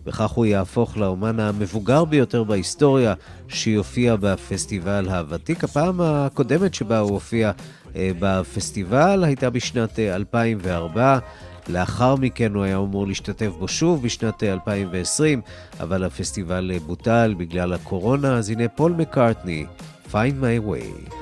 וכך 0.06 0.30
הוא 0.30 0.46
יהפוך 0.46 0.98
לאומן 0.98 1.40
המבוגר 1.40 2.06
ביותר 2.06 2.44
בהיסטוריה 2.44 3.14
שיופיע 3.48 4.16
בפסטיבל 4.16 5.10
הוותיק. 5.10 5.64
הפעם 5.64 6.02
הקודמת 6.02 6.74
שבה 6.74 7.00
הוא 7.00 7.12
הופיע 7.12 7.48
אה, 7.48 7.54
בפסטיבל 7.96 9.24
הייתה 9.24 9.50
בשנת 9.50 10.00
2004. 10.00 11.02
אה, 11.02 11.20
לאחר 11.68 12.16
מכן 12.16 12.54
הוא 12.54 12.64
היה 12.64 12.78
אמור 12.78 13.08
להשתתף 13.08 13.52
בו 13.60 13.68
שוב 13.68 14.04
בשנת 14.04 14.44
2020, 14.44 15.41
אה, 15.46 15.84
אבל 15.84 16.04
הפסטיבל 16.04 16.72
בוטל 16.86 17.36
בגלל 17.38 17.74
הקורונה, 17.74 18.38
אז 18.38 18.50
הנה 18.50 18.68
פול 18.68 18.91
מקארטני, 18.91 19.66
Find 20.12 20.36
My 20.41 20.68
Way. 20.68 21.14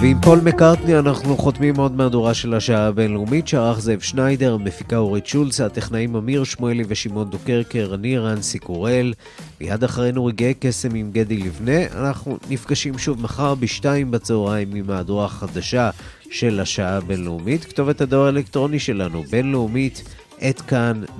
ועם 0.00 0.20
פול 0.20 0.40
מקארטני 0.40 0.98
אנחנו 0.98 1.36
חותמים 1.36 1.76
עוד 1.76 1.92
מהדורה 1.92 2.34
של 2.34 2.54
השעה 2.54 2.86
הבינלאומית, 2.86 3.48
שערך 3.48 3.80
זאב 3.80 4.00
שניידר, 4.00 4.56
מפיקה 4.56 4.96
אורית 4.96 5.26
שולץ, 5.26 5.60
הטכנאים 5.60 6.16
אמיר 6.16 6.44
שמואלי 6.44 6.84
ושמעון 6.88 7.30
דוקרקר, 7.30 7.90
אני 7.94 8.18
רנסי 8.18 8.58
קורל. 8.58 9.14
מיד 9.60 9.84
אחרינו 9.84 10.24
רגעי 10.24 10.54
קסם 10.60 10.94
עם 10.94 11.10
גדי 11.12 11.36
לבנה. 11.36 11.86
אנחנו 11.86 12.38
נפגשים 12.50 12.98
שוב 12.98 13.22
מחר 13.22 13.54
בשתיים 13.54 14.10
בצהריים 14.10 14.74
עם 14.74 14.86
מהדורה 14.86 15.24
החדשה 15.24 15.90
של 16.30 16.60
השעה 16.60 16.96
הבינלאומית. 16.96 17.64
כתובת 17.64 18.00
הדואר 18.00 18.26
האלקטרוני 18.26 18.78
שלנו, 18.78 19.22
בינלאומית, 19.30 20.02
את 20.48 20.60
כאן.org.il. 20.60 21.12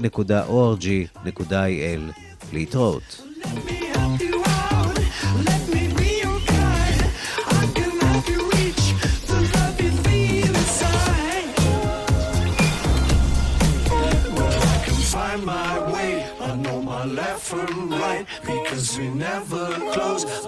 להתראות. 2.52 3.28
from 3.42 3.56
right 3.68 3.87
never 19.18 19.66
close. 19.92 20.47